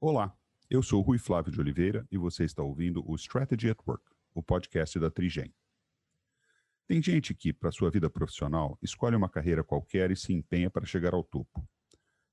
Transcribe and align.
Olá, 0.00 0.32
eu 0.70 0.80
sou 0.80 1.02
Rui 1.02 1.18
Flávio 1.18 1.50
de 1.50 1.60
Oliveira 1.60 2.06
e 2.08 2.16
você 2.16 2.44
está 2.44 2.62
ouvindo 2.62 3.02
o 3.04 3.16
Strategy 3.16 3.68
at 3.68 3.78
Work, 3.84 4.04
o 4.32 4.40
podcast 4.40 4.96
da 4.96 5.10
Trigem. 5.10 5.52
Tem 6.86 7.02
gente 7.02 7.34
que, 7.34 7.52
para 7.52 7.72
sua 7.72 7.90
vida 7.90 8.08
profissional, 8.08 8.78
escolhe 8.80 9.16
uma 9.16 9.28
carreira 9.28 9.64
qualquer 9.64 10.12
e 10.12 10.16
se 10.16 10.32
empenha 10.32 10.70
para 10.70 10.86
chegar 10.86 11.14
ao 11.14 11.24
topo. 11.24 11.68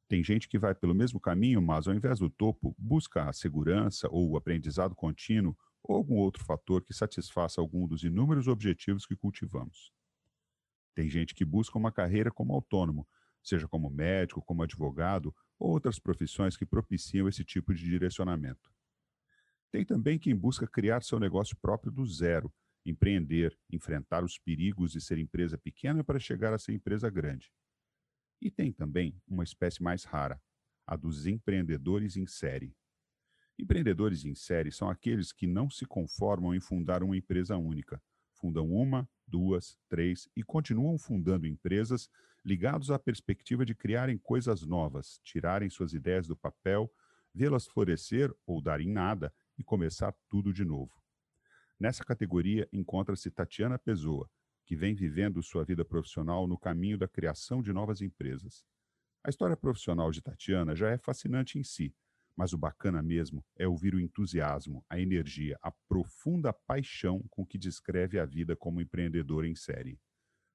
Tem 0.07 0.23
gente 0.23 0.47
que 0.47 0.59
vai 0.59 0.75
pelo 0.75 0.93
mesmo 0.93 1.19
caminho, 1.19 1.59
mas 1.59 1.87
ao 1.87 1.95
invés 1.95 2.19
do 2.19 2.29
topo, 2.29 2.75
busca 2.77 3.27
a 3.27 3.33
segurança 3.33 4.07
ou 4.11 4.29
o 4.29 4.37
aprendizado 4.37 4.93
contínuo 4.93 5.57
ou 5.81 5.95
algum 5.95 6.17
outro 6.17 6.45
fator 6.45 6.83
que 6.83 6.93
satisfaça 6.93 7.59
algum 7.59 7.87
dos 7.87 8.03
inúmeros 8.03 8.47
objetivos 8.47 9.07
que 9.07 9.15
cultivamos. 9.15 9.91
Tem 10.93 11.09
gente 11.09 11.33
que 11.33 11.43
busca 11.43 11.79
uma 11.79 11.91
carreira 11.91 12.29
como 12.29 12.53
autônomo, 12.53 13.07
seja 13.41 13.67
como 13.67 13.89
médico, 13.89 14.39
como 14.43 14.61
advogado 14.61 15.35
outras 15.59 15.99
profissões 15.99 16.57
que 16.57 16.65
propiciam 16.65 17.27
esse 17.27 17.43
tipo 17.43 17.73
de 17.73 17.83
direcionamento. 17.83 18.71
Tem 19.71 19.85
também 19.85 20.17
quem 20.17 20.35
busca 20.35 20.67
criar 20.67 21.03
seu 21.03 21.19
negócio 21.19 21.57
próprio 21.57 21.91
do 21.91 22.05
zero, 22.05 22.53
empreender, 22.85 23.57
enfrentar 23.69 24.23
os 24.23 24.37
perigos 24.37 24.91
de 24.91 25.01
ser 25.01 25.17
empresa 25.17 25.57
pequena 25.57 26.03
para 26.03 26.19
chegar 26.19 26.53
a 26.53 26.57
ser 26.57 26.73
empresa 26.73 27.09
grande. 27.09 27.51
E 28.41 28.51
tem 28.51 28.71
também 28.71 29.19
uma 29.27 29.43
espécie 29.43 29.81
mais 29.81 30.03
rara, 30.03 30.41
a 30.85 30.95
dos 30.95 31.25
empreendedores 31.25 32.15
em 32.15 32.27
série. 32.27 32.75
Empreendedores 33.57 34.25
em 34.25 34.35
série 34.35 34.71
são 34.71 34.89
aqueles 34.89 35.31
que 35.31 35.47
não 35.47 35.69
se 35.69 35.85
conformam 35.85 36.53
em 36.53 36.59
fundar 36.59 37.01
uma 37.01 37.17
empresa 37.17 37.57
única. 37.57 38.01
Fundam 38.35 38.71
uma, 38.71 39.09
duas, 39.27 39.77
três 39.89 40.29
e 40.35 40.43
continuam 40.43 40.97
fundando 40.97 41.47
empresas 41.47 42.09
ligados 42.43 42.91
à 42.91 42.99
perspectiva 42.99 43.65
de 43.65 43.73
criarem 43.73 44.17
coisas 44.17 44.61
novas, 44.65 45.19
tirarem 45.23 45.69
suas 45.69 45.93
ideias 45.93 46.27
do 46.27 46.35
papel, 46.35 46.91
vê-las 47.33 47.65
florescer 47.65 48.31
ou 48.45 48.61
dar 48.61 48.79
em 48.79 48.91
nada 48.91 49.33
e 49.57 49.63
começar 49.63 50.13
tudo 50.29 50.53
de 50.53 50.63
novo. 50.63 50.91
Nessa 51.79 52.03
categoria 52.03 52.67
encontra-se 52.71 53.31
Tatiana 53.31 53.79
Pessoa, 53.79 54.29
que 54.65 54.75
vem 54.75 54.93
vivendo 54.93 55.41
sua 55.41 55.63
vida 55.63 55.83
profissional 55.83 56.47
no 56.47 56.57
caminho 56.57 56.97
da 56.97 57.07
criação 57.07 57.61
de 57.61 57.73
novas 57.73 58.01
empresas. 58.01 58.65
A 59.23 59.29
história 59.29 59.57
profissional 59.57 60.11
de 60.11 60.21
Tatiana 60.21 60.75
já 60.75 60.89
é 60.89 60.97
fascinante 60.97 61.57
em 61.57 61.63
si, 61.63 61.93
mas 62.35 62.51
o 62.53 62.57
bacana 62.57 63.01
mesmo 63.01 63.43
é 63.57 63.67
ouvir 63.67 63.95
o 63.95 63.99
entusiasmo, 63.99 64.83
a 64.89 64.99
energia, 64.99 65.57
a 65.61 65.71
profunda 65.87 66.51
paixão 66.51 67.23
com 67.29 67.45
que 67.45 67.57
descreve 67.57 68.19
a 68.19 68.25
vida 68.25 68.55
como 68.55 68.81
empreendedora 68.81 69.47
em 69.47 69.55
série. 69.55 69.97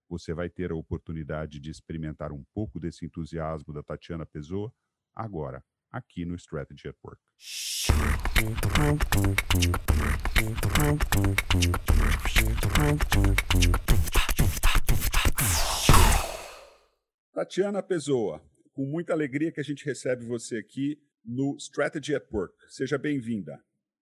Você 0.09 0.35
vai 0.35 0.51
ter 0.51 0.73
a 0.73 0.77
oportunidade 0.77 1.61
de 1.61 1.71
experimentar 1.71 2.33
um 2.33 2.45
pouco 2.53 2.79
desse 2.79 3.07
entusiasmo 3.07 3.73
da 3.73 3.83
Tatiana 3.83 4.27
Pessoa 4.27 4.73
agora, 5.15 5.65
aqui 5.91 6.25
no 6.25 6.35
Strategy 6.35 6.89
at 6.89 6.97
Work. 7.03 7.23
Tatiana 17.33 17.83
Pessoa, 17.83 18.43
com 18.73 18.85
muita 18.85 19.13
alegria 19.13 19.51
que 19.53 19.61
a 19.61 19.65
gente 19.65 19.85
recebe 19.85 20.27
você 20.27 20.59
aqui 20.59 21.01
no 21.25 21.57
Strategy 21.59 22.15
at 22.15 22.27
Work. 22.33 22.55
Seja 22.69 22.99
bem-vinda. 22.99 23.63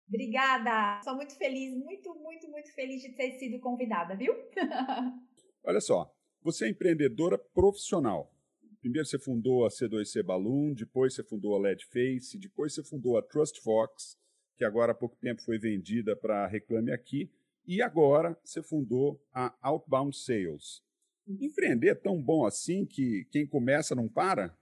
Obrigada. 0.08 1.02
Sou 1.04 1.16
muito 1.16 1.38
feliz, 1.38 1.74
muito, 1.74 2.14
muito, 2.16 2.50
muito 2.50 2.74
feliz 2.74 3.02
de 3.02 3.10
ter 3.14 3.32
sido 3.34 3.60
convidada, 3.60 4.16
viu? 4.16 4.34
Olha 5.64 5.80
só, 5.80 6.14
você 6.42 6.66
é 6.66 6.70
empreendedora 6.70 7.38
profissional. 7.38 8.34
Primeiro 8.82 9.08
você 9.08 9.20
fundou 9.20 9.66
a 9.66 9.70
C2C 9.70 10.24
Balloon, 10.24 10.74
depois 10.74 11.14
você 11.14 11.24
fundou 11.24 11.56
a 11.56 11.60
LED 11.60 11.86
Face, 11.86 12.38
depois 12.38 12.74
você 12.74 12.84
fundou 12.84 13.18
a 13.18 13.22
Trust 13.22 13.62
Fox, 13.62 14.18
que 14.58 14.66
agora 14.66 14.92
há 14.92 14.96
pouco 14.96 15.16
tempo 15.18 15.42
foi 15.44 15.60
vendida 15.60 16.16
para 16.16 16.48
Reclame 16.48 16.92
Aqui, 16.92 17.32
e 17.66 17.82
agora 17.82 18.38
você 18.44 18.62
fundou 18.62 19.24
a 19.32 19.56
Outbound 19.62 20.18
Sales. 20.18 20.82
Empreender 21.28 21.90
é 21.90 21.96
tão 21.96 22.22
bom 22.22 22.46
assim 22.46 22.86
que 22.86 23.26
quem 23.32 23.46
começa 23.46 23.96
não 23.96 24.10
para? 24.10 24.58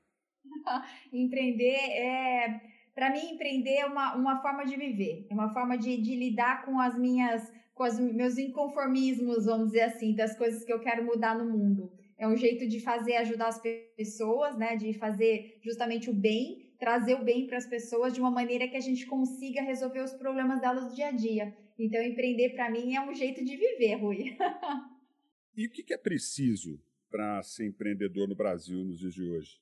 empreender 1.14 1.76
é. 1.76 2.62
Para 2.96 3.12
mim, 3.12 3.34
empreender 3.34 3.76
é 3.76 3.86
uma, 3.86 4.16
uma 4.16 4.42
forma 4.42 4.66
de 4.66 4.76
viver, 4.76 5.26
é 5.30 5.34
uma 5.34 5.54
forma 5.54 5.78
de, 5.78 5.96
de 5.98 6.16
lidar 6.16 6.66
com 6.66 6.80
as 6.82 7.00
minhas, 7.00 7.50
com 7.74 7.84
os 7.84 7.98
meus 7.98 8.38
inconformismos, 8.38 9.46
vamos 9.46 9.68
dizer 9.68 9.84
assim, 9.84 10.14
das 10.14 10.38
coisas 10.38 10.66
que 10.66 10.74
eu 10.74 10.82
quero 10.82 11.06
mudar 11.06 11.38
no 11.38 11.50
mundo. 11.50 11.94
É 12.18 12.28
um 12.28 12.36
jeito 12.36 12.68
de 12.68 12.82
fazer 12.82 13.16
ajudar 13.16 13.48
as 13.48 13.62
pessoas, 13.96 14.58
né? 14.58 14.76
De 14.76 14.94
fazer 14.94 15.60
justamente 15.62 16.10
o 16.10 16.14
bem 16.14 16.70
trazer 16.80 17.16
o 17.16 17.24
bem 17.24 17.46
para 17.46 17.58
as 17.58 17.68
pessoas 17.68 18.14
de 18.14 18.22
uma 18.22 18.32
maneira 18.32 18.68
que 18.68 18.78
a 18.78 18.82
gente 18.82 19.06
consiga 19.06 19.62
resolver 19.62 20.00
os 20.00 20.14
problemas 20.14 20.62
delas 20.62 20.88
do 20.88 20.96
dia 20.96 21.08
a 21.08 21.12
dia. 21.12 21.54
Então, 21.78 22.02
empreender 22.02 22.50
para 22.52 22.72
mim 22.72 22.96
é 22.96 23.02
um 23.02 23.14
jeito 23.14 23.44
de 23.44 23.56
viver, 23.56 23.96
Rui. 23.96 24.38
e 25.56 25.68
o 25.68 25.70
que 25.70 25.94
é 25.94 25.98
preciso 25.98 26.82
para 27.12 27.44
ser 27.44 27.68
empreendedor 27.68 28.28
no 28.28 28.36
Brasil 28.36 28.84
nos 28.84 28.98
dias 28.98 29.14
de 29.14 29.24
hoje? 29.24 29.60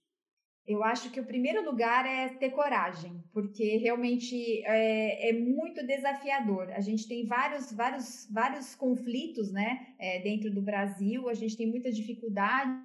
Eu 0.67 0.83
acho 0.83 1.09
que 1.11 1.19
o 1.19 1.25
primeiro 1.25 1.63
lugar 1.63 2.05
é 2.05 2.27
ter 2.27 2.49
coragem, 2.49 3.23
porque 3.31 3.77
realmente 3.77 4.61
é, 4.65 5.29
é 5.29 5.33
muito 5.33 5.85
desafiador. 5.85 6.69
A 6.73 6.81
gente 6.81 7.07
tem 7.07 7.25
vários, 7.25 7.71
vários, 7.71 8.27
vários 8.29 8.75
conflitos 8.75 9.49
né, 9.49 9.87
é, 9.99 10.21
dentro 10.21 10.51
do 10.51 10.61
Brasil, 10.61 11.27
a 11.29 11.33
gente 11.33 11.57
tem 11.57 11.67
muita 11.67 11.91
dificuldade 11.91 12.77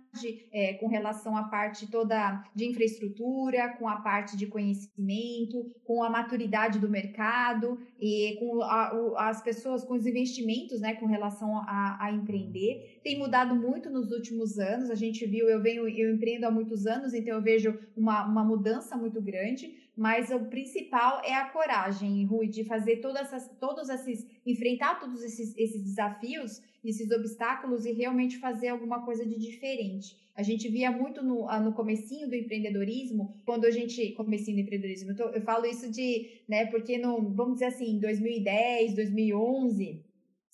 é, 0.52 0.74
com 0.74 0.86
relação 0.86 1.36
à 1.36 1.44
parte 1.44 1.90
toda 1.90 2.44
de 2.54 2.66
infraestrutura, 2.66 3.70
com 3.78 3.88
a 3.88 3.96
parte 3.96 4.36
de 4.36 4.46
conhecimento, 4.46 5.70
com 5.84 6.02
a 6.02 6.10
maturidade 6.10 6.78
do 6.78 6.88
mercado 6.88 7.78
e 8.00 8.36
com 8.38 8.62
a, 8.62 8.94
o, 8.94 9.16
as 9.16 9.42
pessoas, 9.42 9.84
com 9.84 9.94
os 9.94 10.06
investimentos 10.06 10.80
né, 10.80 10.94
com 10.94 11.06
relação 11.06 11.58
a, 11.58 11.98
a 12.00 12.12
empreender. 12.12 13.00
Tem 13.02 13.18
mudado 13.18 13.54
muito 13.54 13.90
nos 13.90 14.10
últimos 14.10 14.58
anos, 14.58 14.90
a 14.90 14.94
gente 14.94 15.26
viu, 15.26 15.48
eu 15.48 15.60
venho, 15.60 15.88
eu 15.88 16.14
empreendo 16.14 16.46
há 16.46 16.50
muitos 16.50 16.86
anos, 16.86 17.14
então 17.14 17.34
eu 17.34 17.42
vejo 17.42 17.78
uma, 17.96 18.26
uma 18.26 18.44
mudança 18.44 18.96
muito 18.96 19.20
grande, 19.20 19.82
mas 19.96 20.30
o 20.30 20.40
principal 20.46 21.20
é 21.24 21.34
a 21.34 21.48
coragem, 21.50 22.24
Rui, 22.24 22.48
de 22.48 22.64
fazer 22.64 22.96
todas 22.96 23.22
essas, 23.22 23.48
todos 23.60 23.88
esses, 23.88 24.26
enfrentar 24.46 24.98
todos 24.98 25.22
esses, 25.22 25.56
esses 25.56 25.82
desafios, 25.82 26.62
esses 26.84 27.10
obstáculos 27.10 27.84
e 27.84 27.92
realmente 27.92 28.38
fazer 28.38 28.68
alguma 28.68 29.04
coisa 29.04 29.24
de 29.24 29.38
diferente. 29.38 30.16
A 30.34 30.42
gente 30.42 30.68
via 30.68 30.90
muito 30.90 31.22
no, 31.22 31.46
no 31.60 31.72
comecinho 31.72 32.28
do 32.28 32.34
empreendedorismo, 32.34 33.36
quando 33.44 33.66
a 33.66 33.70
gente, 33.70 34.12
comecinho 34.12 34.56
do 34.56 34.60
empreendedorismo, 34.62 35.10
eu, 35.10 35.16
tô, 35.16 35.24
eu 35.28 35.42
falo 35.42 35.66
isso 35.66 35.90
de, 35.90 36.40
né, 36.48 36.66
porque 36.66 36.96
no, 36.98 37.30
vamos 37.34 37.54
dizer 37.54 37.66
assim, 37.66 37.98
2010, 37.98 38.94
2011, 38.94 40.02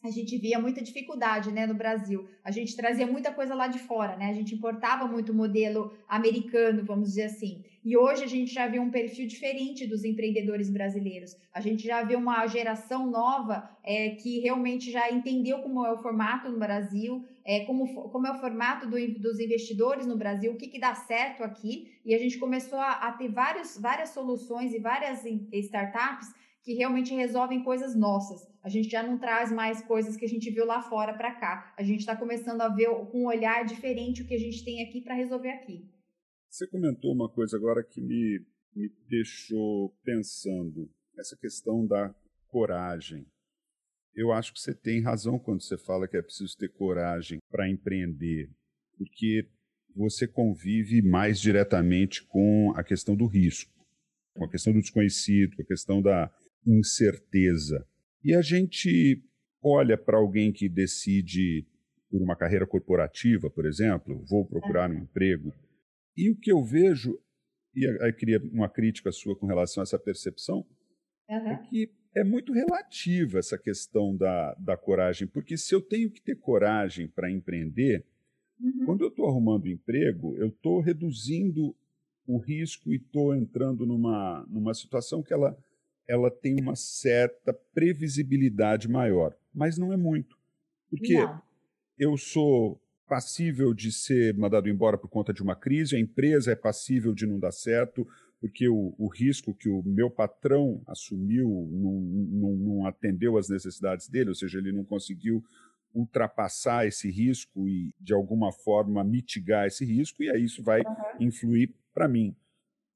a 0.05 0.11
gente 0.11 0.37
via 0.39 0.59
muita 0.61 0.83
dificuldade, 0.83 1.51
né, 1.51 1.67
no 1.67 1.75
Brasil. 1.75 2.29
A 2.45 2.51
gente 2.51 2.77
trazia 2.77 3.07
muita 3.07 3.33
coisa 3.33 3.55
lá 3.55 3.67
de 3.67 3.81
fora, 3.81 4.17
né? 4.17 4.27
A 4.27 4.33
gente 4.33 4.55
importava 4.55 5.09
muito 5.09 5.35
modelo 5.35 5.93
americano, 6.09 6.85
vamos 6.85 7.09
dizer 7.09 7.25
assim. 7.25 7.65
E 7.85 7.97
hoje 7.97 8.25
a 8.25 8.27
gente 8.27 8.53
já 8.53 8.67
vê 8.67 8.79
um 8.79 8.91
perfil 8.91 9.27
diferente 9.27 9.87
dos 9.87 10.05
empreendedores 10.05 10.71
brasileiros. 10.71 11.37
A 11.53 11.61
gente 11.61 11.87
já 11.87 12.03
vê 12.03 12.17
uma 12.17 12.47
geração 12.47 13.11
nova 13.11 13.71
é, 13.85 14.11
que 14.11 14.41
realmente 14.41 14.91
já 14.91 15.11
entendeu 15.11 15.59
como 15.61 15.87
é 15.87 15.93
o 15.93 15.99
formato 15.99 16.51
no 16.51 16.59
Brasil, 16.59 17.25
é, 17.45 17.65
como, 17.65 18.11
como 18.11 18.27
é 18.27 18.33
o 18.33 18.39
formato 18.39 18.87
do, 18.87 18.97
dos 19.21 19.39
investidores 19.41 20.07
no 20.07 20.17
Brasil, 20.17 20.53
o 20.53 20.57
que, 20.57 20.69
que 20.69 20.79
dá 20.79 20.95
certo 20.95 21.43
aqui. 21.43 21.93
E 22.05 22.15
a 22.15 22.19
gente 22.19 22.39
começou 22.39 22.79
a, 22.79 22.93
a 22.93 23.13
ter 23.13 23.29
vários, 23.29 23.79
várias 23.79 24.11
soluções 24.11 24.75
e 24.75 24.79
várias 24.79 25.25
startups 25.53 26.29
que 26.63 26.75
realmente 26.75 27.15
resolvem 27.15 27.63
coisas 27.63 27.95
nossas. 27.95 28.47
A 28.63 28.69
gente 28.69 28.91
já 28.91 29.03
não 29.03 29.17
traz 29.17 29.51
mais 29.51 29.81
coisas 29.81 30.17
que 30.17 30.27
a 30.27 30.29
gente 30.29 30.51
viu 30.51 30.67
lá 30.67 30.83
fora 30.83 31.15
para 31.15 31.31
cá. 31.31 31.73
A 31.79 31.83
gente 31.83 32.01
está 32.01 32.15
começando 32.15 32.61
a 32.61 32.69
ver 32.69 32.91
com 33.11 33.23
um 33.23 33.27
olhar 33.27 33.65
diferente 33.65 34.21
o 34.21 34.27
que 34.27 34.35
a 34.35 34.39
gente 34.39 34.63
tem 34.63 34.83
aqui 34.83 35.01
para 35.01 35.15
resolver 35.15 35.49
aqui. 35.49 35.89
Você 36.51 36.67
comentou 36.67 37.13
uma 37.13 37.29
coisa 37.29 37.57
agora 37.57 37.85
que 37.85 38.01
me, 38.01 38.45
me 38.75 38.91
deixou 39.09 39.95
pensando, 40.03 40.91
essa 41.19 41.37
questão 41.37 41.87
da 41.87 42.15
coragem. 42.49 43.27
Eu 44.15 44.33
acho 44.33 44.53
que 44.53 44.61
você 44.61 44.75
tem 44.75 45.03
razão 45.03 45.39
quando 45.39 45.63
você 45.63 45.77
fala 45.77 46.09
que 46.09 46.17
é 46.17 46.23
preciso 46.23 46.57
ter 46.57 46.73
coragem 46.73 47.39
para 47.51 47.69
empreender, 47.69 48.51
porque 48.97 49.49
você 49.95 50.27
convive 50.27 51.03
mais 51.03 51.39
diretamente 51.39 52.25
com 52.25 52.73
a 52.75 52.83
questão 52.83 53.15
do 53.15 53.27
risco, 53.27 53.73
com 54.35 54.45
a 54.45 54.51
questão 54.51 54.73
do 54.73 54.81
desconhecido, 54.81 55.55
com 55.57 55.63
a 55.63 55.67
questão 55.67 56.01
da 56.01 56.33
incerteza. 56.67 57.87
E 58.25 58.35
a 58.35 58.43
gente 58.43 59.23
olha 59.63 59.99
para 59.99 60.17
alguém 60.17 60.53
que 60.53 60.69
decide 60.69 61.67
por 62.11 62.23
uma 62.23 62.37
carreira 62.37 62.67
corporativa, 62.67 63.51
por 63.51 63.67
exemplo, 63.67 64.25
vou 64.29 64.47
procurar 64.47 64.91
um 64.91 64.99
emprego, 64.99 65.53
e 66.19 66.29
o 66.31 66.37
que 66.37 66.51
eu 66.51 66.65
vejo, 66.65 67.17
e 67.73 67.87
aí 68.03 68.13
queria 68.13 68.41
uma 68.53 68.69
crítica 68.69 69.13
sua 69.13 69.37
com 69.37 69.47
relação 69.47 69.81
a 69.81 69.85
essa 69.85 69.99
percepção, 69.99 70.67
uhum. 71.31 71.49
é 71.49 71.57
que 71.59 71.93
é 72.13 72.25
muito 72.25 72.53
relativa 72.53 73.39
essa 73.39 73.57
questão 73.57 74.17
da, 74.17 74.53
da 74.55 74.77
coragem, 74.77 75.29
porque 75.29 75.57
se 75.57 75.73
eu 75.73 75.81
tenho 75.81 76.11
que 76.11 76.21
ter 76.21 76.35
coragem 76.35 77.07
para 77.07 77.31
empreender, 77.31 78.05
uhum. 78.61 78.85
quando 78.85 79.03
eu 79.03 79.09
estou 79.09 79.29
arrumando 79.29 79.69
emprego, 79.69 80.37
eu 80.37 80.49
estou 80.49 80.81
reduzindo 80.81 81.73
o 82.27 82.37
risco 82.37 82.93
e 82.93 82.97
estou 82.97 83.33
entrando 83.33 83.87
numa, 83.87 84.45
numa 84.49 84.75
situação 84.75 85.23
que 85.23 85.33
ela, 85.33 85.57
ela 86.09 86.33
tem 86.33 86.61
uma 86.61 86.75
certa 86.75 87.55
previsibilidade 87.55 88.89
maior, 88.89 89.37
mas 89.55 89.79
não 89.79 89.93
é 89.93 89.97
muito. 89.97 90.37
Porque 90.91 91.15
não. 91.15 91.41
eu 91.97 92.17
sou 92.17 92.81
passível 93.09 93.73
de 93.73 93.91
ser 93.91 94.35
mandado 94.35 94.69
embora 94.69 94.99
por 94.99 95.09
conta 95.09 95.33
de 95.33 95.43
uma 95.43 95.57
crise, 95.57 95.97
a 95.97 95.99
empresa 95.99 96.53
é 96.53 96.55
passível 96.55 97.15
de 97.15 97.27
não 97.27 97.39
dar 97.39 97.53
certo, 97.53 98.07
porque 98.41 98.69
o, 98.69 98.95
o 98.99 99.09
risco 99.09 99.55
que 99.55 99.69
o 99.69 99.83
meu 99.83 100.11
patrão 100.11 100.83
assumiu 100.87 101.69
não, 101.73 102.01
não, 102.01 102.57
não 102.57 102.87
atendeu 102.87 103.37
às 103.37 103.49
necessidades 103.49 104.09
dele, 104.09 104.29
ou 104.29 104.35
seja, 104.35 104.59
ele 104.59 104.71
não 104.71 104.85
conseguiu 104.85 105.43
ultrapassar 105.95 106.87
esse 106.87 107.11
risco 107.11 107.69
e, 107.69 107.95
de 107.99 108.13
alguma 108.13 108.53
forma, 108.53 109.03
mitigar 109.03 109.67
esse 109.67 109.85
risco, 109.85 110.23
e 110.23 110.31
aí 110.31 110.45
isso 110.45 110.63
vai 110.63 110.83
uhum. 110.83 110.95
influir 111.27 111.75
para 111.93 112.07
mim. 112.07 112.37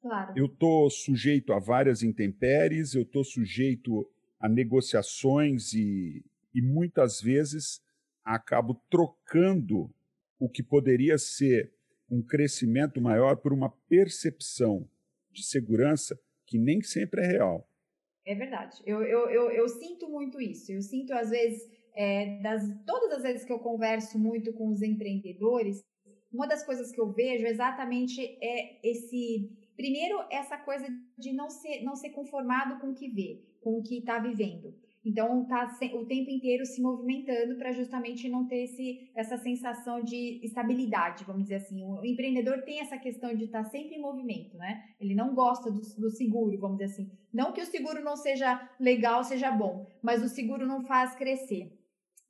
Claro. 0.01 0.33
Eu 0.37 0.47
estou 0.47 0.91
sujeito 0.91 1.53
a 1.53 1.59
várias 1.59 2.03
intempéries, 2.03 2.95
eu 2.95 3.03
estou 3.03 3.25
sujeito 3.25 4.07
a 4.39 4.49
negociações 4.49 5.73
e, 5.73 6.25
e 6.55 6.61
muitas 6.61 7.21
vezes 7.21 7.81
acabo 8.25 8.81
trocando 8.91 9.91
o 10.43 10.49
que 10.49 10.61
poderia 10.61 11.17
ser 11.19 11.73
um 12.11 12.21
crescimento 12.21 13.01
maior 13.01 13.37
por 13.37 13.53
uma 13.53 13.71
percepção 13.89 14.91
de 15.31 15.45
segurança 15.45 16.19
que 16.45 16.59
nem 16.59 16.83
sempre 16.83 17.23
é 17.23 17.27
real. 17.29 17.71
É 18.27 18.35
verdade. 18.35 18.83
Eu, 18.85 19.03
eu, 19.05 19.31
eu, 19.31 19.51
eu 19.53 19.69
sinto 19.69 20.09
muito 20.09 20.41
isso. 20.41 20.73
Eu 20.73 20.83
sinto, 20.83 21.13
às 21.13 21.31
vezes, 21.31 21.63
é, 21.95 22.41
das, 22.43 22.63
todas 22.85 23.13
as 23.13 23.23
vezes 23.23 23.45
que 23.45 23.53
eu 23.53 23.61
converso 23.61 24.19
muito 24.19 24.53
com 24.53 24.69
os 24.69 24.83
empreendedores, 24.83 25.81
uma 26.33 26.49
das 26.49 26.65
coisas 26.65 26.91
que 26.91 27.01
eu 27.01 27.13
vejo 27.13 27.47
exatamente 27.47 28.21
é 28.43 28.81
esse. 28.83 29.49
Primeiro, 29.77 30.25
essa 30.29 30.59
coisa 30.59 30.87
de 31.17 31.33
não 31.33 31.49
ser, 31.49 31.83
não 31.83 31.95
ser 31.95 32.11
conformado 32.11 32.81
com 32.81 32.89
o 32.89 32.95
que 32.95 33.09
vê, 33.09 33.45
com 33.61 33.79
o 33.79 33.83
que 33.83 33.99
está 33.99 34.19
vivendo. 34.19 34.75
Então, 35.05 35.45
tá 35.47 35.77
o 35.95 36.07
tempo 36.07 36.31
inteiro 36.31 36.65
se 36.65 36.81
movimentando 36.81 37.57
para 37.57 37.73
justamente 37.73 38.29
não 38.29 38.47
ter 38.47 38.65
esse, 38.65 39.11
essa 39.17 39.37
sensação 39.37 40.01
de 40.03 40.41
estabilidade, 40.45 41.25
vamos 41.25 41.43
dizer 41.43 41.57
assim. 41.57 41.83
O 41.83 42.05
empreendedor 42.05 42.63
tem 42.63 42.81
essa 42.81 42.97
questão 42.97 43.35
de 43.35 43.45
estar 43.45 43.65
tá 43.65 43.71
sempre 43.71 43.97
em 43.97 44.01
movimento, 44.01 44.57
né? 44.57 44.81
Ele 45.01 45.15
não 45.15 45.35
gosta 45.35 45.73
do, 45.73 45.81
do, 45.81 46.11
seguro, 46.11 46.57
vamos 46.59 46.79
dizer 46.79 46.93
assim. 46.93 47.11
Não 47.33 47.53
que 47.53 47.61
o 47.61 47.67
seguro 47.67 48.03
não 48.03 48.17
seja 48.17 48.71
legal, 48.79 49.25
seja 49.25 49.51
bom, 49.51 49.87
mas 50.01 50.23
o 50.23 50.29
seguro 50.29 50.67
não 50.67 50.85
faz 50.85 51.17
crescer. 51.17 51.77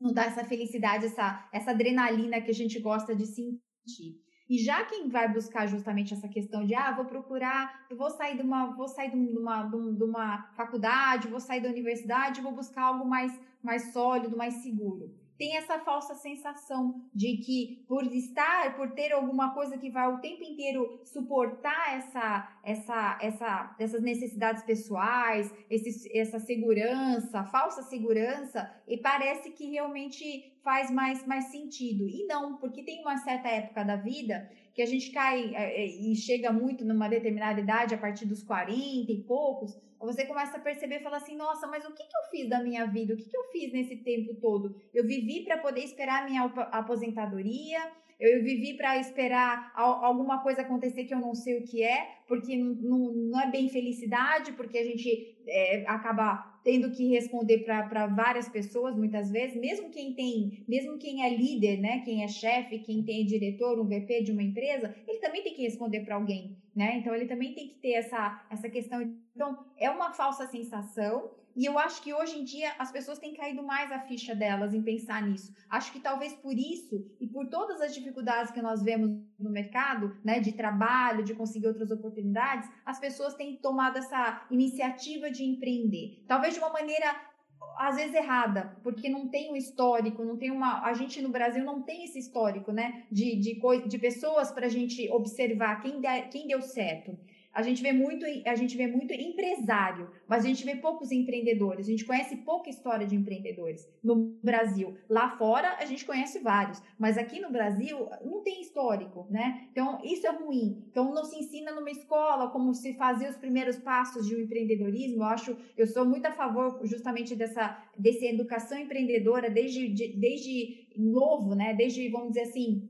Não 0.00 0.12
dá 0.12 0.24
essa 0.24 0.42
felicidade, 0.44 1.06
essa, 1.06 1.48
essa 1.52 1.72
adrenalina 1.72 2.40
que 2.40 2.50
a 2.50 2.54
gente 2.54 2.80
gosta 2.80 3.14
de 3.14 3.26
sentir. 3.26 4.18
E 4.52 4.58
já 4.58 4.84
quem 4.84 5.08
vai 5.08 5.32
buscar 5.32 5.66
justamente 5.66 6.12
essa 6.12 6.28
questão 6.28 6.62
de, 6.66 6.74
ah, 6.74 6.92
vou 6.92 7.06
procurar, 7.06 7.86
vou 7.90 8.10
sair 8.10 8.36
de 8.36 8.42
uma, 8.42 8.66
vou 8.66 8.86
sair 8.86 9.10
de 9.10 9.16
uma, 9.16 9.62
de 9.62 10.04
uma 10.04 10.42
faculdade, 10.52 11.26
vou 11.26 11.40
sair 11.40 11.62
da 11.62 11.70
universidade, 11.70 12.42
vou 12.42 12.52
buscar 12.52 12.82
algo 12.82 13.06
mais, 13.08 13.32
mais 13.62 13.94
sólido, 13.94 14.36
mais 14.36 14.56
seguro 14.56 15.21
tem 15.38 15.56
essa 15.56 15.78
falsa 15.80 16.14
sensação 16.14 17.02
de 17.14 17.38
que 17.38 17.84
por 17.88 18.04
estar, 18.06 18.76
por 18.76 18.92
ter 18.92 19.12
alguma 19.12 19.52
coisa 19.54 19.76
que 19.78 19.90
vai 19.90 20.12
o 20.12 20.18
tempo 20.18 20.42
inteiro 20.42 21.00
suportar 21.04 21.96
essa, 21.96 22.58
essa, 22.62 23.18
essa, 23.20 23.76
essas 23.78 24.02
necessidades 24.02 24.62
pessoais, 24.62 25.52
esse, 25.68 26.16
essa 26.16 26.38
segurança, 26.38 27.44
falsa 27.44 27.82
segurança, 27.82 28.70
e 28.86 28.96
parece 28.96 29.50
que 29.50 29.70
realmente 29.70 30.52
faz 30.62 30.90
mais, 30.90 31.26
mais 31.26 31.46
sentido. 31.46 32.08
E 32.08 32.24
não, 32.26 32.56
porque 32.56 32.82
tem 32.82 33.00
uma 33.00 33.18
certa 33.18 33.48
época 33.48 33.84
da 33.84 33.96
vida 33.96 34.48
que 34.74 34.82
a 34.82 34.86
gente 34.86 35.10
cai 35.10 35.54
é, 35.54 35.82
é, 35.82 35.86
e 35.86 36.14
chega 36.16 36.52
muito 36.52 36.84
numa 36.84 37.08
determinada 37.08 37.60
idade, 37.60 37.94
a 37.94 37.98
partir 37.98 38.26
dos 38.26 38.42
40 38.42 39.12
e 39.12 39.22
poucos, 39.26 39.76
você 40.00 40.24
começa 40.26 40.56
a 40.56 40.60
perceber 40.60 40.96
e 40.96 41.02
fala 41.02 41.18
assim: 41.18 41.36
nossa, 41.36 41.66
mas 41.66 41.84
o 41.84 41.92
que, 41.92 42.02
que 42.02 42.16
eu 42.16 42.30
fiz 42.30 42.48
da 42.48 42.62
minha 42.62 42.86
vida? 42.86 43.14
O 43.14 43.16
que, 43.16 43.28
que 43.28 43.36
eu 43.36 43.44
fiz 43.52 43.72
nesse 43.72 43.96
tempo 43.96 44.34
todo? 44.34 44.74
Eu 44.92 45.06
vivi 45.06 45.44
para 45.44 45.58
poder 45.58 45.80
esperar 45.80 46.22
a 46.22 46.26
minha 46.26 46.42
aposentadoria, 46.44 47.80
eu 48.18 48.42
vivi 48.42 48.76
para 48.76 48.98
esperar 48.98 49.72
alguma 49.74 50.42
coisa 50.42 50.62
acontecer 50.62 51.04
que 51.04 51.14
eu 51.14 51.18
não 51.18 51.34
sei 51.34 51.58
o 51.58 51.64
que 51.64 51.82
é, 51.82 52.18
porque 52.28 52.56
não, 52.56 53.12
não 53.12 53.40
é 53.40 53.50
bem 53.50 53.68
felicidade, 53.68 54.52
porque 54.52 54.78
a 54.78 54.84
gente 54.84 55.31
é, 55.46 55.84
acaba 55.86 56.52
tendo 56.64 56.90
que 56.90 57.08
responder 57.08 57.58
para 57.58 58.06
várias 58.06 58.48
pessoas 58.48 58.96
muitas 58.96 59.30
vezes, 59.30 59.56
mesmo 59.56 59.90
quem 59.90 60.14
tem, 60.14 60.64
mesmo 60.68 60.96
quem 60.98 61.24
é 61.24 61.36
líder, 61.36 61.80
né, 61.80 62.00
quem 62.04 62.22
é 62.22 62.28
chefe, 62.28 62.78
quem 62.78 63.02
tem 63.02 63.26
diretor, 63.26 63.80
um 63.80 63.88
VP 63.88 64.22
de 64.22 64.32
uma 64.32 64.42
empresa, 64.42 64.94
ele 65.06 65.18
também 65.18 65.42
tem 65.42 65.54
que 65.54 65.62
responder 65.62 66.00
para 66.00 66.14
alguém, 66.14 66.56
né? 66.74 66.98
Então 66.98 67.14
ele 67.14 67.26
também 67.26 67.54
tem 67.54 67.68
que 67.68 67.74
ter 67.74 67.92
essa 67.92 68.44
essa 68.50 68.68
questão. 68.68 69.00
Então 69.34 69.58
é 69.76 69.90
uma 69.90 70.12
falsa 70.12 70.46
sensação 70.46 71.30
e 71.54 71.66
eu 71.66 71.78
acho 71.78 72.02
que 72.02 72.14
hoje 72.14 72.38
em 72.38 72.44
dia 72.44 72.72
as 72.78 72.90
pessoas 72.90 73.18
têm 73.18 73.34
caído 73.34 73.62
mais 73.62 73.92
a 73.92 74.00
ficha 74.00 74.34
delas 74.34 74.72
em 74.72 74.82
pensar 74.82 75.22
nisso. 75.22 75.54
Acho 75.68 75.92
que 75.92 76.00
talvez 76.00 76.32
por 76.32 76.54
isso 76.54 77.04
e 77.20 77.26
por 77.26 77.46
todas 77.48 77.80
as 77.80 77.94
dificuldades 77.94 78.50
que 78.50 78.62
nós 78.62 78.82
vemos 78.82 79.20
no 79.38 79.50
mercado, 79.50 80.16
né, 80.24 80.40
de 80.40 80.52
trabalho, 80.52 81.24
de 81.24 81.34
conseguir 81.34 81.66
outras 81.66 81.90
oportunidades, 81.90 82.68
as 82.86 82.98
pessoas 82.98 83.34
têm 83.34 83.56
tomado 83.56 83.98
essa 83.98 84.46
iniciativa 84.50 85.30
de 85.32 85.44
empreender. 85.44 86.22
Talvez 86.28 86.54
de 86.54 86.60
uma 86.60 86.72
maneira 86.72 87.32
às 87.78 87.96
vezes 87.96 88.14
errada, 88.14 88.76
porque 88.82 89.08
não 89.08 89.28
tem 89.28 89.50
um 89.50 89.56
histórico, 89.56 90.24
não 90.24 90.36
tem 90.36 90.50
uma. 90.50 90.84
A 90.84 90.92
gente 90.92 91.20
no 91.22 91.30
Brasil 91.30 91.64
não 91.64 91.82
tem 91.82 92.04
esse 92.04 92.18
histórico, 92.18 92.70
né? 92.70 93.04
De, 93.10 93.34
de, 93.36 93.60
de 93.86 93.98
pessoas 93.98 94.52
para 94.52 94.66
a 94.66 94.68
gente 94.68 95.10
observar 95.10 95.80
quem, 95.80 96.00
de, 96.00 96.22
quem 96.30 96.46
deu 96.46 96.60
certo 96.60 97.16
a 97.52 97.62
gente 97.62 97.82
vê 97.82 97.92
muito, 97.92 98.24
a 98.46 98.54
gente 98.54 98.76
vê 98.76 98.86
muito 98.86 99.12
empresário, 99.12 100.10
mas 100.26 100.44
a 100.44 100.48
gente 100.48 100.64
vê 100.64 100.76
poucos 100.76 101.12
empreendedores. 101.12 101.86
A 101.86 101.90
gente 101.90 102.04
conhece 102.04 102.36
pouca 102.36 102.70
história 102.70 103.06
de 103.06 103.14
empreendedores 103.14 103.86
no 104.02 104.38
Brasil. 104.42 104.96
Lá 105.08 105.36
fora 105.36 105.76
a 105.78 105.84
gente 105.84 106.04
conhece 106.04 106.38
vários, 106.38 106.82
mas 106.98 107.18
aqui 107.18 107.40
no 107.40 107.50
Brasil 107.50 108.08
não 108.24 108.42
tem 108.42 108.62
histórico, 108.62 109.26
né? 109.30 109.68
Então 109.70 110.00
isso 110.02 110.26
é 110.26 110.30
ruim. 110.30 110.82
Então 110.90 111.12
não 111.12 111.24
se 111.24 111.38
ensina 111.38 111.72
numa 111.72 111.90
escola 111.90 112.50
como 112.50 112.72
se 112.74 112.94
fazer 112.94 113.28
os 113.28 113.36
primeiros 113.36 113.76
passos 113.78 114.26
de 114.26 114.34
um 114.34 114.40
empreendedorismo. 114.40 115.22
Eu 115.22 115.26
acho, 115.26 115.56
eu 115.76 115.86
sou 115.86 116.04
muito 116.04 116.26
a 116.26 116.32
favor 116.32 116.80
justamente 116.84 117.36
dessa 117.36 117.78
dessa 117.98 118.24
educação 118.24 118.78
empreendedora 118.78 119.50
desde 119.50 119.88
de, 119.88 120.08
desde 120.16 120.88
novo, 120.96 121.54
né? 121.54 121.74
Desde 121.74 122.08
vamos 122.08 122.28
dizer 122.28 122.42
assim 122.42 122.88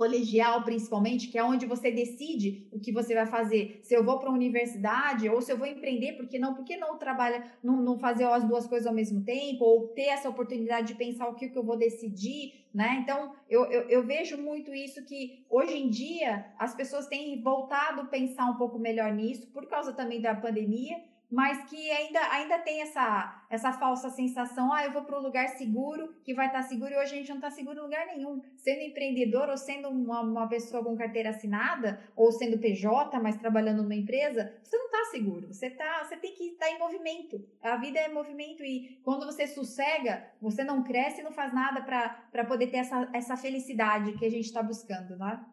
colegial 0.00 0.62
principalmente, 0.62 1.28
que 1.28 1.36
é 1.36 1.44
onde 1.44 1.66
você 1.66 1.90
decide 1.90 2.66
o 2.72 2.80
que 2.80 2.90
você 2.90 3.14
vai 3.14 3.26
fazer. 3.26 3.80
Se 3.82 3.92
eu 3.92 4.02
vou 4.02 4.18
para 4.18 4.30
a 4.30 4.32
universidade 4.32 5.28
ou 5.28 5.42
se 5.42 5.52
eu 5.52 5.58
vou 5.58 5.66
empreender, 5.66 6.14
porque 6.14 6.38
não? 6.38 6.54
Porque 6.54 6.74
não 6.78 6.96
trabalha, 6.96 7.44
não, 7.62 7.76
não 7.82 7.98
fazer 7.98 8.24
as 8.24 8.42
duas 8.42 8.66
coisas 8.66 8.86
ao 8.86 8.94
mesmo 8.94 9.22
tempo 9.22 9.62
ou 9.62 9.88
ter 9.88 10.06
essa 10.06 10.30
oportunidade 10.30 10.86
de 10.86 10.94
pensar 10.94 11.28
o 11.28 11.34
que, 11.34 11.50
que 11.50 11.58
eu 11.58 11.62
vou 11.62 11.76
decidir, 11.76 12.64
né? 12.72 12.98
Então, 13.02 13.34
eu, 13.46 13.66
eu, 13.66 13.82
eu 13.90 14.02
vejo 14.02 14.38
muito 14.38 14.72
isso 14.72 15.04
que 15.04 15.44
hoje 15.50 15.76
em 15.76 15.90
dia 15.90 16.46
as 16.58 16.74
pessoas 16.74 17.06
têm 17.06 17.42
voltado 17.42 18.00
a 18.00 18.06
pensar 18.06 18.46
um 18.46 18.56
pouco 18.56 18.78
melhor 18.78 19.12
nisso 19.12 19.48
por 19.48 19.66
causa 19.66 19.92
também 19.92 20.18
da 20.18 20.34
pandemia 20.34 20.96
mas 21.30 21.64
que 21.70 21.90
ainda, 21.92 22.20
ainda 22.32 22.58
tem 22.58 22.82
essa, 22.82 23.44
essa 23.48 23.72
falsa 23.72 24.10
sensação, 24.10 24.72
ah, 24.72 24.84
eu 24.84 24.92
vou 24.92 25.04
para 25.04 25.18
um 25.18 25.22
lugar 25.22 25.48
seguro, 25.50 26.12
que 26.24 26.34
vai 26.34 26.46
estar 26.46 26.62
tá 26.62 26.68
seguro, 26.68 26.92
e 26.92 26.96
hoje 26.96 27.14
a 27.14 27.16
gente 27.18 27.28
não 27.28 27.36
está 27.36 27.50
seguro 27.50 27.78
em 27.78 27.82
lugar 27.82 28.06
nenhum. 28.06 28.42
Sendo 28.56 28.82
empreendedor 28.82 29.48
ou 29.48 29.56
sendo 29.56 29.88
uma, 29.88 30.20
uma 30.22 30.48
pessoa 30.48 30.82
com 30.82 30.96
carteira 30.96 31.30
assinada, 31.30 32.00
ou 32.16 32.32
sendo 32.32 32.58
PJ, 32.58 33.20
mas 33.20 33.36
trabalhando 33.36 33.82
numa 33.82 33.94
empresa, 33.94 34.52
você 34.62 34.76
não 34.76 34.86
está 34.86 35.04
seguro, 35.12 35.46
você, 35.46 35.70
tá, 35.70 36.04
você 36.04 36.16
tem 36.16 36.34
que 36.34 36.44
estar 36.48 36.66
tá 36.66 36.72
em 36.72 36.78
movimento. 36.78 37.44
A 37.62 37.76
vida 37.76 38.00
é 38.00 38.08
movimento 38.08 38.64
e 38.64 39.00
quando 39.04 39.24
você 39.24 39.46
sossega, 39.46 40.26
você 40.40 40.64
não 40.64 40.82
cresce 40.82 41.20
e 41.20 41.24
não 41.24 41.32
faz 41.32 41.54
nada 41.54 41.82
para 41.82 42.44
poder 42.44 42.66
ter 42.68 42.78
essa, 42.78 43.08
essa 43.12 43.36
felicidade 43.36 44.18
que 44.18 44.24
a 44.24 44.30
gente 44.30 44.46
está 44.46 44.62
buscando, 44.62 45.16
né? 45.16 45.44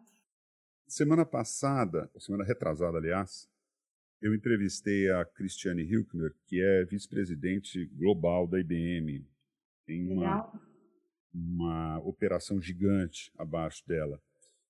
Semana 0.88 1.26
passada, 1.26 2.10
semana 2.18 2.46
retrasada, 2.46 2.98
aliás, 2.98 3.50
eu 4.22 4.34
entrevistei 4.34 5.10
a 5.12 5.24
Christiane 5.26 5.84
Hilkner, 5.84 6.34
que 6.46 6.62
é 6.62 6.86
vice-presidente 6.86 7.86
global 7.88 8.48
da 8.48 8.60
IBM. 8.60 9.26
Tem 9.86 10.08
uma, 10.12 10.52
uma 11.34 12.00
operação 12.00 12.60
gigante 12.60 13.32
abaixo 13.38 13.88
dela. 13.88 14.22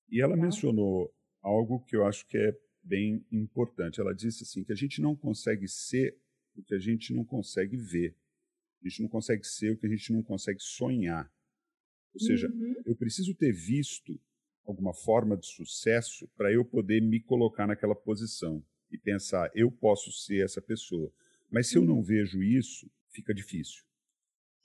E 0.09 0.21
ela 0.21 0.33
Legal. 0.33 0.45
mencionou 0.45 1.13
algo 1.41 1.79
que 1.79 1.95
eu 1.95 2.05
acho 2.05 2.27
que 2.27 2.37
é 2.37 2.57
bem 2.83 3.25
importante. 3.31 4.01
Ela 4.01 4.13
disse 4.13 4.43
assim 4.43 4.63
que 4.63 4.73
a 4.73 4.75
gente 4.75 5.01
não 5.01 5.15
consegue 5.15 5.67
ser 5.67 6.17
o 6.55 6.63
que 6.63 6.75
a 6.75 6.79
gente 6.79 7.13
não 7.13 7.23
consegue 7.23 7.77
ver. 7.77 8.15
A 8.83 8.89
gente 8.89 9.01
não 9.01 9.09
consegue 9.09 9.45
ser 9.45 9.71
o 9.71 9.77
que 9.77 9.85
a 9.85 9.89
gente 9.89 10.11
não 10.11 10.21
consegue 10.21 10.59
sonhar. 10.59 11.31
Ou 12.13 12.19
seja, 12.19 12.49
uhum. 12.49 12.75
eu 12.85 12.95
preciso 12.95 13.33
ter 13.33 13.51
visto 13.51 14.19
alguma 14.65 14.93
forma 14.93 15.37
de 15.37 15.47
sucesso 15.47 16.27
para 16.35 16.51
eu 16.51 16.65
poder 16.65 17.01
me 17.01 17.21
colocar 17.21 17.65
naquela 17.65 17.95
posição 17.95 18.63
e 18.91 18.97
pensar, 18.97 19.49
eu 19.53 19.71
posso 19.71 20.11
ser 20.11 20.43
essa 20.43 20.61
pessoa. 20.61 21.11
Mas 21.49 21.67
se 21.67 21.77
eu 21.77 21.83
não 21.83 21.95
uhum. 21.95 22.03
vejo 22.03 22.41
isso, 22.43 22.89
fica 23.11 23.33
difícil. 23.33 23.83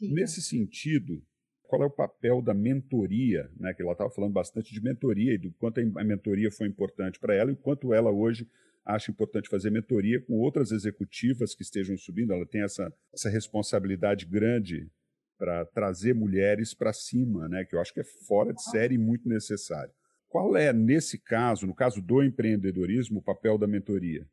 Nesse 0.01 0.43
sentido, 0.43 1.25
qual 1.63 1.83
é 1.83 1.87
o 1.87 1.91
papel 1.91 2.43
da 2.43 2.53
mentoria, 2.53 3.51
né? 3.57 3.73
Que 3.73 3.83
ela 3.83 3.93
estava 3.93 4.11
falando 4.11 4.33
bastante 4.33 4.75
de 4.75 4.83
mentoria 4.83 5.33
e 5.35 5.39
do 5.39 5.53
quanto 5.53 5.81
a 5.81 6.05
mentoria 6.05 6.51
foi 6.51 6.67
importante 6.67 7.19
para 7.19 7.35
ela 7.35 7.51
e 7.51 7.55
o 7.55 7.57
quanto 7.57 7.95
ela 7.95 8.11
hoje 8.11 8.49
acha 8.85 9.11
importante 9.11 9.49
fazer 9.49 9.71
mentoria 9.71 10.21
com 10.21 10.35
outras 10.35 10.73
executivas 10.73 11.55
que 11.55 11.63
estejam 11.63 11.97
subindo. 11.97 12.33
Ela 12.33 12.45
tem 12.45 12.63
essa, 12.63 12.93
essa 13.15 13.31
responsabilidade 13.31 14.27
grande 14.27 14.91
para 15.39 15.65
trazer 15.65 16.15
mulheres 16.15 16.75
para 16.75 16.93
cima, 16.93 17.49
né? 17.49 17.65
que 17.65 17.75
eu 17.75 17.81
acho 17.81 17.95
que 17.95 18.01
é 18.01 18.05
fora 18.05 18.53
de 18.53 18.63
série 18.63 18.97
e 18.97 18.99
muito 18.99 19.29
necessário. 19.29 19.93
Qual 20.33 20.57
é, 20.57 20.73
nesse 20.73 21.19
caso, 21.19 21.67
no 21.67 21.75
caso 21.75 22.01
do 22.01 22.23
empreendedorismo, 22.23 23.19
o 23.19 23.23
papel 23.23 23.59
da 23.59 23.67
mentoria? 23.67 24.27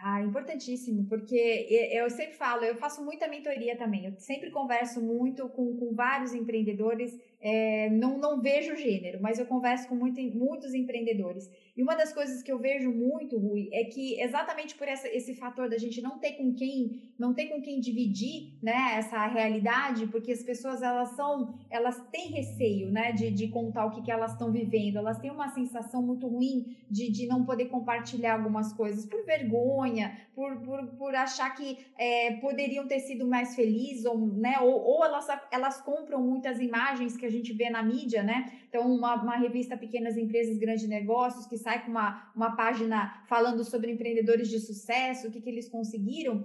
Ah, 0.00 0.22
importantíssimo, 0.22 1.06
porque 1.08 1.66
eu 1.90 2.08
sempre 2.08 2.34
falo, 2.34 2.64
eu 2.64 2.76
faço 2.76 3.04
muita 3.04 3.26
mentoria 3.26 3.76
também, 3.76 4.06
eu 4.06 4.12
sempre 4.18 4.48
converso 4.48 5.00
muito 5.00 5.48
com, 5.48 5.76
com 5.76 5.92
vários 5.92 6.32
empreendedores, 6.32 7.18
é, 7.40 7.90
não, 7.90 8.16
não 8.18 8.40
vejo 8.40 8.76
gênero, 8.76 9.20
mas 9.20 9.38
eu 9.38 9.46
converso 9.46 9.88
com 9.88 9.96
muito, 9.96 10.20
muitos 10.36 10.72
empreendedores. 10.72 11.50
E 11.76 11.82
uma 11.82 11.94
das 11.94 12.12
coisas 12.12 12.42
que 12.42 12.50
eu 12.50 12.58
vejo 12.58 12.90
muito, 12.92 13.38
Rui, 13.38 13.68
é 13.72 13.84
que 13.84 14.20
exatamente 14.20 14.74
por 14.74 14.88
essa, 14.88 15.08
esse 15.08 15.34
fator 15.34 15.68
da 15.68 15.78
gente 15.78 16.00
não 16.00 16.18
ter 16.18 16.32
com 16.32 16.52
quem, 16.52 17.00
não 17.18 17.32
ter 17.34 17.46
com 17.46 17.60
quem 17.60 17.78
dividir, 17.80 18.54
né, 18.62 18.94
essa 18.96 19.26
realidade, 19.26 20.06
porque 20.08 20.32
as 20.32 20.42
pessoas 20.42 20.82
elas 20.82 21.10
são, 21.10 21.54
elas 21.70 22.00
têm 22.10 22.32
receio, 22.32 22.90
né, 22.90 23.12
de, 23.12 23.30
de 23.30 23.48
contar 23.48 23.86
o 23.86 23.90
que, 23.90 24.02
que 24.02 24.10
elas 24.10 24.32
estão 24.32 24.50
vivendo, 24.50 24.98
elas 24.98 25.18
têm 25.18 25.30
uma 25.30 25.48
sensação 25.48 26.02
muito 26.02 26.26
ruim 26.26 26.76
de, 26.90 27.10
de 27.10 27.26
não 27.26 27.44
poder 27.44 27.66
compartilhar 27.66 28.34
algumas 28.34 28.72
coisas 28.72 29.06
por 29.06 29.24
vergonha, 29.24 29.87
por, 30.34 30.60
por, 30.60 30.86
por 30.98 31.14
achar 31.14 31.50
que 31.54 31.78
é, 31.96 32.36
poderiam 32.36 32.86
ter 32.86 33.00
sido 33.00 33.26
mais 33.26 33.54
felizes, 33.54 34.04
ou, 34.04 34.18
né, 34.18 34.58
ou, 34.60 34.80
ou 34.80 35.04
elas, 35.04 35.26
elas 35.50 35.80
compram 35.80 36.22
muitas 36.22 36.60
imagens 36.60 37.16
que 37.16 37.26
a 37.26 37.30
gente 37.30 37.52
vê 37.52 37.68
na 37.70 37.82
mídia, 37.82 38.22
né, 38.22 38.52
então 38.68 38.82
uma, 38.86 39.14
uma 39.22 39.36
revista 39.36 39.76
Pequenas 39.76 40.16
Empresas, 40.16 40.58
Grandes 40.58 40.88
Negócios, 40.88 41.46
que 41.46 41.56
sai 41.56 41.84
com 41.84 41.90
uma, 41.90 42.30
uma 42.34 42.56
página 42.56 43.24
falando 43.28 43.64
sobre 43.64 43.90
empreendedores 43.90 44.48
de 44.48 44.60
sucesso, 44.60 45.28
o 45.28 45.30
que, 45.30 45.40
que 45.40 45.48
eles 45.48 45.68
conseguiram, 45.68 46.44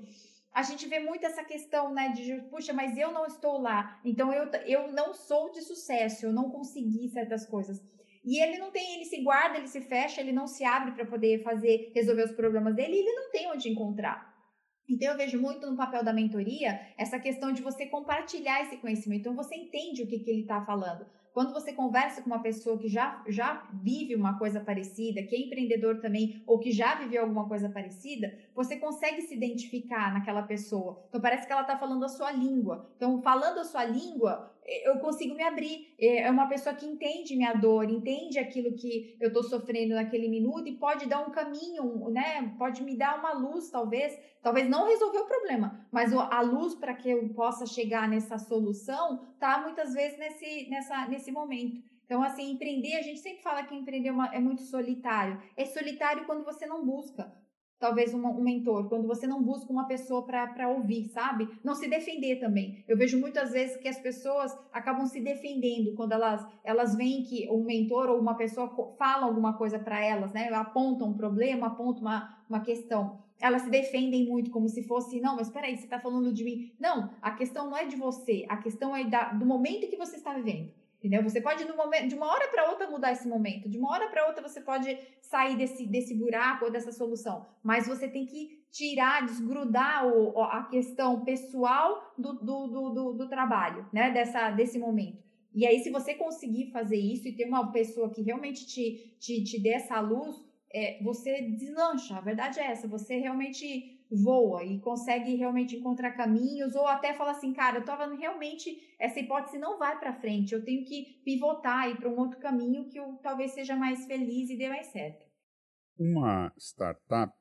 a 0.54 0.62
gente 0.62 0.88
vê 0.88 1.00
muito 1.00 1.26
essa 1.26 1.44
questão, 1.44 1.92
né, 1.94 2.10
de, 2.10 2.42
puxa, 2.50 2.72
mas 2.74 2.96
eu 2.96 3.12
não 3.12 3.26
estou 3.26 3.60
lá, 3.60 4.00
então 4.06 4.32
eu, 4.32 4.46
eu 4.66 4.92
não 4.92 5.14
sou 5.14 5.52
de 5.52 5.62
sucesso, 5.62 6.28
eu 6.28 6.32
não 6.32 6.50
consegui 6.52 7.10
certas 7.10 7.46
coisas. 7.46 7.82
E 8.24 8.42
ele 8.42 8.58
não 8.58 8.72
tem, 8.72 8.96
ele 8.96 9.06
se 9.06 9.22
guarda, 9.22 9.58
ele 9.58 9.68
se 9.68 9.82
fecha, 9.82 10.22
ele 10.22 10.32
não 10.32 10.48
se 10.48 10.64
abre 10.64 10.94
para 10.94 11.06
poder 11.06 11.44
fazer, 11.44 11.92
resolver 11.94 12.24
os 12.24 12.32
problemas 12.32 12.76
dele, 12.76 12.94
e 12.94 13.00
ele 13.00 13.16
não 13.16 13.32
tem 13.32 13.52
onde 13.52 13.70
encontrar. 13.70 14.34
Então, 14.90 15.12
eu 15.12 15.18
vejo 15.18 15.42
muito 15.42 15.70
no 15.70 15.78
papel 15.78 16.04
da 16.04 16.14
mentoria 16.14 16.80
essa 16.98 17.20
questão 17.20 17.52
de 17.52 17.62
você 17.62 17.86
compartilhar 17.86 18.62
esse 18.62 18.78
conhecimento. 18.78 19.22
Então, 19.22 19.36
você 19.36 19.56
entende 19.56 20.04
o 20.04 20.08
que, 20.08 20.20
que 20.20 20.30
ele 20.30 20.42
está 20.42 20.64
falando. 20.66 21.06
Quando 21.34 21.52
você 21.52 21.74
conversa 21.74 22.22
com 22.22 22.28
uma 22.28 22.44
pessoa 22.44 22.78
que 22.78 22.88
já, 22.88 23.24
já 23.28 23.68
vive 23.82 24.16
uma 24.16 24.38
coisa 24.38 24.60
parecida, 24.60 25.24
que 25.24 25.36
é 25.36 25.40
empreendedor 25.40 26.00
também, 26.00 26.44
ou 26.46 26.60
que 26.60 26.72
já 26.72 26.96
viveu 26.96 27.24
alguma 27.24 27.48
coisa 27.48 27.70
parecida, 27.70 28.32
você 28.56 28.78
consegue 28.78 29.22
se 29.22 29.36
identificar 29.36 30.14
naquela 30.14 30.44
pessoa. 30.44 31.04
Então 31.10 31.20
parece 31.20 31.46
que 31.46 31.52
ela 31.52 31.62
está 31.62 31.78
falando 31.78 32.04
a 32.06 32.10
sua 32.10 32.32
língua. 32.32 32.92
Então, 32.96 33.22
falando 33.22 33.60
a 33.60 33.64
sua 33.64 33.84
língua, 33.84 34.54
eu 34.66 35.00
consigo 35.00 35.36
me 35.36 35.44
abrir. 35.44 35.94
É 36.00 36.30
uma 36.30 36.48
pessoa 36.48 36.76
que 36.76 36.86
entende 36.86 37.36
minha 37.36 37.54
dor, 37.54 37.90
entende 37.90 38.40
aquilo 38.40 38.74
que 38.76 39.18
eu 39.20 39.28
estou 39.28 39.44
sofrendo 39.44 39.96
naquele 39.96 40.28
minuto 40.28 40.68
e 40.68 40.78
pode 40.78 41.08
dar 41.08 41.28
um 41.28 41.32
caminho, 41.32 42.10
né? 42.10 42.54
Pode 42.58 42.84
me 42.84 42.98
dar 42.98 43.20
uma 43.20 43.34
luz, 43.34 43.70
talvez. 43.70 44.18
Talvez 44.42 44.70
não 44.70 44.88
resolver 44.88 45.20
o 45.20 45.28
problema, 45.28 45.88
mas 45.92 46.14
a 46.14 46.42
luz 46.42 46.76
para 46.76 46.94
que 46.94 47.10
eu 47.10 47.30
possa 47.30 47.66
chegar 47.66 48.10
nessa 48.10 48.38
solução 48.38 49.26
tá 49.40 49.62
muitas 49.62 49.94
vezes 49.94 50.18
nesse, 50.20 50.70
nessa, 50.70 51.08
nesse 51.08 51.32
momento. 51.32 51.82
Então, 52.06 52.22
assim, 52.22 52.52
empreender, 52.52 52.96
a 52.96 53.02
gente 53.02 53.22
sempre 53.22 53.42
fala 53.42 53.64
que 53.64 53.74
empreender 53.74 54.10
é, 54.10 54.38
é 54.38 54.40
muito 54.40 54.62
solitário. 54.62 55.42
É 55.56 55.66
solitário 55.66 56.26
quando 56.26 56.44
você 56.44 56.66
não 56.66 56.86
busca 56.86 57.32
talvez 57.84 58.14
um, 58.14 58.26
um 58.26 58.42
mentor, 58.42 58.88
quando 58.88 59.06
você 59.06 59.28
não 59.28 59.44
busca 59.44 59.70
uma 59.70 59.86
pessoa 59.86 60.24
para 60.24 60.70
ouvir, 60.70 61.10
sabe? 61.10 61.50
Não 61.62 61.76
se 61.76 61.90
defender 61.90 62.38
também. 62.38 62.82
Eu 62.88 62.96
vejo 62.96 63.20
muitas 63.20 63.52
vezes 63.52 63.76
que 63.76 63.90
as 63.90 64.00
pessoas 64.00 64.58
acabam 64.72 65.06
se 65.06 65.20
defendendo 65.20 65.94
quando 65.94 66.14
elas, 66.14 66.48
elas 66.64 66.96
veem 66.96 67.24
que 67.24 67.50
um 67.52 67.66
mentor 67.66 68.10
ou 68.10 68.22
uma 68.22 68.36
pessoa 68.36 68.74
fala 68.98 69.26
alguma 69.26 69.58
coisa 69.58 69.78
para 69.78 70.00
elas, 70.02 70.32
né? 70.32 70.48
Apontam 70.54 71.10
um 71.10 71.18
problema, 71.18 71.68
apontam 71.68 72.04
uma, 72.04 72.38
uma 72.50 72.62
questão. 72.62 73.20
Elas 73.38 73.64
se 73.64 73.70
defendem 73.70 74.26
muito 74.26 74.50
como 74.50 74.70
se 74.70 74.84
fosse, 74.84 75.20
não, 75.20 75.36
mas 75.36 75.48
espera 75.48 75.68
aí, 75.68 75.76
você 75.76 75.84
está 75.84 76.00
falando 76.00 76.32
de 76.32 76.46
mim. 76.46 76.72
Não, 76.80 77.10
a 77.22 77.32
questão 77.32 77.70
não 77.70 77.76
é 77.76 77.86
de 77.86 77.98
você, 77.98 78.46
a 78.48 78.56
questão 78.56 78.96
é 78.96 79.04
da, 79.04 79.34
do 79.34 79.46
momento 79.46 79.90
que 79.90 79.98
você 79.98 80.16
está 80.16 80.32
vivendo. 80.32 80.72
Entendeu? 81.04 81.22
Você 81.22 81.42
pode, 81.42 81.66
momento, 81.76 82.08
de 82.08 82.16
uma 82.16 82.28
hora 82.28 82.48
para 82.48 82.70
outra, 82.70 82.90
mudar 82.90 83.12
esse 83.12 83.28
momento. 83.28 83.68
De 83.68 83.78
uma 83.78 83.92
hora 83.92 84.08
para 84.08 84.26
outra, 84.26 84.42
você 84.42 84.62
pode 84.62 84.98
sair 85.22 85.58
desse, 85.58 85.86
desse 85.86 86.16
buraco 86.16 86.64
ou 86.64 86.72
dessa 86.72 86.94
solução. 86.94 87.46
Mas 87.62 87.86
você 87.86 88.08
tem 88.08 88.26
que 88.26 88.64
tirar, 88.72 89.26
desgrudar 89.26 90.08
o, 90.08 90.42
a 90.42 90.64
questão 90.64 91.26
pessoal 91.26 92.14
do, 92.18 92.36
do, 92.36 92.68
do, 92.68 93.14
do, 93.16 93.28
trabalho, 93.28 93.86
né? 93.92 94.12
Dessa, 94.12 94.50
desse 94.52 94.80
momento. 94.80 95.22
E 95.54 95.68
aí, 95.68 95.82
se 95.84 95.90
você 95.90 96.14
conseguir 96.14 96.72
fazer 96.72 96.98
isso 96.98 97.28
e 97.28 97.36
ter 97.36 97.50
uma 97.50 97.70
pessoa 97.74 98.10
que 98.10 98.22
realmente 98.22 98.66
te, 98.66 99.14
te, 99.20 99.44
te 99.44 99.60
dê 99.60 99.74
essa 99.74 100.00
luz, 100.00 100.42
é, 100.74 101.04
você 101.04 101.42
deslancha. 101.42 102.16
A 102.16 102.22
verdade 102.22 102.62
é 102.62 102.68
essa. 102.68 102.88
Você 102.88 103.18
realmente 103.18 103.93
voa 104.12 104.64
e 104.64 104.80
consegue 104.80 105.36
realmente 105.36 105.76
encontrar 105.76 106.12
caminhos 106.12 106.76
ou 106.76 106.88
até 106.88 107.14
fala 107.14 107.32
assim, 107.32 107.54
cara, 107.54 107.80
eu 107.80 107.86
tava 107.86 108.14
realmente 108.16 108.94
essa 109.00 109.20
hipótese 109.20 109.58
não 109.58 109.78
vai 109.78 110.00
para 110.00 110.14
frente, 110.14 110.54
eu 110.54 110.64
tenho 110.64 110.86
que 110.86 111.22
pivotar 111.26 111.90
e 111.90 111.96
para 111.96 112.10
um 112.10 112.18
outro 112.18 112.40
caminho 112.40 112.90
que 112.90 113.00
eu 113.00 113.20
talvez 113.22 113.52
seja 113.52 113.76
mais 113.76 114.06
feliz 114.06 114.50
e 114.50 114.58
dê 114.58 114.70
mais 114.70 114.88
certo. 114.88 115.26
Uma 115.98 116.54
startup, 116.58 117.34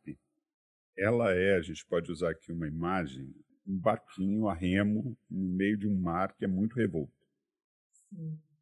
ela 0.96 1.34
é, 1.34 1.56
a 1.56 1.62
gente 1.62 1.84
pode 1.86 2.10
usar 2.10 2.30
aqui 2.30 2.52
uma 2.52 2.66
imagem, 2.66 3.34
um 3.66 3.78
barquinho 3.78 4.48
a 4.48 4.54
remo 4.54 5.16
no 5.30 5.48
meio 5.54 5.78
de 5.78 5.88
um 5.88 5.98
mar 5.98 6.34
que 6.34 6.44
é 6.44 6.48
muito 6.48 6.74
revolto. 6.76 7.12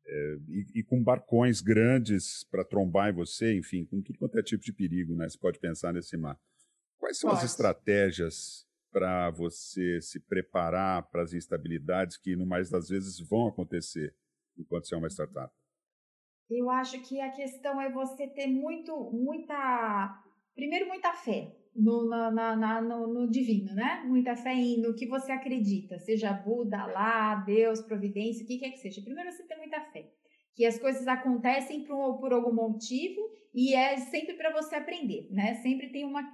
É, 0.07 0.37
e, 0.49 0.67
e, 0.81 0.83
com 0.83 1.03
barcões 1.03 1.61
grandes 1.61 2.45
para 2.51 2.65
trombar 2.65 3.11
em 3.11 3.13
você, 3.13 3.57
enfim, 3.57 3.85
com 3.85 4.01
tudo 4.03 4.19
quanto 4.19 4.39
é 4.39 4.43
tipo 4.43 4.63
de 4.63 4.73
perigo, 4.73 5.15
né? 5.15 5.29
Você 5.29 5.39
pode 5.39 5.59
pensar 5.59 5.93
nesse 5.93 6.17
mar. 6.17 6.39
Quais 7.11 7.19
são 7.19 7.31
Pode. 7.31 7.45
as 7.45 7.51
estratégias 7.51 8.69
para 8.93 9.31
você 9.31 10.01
se 10.01 10.21
preparar 10.21 11.11
para 11.11 11.23
as 11.23 11.33
instabilidades 11.33 12.17
que, 12.17 12.37
no 12.37 12.47
mais 12.47 12.71
das 12.71 12.89
vezes, 12.89 13.19
vão 13.19 13.49
acontecer 13.49 14.15
enquanto 14.57 14.87
você 14.87 14.95
é 14.95 14.99
uma 14.99 15.09
startup? 15.09 15.53
Eu 16.49 16.71
acho 16.71 17.01
que 17.03 17.21
a 17.21 17.33
questão 17.33 17.81
é 17.81 17.91
você 17.91 18.29
ter 18.29 18.47
muito, 18.47 19.11
muita, 19.11 20.23
primeiro 20.55 20.87
muita 20.87 21.13
fé 21.13 21.53
no, 21.75 22.09
na, 22.09 22.31
na, 22.31 22.81
no, 22.81 23.09
no, 23.09 23.29
divino, 23.29 23.75
né? 23.75 24.05
Muita 24.07 24.37
fé 24.37 24.55
em, 24.55 24.81
no 24.81 24.95
que 24.95 25.09
você 25.09 25.33
acredita, 25.33 25.99
seja 25.99 26.33
Buda, 26.33 26.87
lá, 26.87 27.35
Deus, 27.35 27.81
providência, 27.81 28.45
o 28.45 28.47
que 28.47 28.59
quer 28.59 28.71
que 28.71 28.79
seja. 28.79 29.03
Primeiro 29.03 29.33
você 29.33 29.43
tem 29.43 29.59
muita 29.59 29.81
fé, 29.81 30.13
que 30.55 30.65
as 30.65 30.79
coisas 30.79 31.09
acontecem 31.09 31.83
por, 31.83 32.21
por 32.21 32.33
algum 32.33 32.53
motivo 32.55 33.21
e 33.55 33.75
é 33.75 33.97
sempre 33.99 34.35
para 34.35 34.53
você 34.53 34.77
aprender, 34.77 35.29
né? 35.31 35.55
Sempre 35.57 35.89
tem 35.89 36.05
uma, 36.05 36.33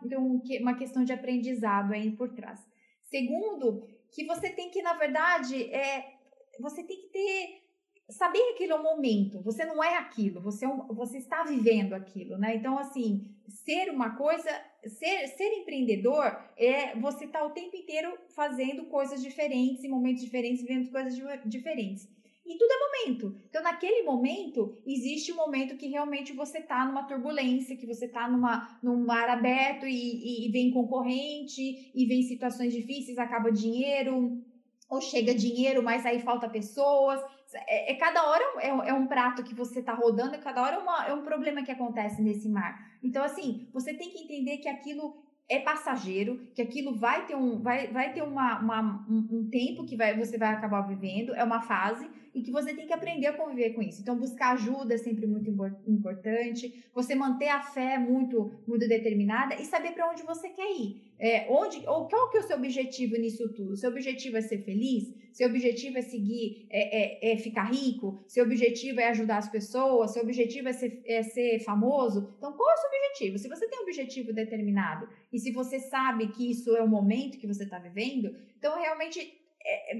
uma 0.60 0.76
questão 0.76 1.04
de 1.04 1.12
aprendizado 1.12 1.92
aí 1.92 2.10
por 2.10 2.34
trás. 2.34 2.60
Segundo, 3.04 3.86
que 4.10 4.24
você 4.24 4.50
tem 4.50 4.70
que, 4.70 4.82
na 4.82 4.94
verdade, 4.94 5.72
é, 5.72 6.14
você 6.60 6.82
tem 6.82 6.96
que 6.96 7.08
ter 7.08 7.66
saber 8.08 8.52
aquilo 8.52 8.72
é 8.72 8.76
um 8.76 8.82
momento, 8.82 9.42
você 9.42 9.64
não 9.64 9.82
é 9.82 9.96
aquilo, 9.96 10.40
você, 10.40 10.64
é 10.64 10.68
você 10.90 11.18
está 11.18 11.42
vivendo 11.42 11.92
aquilo, 11.92 12.38
né? 12.38 12.54
Então, 12.54 12.78
assim, 12.78 13.28
ser 13.48 13.90
uma 13.90 14.16
coisa, 14.16 14.48
ser, 14.84 15.28
ser 15.28 15.52
empreendedor 15.58 16.24
é 16.56 16.94
você 16.96 17.24
estar 17.24 17.40
tá 17.40 17.46
o 17.46 17.50
tempo 17.50 17.76
inteiro 17.76 18.16
fazendo 18.34 18.86
coisas 18.86 19.22
diferentes, 19.22 19.82
em 19.82 19.88
momentos 19.88 20.22
diferentes, 20.22 20.62
vivendo 20.62 20.90
coisas 20.90 21.16
diferentes. 21.44 22.08
E 22.46 22.56
tudo 22.56 22.70
é 22.70 23.06
momento. 23.06 23.36
Então, 23.48 23.62
naquele 23.62 24.02
momento, 24.02 24.76
existe 24.86 25.32
um 25.32 25.36
momento 25.36 25.76
que 25.76 25.88
realmente 25.88 26.32
você 26.32 26.58
está 26.58 26.84
numa 26.84 27.02
turbulência, 27.02 27.76
que 27.76 27.86
você 27.86 28.06
está 28.06 28.28
numa, 28.28 28.78
num 28.82 29.04
mar 29.04 29.28
aberto 29.28 29.86
e, 29.86 30.46
e, 30.46 30.50
vem 30.52 30.70
concorrente, 30.70 31.90
e 31.94 32.06
vem 32.06 32.22
situações 32.22 32.72
difíceis, 32.72 33.18
acaba 33.18 33.50
dinheiro, 33.50 34.40
ou 34.88 35.00
chega 35.00 35.34
dinheiro, 35.34 35.82
mas 35.82 36.06
aí 36.06 36.20
falta 36.20 36.48
pessoas. 36.48 37.20
É, 37.66 37.92
é 37.92 37.94
cada 37.96 38.28
hora 38.28 38.44
é, 38.60 38.68
é, 38.90 38.94
um 38.94 39.06
prato 39.06 39.42
que 39.42 39.54
você 39.54 39.80
está 39.80 39.92
rodando, 39.92 40.36
e 40.36 40.38
cada 40.38 40.62
hora 40.62 40.76
é, 40.76 40.78
uma, 40.78 41.06
é 41.06 41.14
um 41.14 41.22
problema 41.22 41.64
que 41.64 41.72
acontece 41.72 42.22
nesse 42.22 42.48
mar. 42.48 42.96
Então, 43.02 43.24
assim, 43.24 43.68
você 43.72 43.92
tem 43.92 44.10
que 44.10 44.18
entender 44.18 44.58
que 44.58 44.68
aquilo 44.68 45.26
é 45.48 45.60
passageiro, 45.60 46.48
que 46.54 46.62
aquilo 46.62 46.94
vai 46.94 47.24
ter 47.24 47.36
um, 47.36 47.60
vai, 47.60 47.86
vai 47.88 48.12
ter 48.12 48.22
uma, 48.22 48.58
uma 48.58 49.06
um, 49.08 49.28
um, 49.30 49.48
tempo 49.48 49.84
que 49.84 49.96
vai, 49.96 50.16
você 50.16 50.36
vai 50.36 50.48
acabar 50.48 50.82
vivendo, 50.82 51.34
é 51.34 51.44
uma 51.44 51.60
fase, 51.60 52.08
e 52.36 52.42
que 52.42 52.52
você 52.52 52.74
tem 52.74 52.86
que 52.86 52.92
aprender 52.92 53.26
a 53.28 53.32
conviver 53.32 53.70
com 53.70 53.80
isso. 53.80 54.02
Então, 54.02 54.14
buscar 54.14 54.52
ajuda 54.52 54.92
é 54.94 54.98
sempre 54.98 55.26
muito 55.26 55.50
importante, 55.88 56.84
você 56.94 57.14
manter 57.14 57.48
a 57.48 57.62
fé 57.62 57.96
muito, 57.96 58.52
muito 58.68 58.86
determinada 58.86 59.54
e 59.54 59.64
saber 59.64 59.92
para 59.92 60.10
onde 60.10 60.22
você 60.22 60.50
quer 60.50 60.70
ir. 60.70 61.02
É, 61.18 61.46
onde, 61.48 61.78
ou 61.88 62.06
qual 62.06 62.28
que 62.30 62.36
é 62.36 62.40
o 62.40 62.42
seu 62.42 62.58
objetivo 62.58 63.16
nisso 63.16 63.48
tudo? 63.54 63.74
Seu 63.74 63.90
objetivo 63.90 64.36
é 64.36 64.42
ser 64.42 64.58
feliz? 64.58 65.14
Seu 65.32 65.48
objetivo 65.48 65.96
é 65.96 66.02
seguir, 66.02 66.66
é, 66.68 67.30
é, 67.30 67.32
é 67.32 67.38
ficar 67.38 67.70
rico? 67.72 68.22
Seu 68.26 68.44
objetivo 68.44 69.00
é 69.00 69.08
ajudar 69.08 69.38
as 69.38 69.48
pessoas? 69.48 70.12
Seu 70.12 70.22
objetivo 70.22 70.68
é 70.68 70.74
ser, 70.74 71.00
é 71.06 71.22
ser 71.22 71.60
famoso? 71.60 72.34
Então, 72.36 72.52
qual 72.52 72.70
é 72.70 72.74
o 72.74 72.76
seu 72.76 72.90
objetivo? 72.90 73.38
Se 73.38 73.48
você 73.48 73.66
tem 73.66 73.78
um 73.78 73.84
objetivo 73.84 74.30
determinado 74.34 75.08
e 75.32 75.38
se 75.38 75.50
você 75.52 75.80
sabe 75.80 76.28
que 76.28 76.50
isso 76.50 76.76
é 76.76 76.82
o 76.82 76.88
momento 76.88 77.38
que 77.38 77.46
você 77.46 77.64
está 77.64 77.78
vivendo, 77.78 78.36
então 78.58 78.78
realmente 78.78 79.45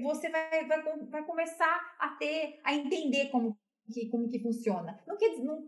você 0.01 0.29
vai, 0.29 0.65
vai, 0.65 0.81
vai 1.09 1.25
começar 1.25 1.95
a 1.99 2.09
ter, 2.19 2.59
a 2.63 2.73
entender 2.73 3.29
como 3.29 3.57
que, 3.91 4.09
como 4.09 4.27
que 4.27 4.39
funciona. 4.39 4.99
Não, 5.07 5.17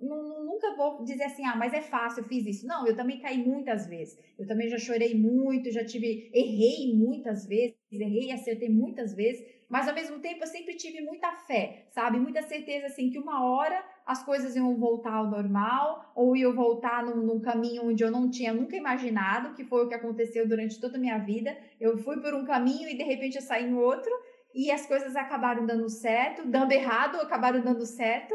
não, 0.01 0.45
nunca 0.45 0.75
vou 0.75 1.03
dizer 1.03 1.23
assim, 1.23 1.45
ah, 1.45 1.55
mas 1.55 1.73
é 1.73 1.81
fácil, 1.81 2.21
eu 2.23 2.27
fiz 2.27 2.45
isso. 2.45 2.67
Não, 2.67 2.85
eu 2.85 2.95
também 2.95 3.19
caí 3.19 3.37
muitas 3.37 3.87
vezes. 3.87 4.17
Eu 4.37 4.45
também 4.45 4.67
já 4.67 4.77
chorei 4.77 5.15
muito, 5.15 5.71
já 5.71 5.85
tive, 5.85 6.29
errei 6.33 6.93
muitas 6.93 7.45
vezes, 7.45 7.75
errei 7.91 8.27
e 8.27 8.31
acertei 8.31 8.69
muitas 8.69 9.13
vezes, 9.13 9.45
mas 9.69 9.87
ao 9.87 9.95
mesmo 9.95 10.19
tempo 10.19 10.43
eu 10.43 10.47
sempre 10.47 10.75
tive 10.75 11.01
muita 11.01 11.31
fé, 11.47 11.87
sabe? 11.91 12.19
Muita 12.19 12.41
certeza, 12.41 12.87
assim, 12.87 13.09
que 13.09 13.19
uma 13.19 13.45
hora 13.45 13.83
as 14.09 14.23
coisas 14.23 14.55
iam 14.55 14.75
voltar 14.75 15.13
ao 15.13 15.27
normal, 15.27 16.11
ou 16.15 16.35
iam 16.35 16.51
voltar 16.51 17.05
num, 17.05 17.17
num 17.17 17.39
caminho 17.39 17.85
onde 17.85 18.03
eu 18.03 18.09
não 18.09 18.27
tinha 18.27 18.51
nunca 18.51 18.75
imaginado, 18.75 19.53
que 19.53 19.63
foi 19.63 19.85
o 19.85 19.87
que 19.87 19.93
aconteceu 19.93 20.47
durante 20.47 20.81
toda 20.81 20.97
a 20.97 20.99
minha 20.99 21.19
vida. 21.19 21.55
Eu 21.79 21.95
fui 21.95 22.19
por 22.19 22.33
um 22.33 22.43
caminho 22.43 22.89
e 22.89 22.97
de 22.97 23.03
repente 23.03 23.35
eu 23.35 23.41
saí 23.43 23.65
em 23.65 23.75
outro, 23.75 24.11
e 24.51 24.71
as 24.71 24.87
coisas 24.87 25.15
acabaram 25.15 25.63
dando 25.63 25.87
certo, 25.87 26.43
dando 26.47 26.71
errado, 26.71 27.17
acabaram 27.17 27.61
dando 27.61 27.85
certo. 27.85 28.33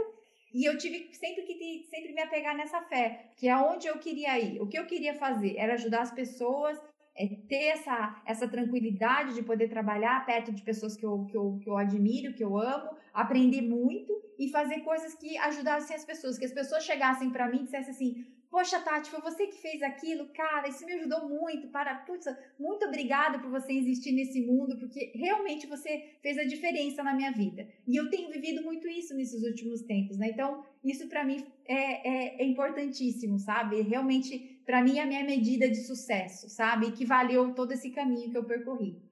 E 0.54 0.64
eu 0.64 0.78
tive 0.78 1.12
sempre 1.12 1.43
que 1.43 1.88
sempre 1.90 2.12
me 2.12 2.23
apegar 2.23 2.57
nessa 2.57 2.81
fé, 2.83 3.33
que 3.37 3.49
é 3.49 3.57
onde 3.57 3.88
eu 3.88 3.99
queria 3.99 4.38
ir. 4.38 4.62
O 4.62 4.69
que 4.69 4.78
eu 4.78 4.87
queria 4.87 5.14
fazer 5.14 5.57
era 5.57 5.75
ajudar 5.75 6.02
as 6.02 6.12
pessoas, 6.12 6.81
é 7.16 7.28
ter 7.49 7.66
essa, 7.66 8.23
essa 8.26 8.49
tranquilidade 8.49 9.35
de 9.35 9.42
poder 9.42 9.68
trabalhar 9.68 10.25
perto 10.26 10.52
de 10.52 10.62
pessoas 10.62 10.97
que 10.97 11.06
eu, 11.06 11.25
que, 11.26 11.37
eu, 11.37 11.59
que 11.62 11.68
eu 11.68 11.76
admiro, 11.76 12.35
que 12.35 12.42
eu 12.42 12.59
amo, 12.59 12.90
aprender 13.12 13.62
muito 13.62 14.12
e 14.38 14.49
fazer 14.49 14.80
coisas 14.80 15.14
que 15.14 15.37
ajudassem 15.38 15.94
as 15.94 16.04
pessoas, 16.04 16.37
que 16.37 16.44
as 16.44 16.52
pessoas 16.52 16.85
chegassem 16.85 17.30
para 17.30 17.49
mim 17.49 17.61
e 17.61 17.64
dissessem 17.64 17.94
assim: 17.94 18.26
Poxa, 18.54 18.78
Tati, 18.78 19.11
foi 19.11 19.21
você 19.21 19.49
que 19.49 19.61
fez 19.61 19.83
aquilo, 19.83 20.28
cara, 20.28 20.68
isso 20.68 20.87
me 20.87 20.92
ajudou 20.92 21.28
muito. 21.28 21.66
Para, 21.73 21.97
putz, 21.97 22.25
muito 22.56 22.87
obrigada 22.87 23.40
por 23.40 23.50
você 23.50 23.73
existir 23.73 24.12
nesse 24.12 24.47
mundo, 24.47 24.78
porque 24.78 25.11
realmente 25.12 25.66
você 25.66 26.14
fez 26.23 26.38
a 26.38 26.44
diferença 26.44 27.02
na 27.02 27.14
minha 27.14 27.33
vida. 27.33 27.66
E 27.85 27.97
eu 27.97 28.09
tenho 28.11 28.30
vivido 28.30 28.62
muito 28.62 28.87
isso 28.87 29.12
nesses 29.12 29.42
últimos 29.42 29.83
tempos, 29.83 30.16
né? 30.16 30.28
Então, 30.28 30.64
isso 30.85 31.09
para 31.09 31.25
mim 31.25 31.44
é, 31.66 32.09
é, 32.09 32.42
é, 32.42 32.47
importantíssimo, 32.47 33.40
sabe? 33.40 33.83
Realmente, 33.83 34.53
para 34.64 34.83
mim, 34.83 34.99
é 34.99 35.02
a 35.02 35.06
minha 35.06 35.25
medida 35.25 35.68
de 35.68 35.85
sucesso, 35.85 36.49
sabe? 36.49 36.92
Que 36.92 37.04
valeu 37.04 37.54
todo 37.54 37.73
esse 37.73 37.90
caminho 37.90 38.30
que 38.30 38.37
eu 38.37 38.44
percorri. 38.44 39.02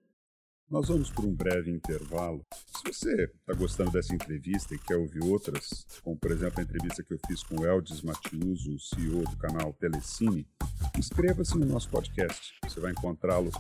Nós 0.73 0.89
vamos 0.89 1.11
por 1.11 1.27
um 1.27 1.35
breve 1.35 1.71
intervalo. 1.71 2.47
Se 2.51 2.83
você 2.91 3.25
está 3.25 3.53
gostando 3.53 3.91
dessa 3.91 4.15
entrevista 4.15 4.75
e 4.75 4.79
quer 4.79 4.97
ouvir 4.97 5.23
outras, 5.23 5.85
como 6.03 6.17
por 6.17 6.31
exemplo 6.31 6.61
a 6.61 6.63
entrevista 6.63 7.03
que 7.03 7.13
eu 7.13 7.19
fiz 7.27 7.43
com 7.43 7.61
o 7.61 7.67
Eldis 7.67 8.01
Matiuso, 8.01 8.79
CEO 8.79 9.23
do 9.23 9.37
canal 9.37 9.75
Telecine, 9.75 10.49
inscreva-se 10.99 11.59
no 11.59 11.67
nosso 11.67 11.91
podcast. 11.91 12.55
Você 12.65 12.81
vai 12.81 12.93
encontrá-lo 12.93 13.51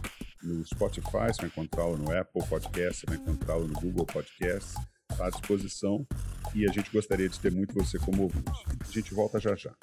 no 0.42 0.64
Spotify, 0.64 1.28
você 1.28 1.42
vai 1.42 1.48
encontrá-lo 1.48 1.98
no 1.98 2.18
Apple 2.18 2.48
Podcast, 2.48 3.00
você 3.00 3.06
vai 3.06 3.16
encontrá-lo 3.16 3.68
no 3.68 3.74
Google 3.74 4.06
Podcast. 4.06 4.72
Está 5.10 5.26
à 5.26 5.30
disposição 5.30 6.06
e 6.54 6.66
a 6.66 6.72
gente 6.72 6.90
gostaria 6.90 7.28
de 7.28 7.38
ter 7.38 7.52
muito 7.52 7.74
você 7.74 7.98
como 7.98 8.22
ouvinte. 8.22 8.50
A 8.80 8.90
gente 8.90 9.12
volta 9.12 9.38
já 9.38 9.54
já. 9.54 9.76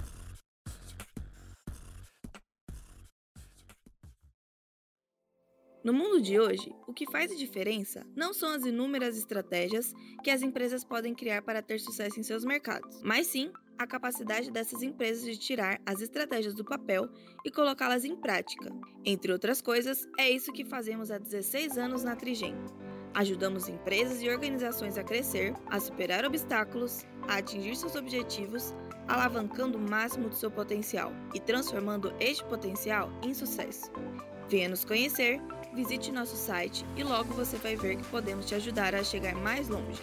No 5.81 5.93
mundo 5.93 6.21
de 6.21 6.37
hoje, 6.37 6.75
o 6.85 6.93
que 6.93 7.09
faz 7.09 7.31
a 7.31 7.35
diferença 7.35 8.05
não 8.13 8.33
são 8.33 8.51
as 8.51 8.65
inúmeras 8.65 9.17
estratégias 9.17 9.93
que 10.21 10.29
as 10.29 10.41
empresas 10.41 10.83
podem 10.83 11.15
criar 11.15 11.41
para 11.41 11.61
ter 11.61 11.79
sucesso 11.79 12.19
em 12.19 12.23
seus 12.23 12.43
mercados, 12.43 13.01
mas 13.01 13.27
sim 13.27 13.49
a 13.77 13.87
capacidade 13.87 14.51
dessas 14.51 14.83
empresas 14.83 15.23
de 15.23 15.37
tirar 15.37 15.79
as 15.85 16.01
estratégias 16.01 16.53
do 16.53 16.65
papel 16.65 17.07
e 17.45 17.49
colocá-las 17.49 18.03
em 18.03 18.13
prática. 18.13 18.69
Entre 19.05 19.31
outras 19.31 19.61
coisas, 19.61 20.05
é 20.17 20.29
isso 20.29 20.51
que 20.51 20.65
fazemos 20.65 21.11
há 21.11 21.17
16 21.17 21.77
anos 21.77 22.03
na 22.03 22.13
Trigem. 22.13 22.55
Ajudamos 23.13 23.69
empresas 23.69 24.21
e 24.21 24.29
organizações 24.29 24.97
a 24.97 25.03
crescer, 25.03 25.53
a 25.67 25.79
superar 25.79 26.25
obstáculos, 26.25 27.05
a 27.25 27.37
atingir 27.37 27.77
seus 27.77 27.95
objetivos, 27.95 28.75
alavancando 29.07 29.77
o 29.77 29.89
máximo 29.89 30.27
do 30.27 30.35
seu 30.35 30.51
potencial 30.51 31.13
e 31.33 31.39
transformando 31.39 32.13
este 32.19 32.43
potencial 32.43 33.09
em 33.23 33.33
sucesso. 33.33 33.89
Venha 34.49 34.67
nos 34.67 34.83
conhecer 34.83 35.39
visite 35.73 36.11
nosso 36.11 36.35
site 36.35 36.85
e 36.95 37.03
logo 37.03 37.33
você 37.33 37.57
vai 37.57 37.75
ver 37.75 37.97
que 37.97 38.05
podemos 38.07 38.45
te 38.45 38.53
ajudar 38.55 38.95
a 38.95 39.03
chegar 39.03 39.35
mais 39.35 39.67
longe. 39.67 40.01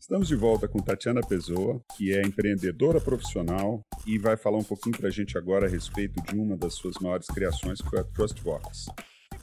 Estamos 0.00 0.28
de 0.28 0.36
volta 0.36 0.66
com 0.66 0.78
Tatiana 0.78 1.20
Pessoa, 1.20 1.82
que 1.94 2.14
é 2.14 2.22
empreendedora 2.22 2.98
profissional 2.98 3.82
e 4.06 4.16
vai 4.16 4.38
falar 4.38 4.56
um 4.56 4.64
pouquinho 4.64 4.96
para 4.96 5.08
a 5.08 5.10
gente 5.10 5.36
agora 5.36 5.66
a 5.66 5.68
respeito 5.68 6.22
de 6.22 6.34
uma 6.34 6.56
das 6.56 6.72
suas 6.74 6.96
maiores 6.98 7.26
criações, 7.26 7.82
que 7.82 7.90
foi 7.90 8.00
a 8.00 8.04
TrustVox. 8.04 8.86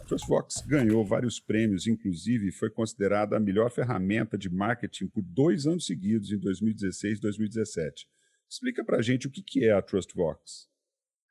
TrustVox 0.05 0.61
ganhou 0.61 1.03
vários 1.03 1.39
prêmios, 1.39 1.87
inclusive 1.87 2.51
foi 2.51 2.69
considerada 2.69 3.35
a 3.35 3.39
melhor 3.39 3.71
ferramenta 3.71 4.37
de 4.37 4.49
marketing 4.49 5.07
por 5.07 5.21
dois 5.21 5.65
anos 5.65 5.85
seguidos, 5.85 6.31
em 6.31 6.37
2016 6.37 7.17
e 7.17 7.21
2017. 7.21 8.07
Explica 8.49 8.85
para 8.85 8.97
a 8.97 9.01
gente 9.01 9.27
o 9.27 9.31
que, 9.31 9.65
é 9.65 9.71
a 9.71 9.81
TrustVox. 9.81 10.69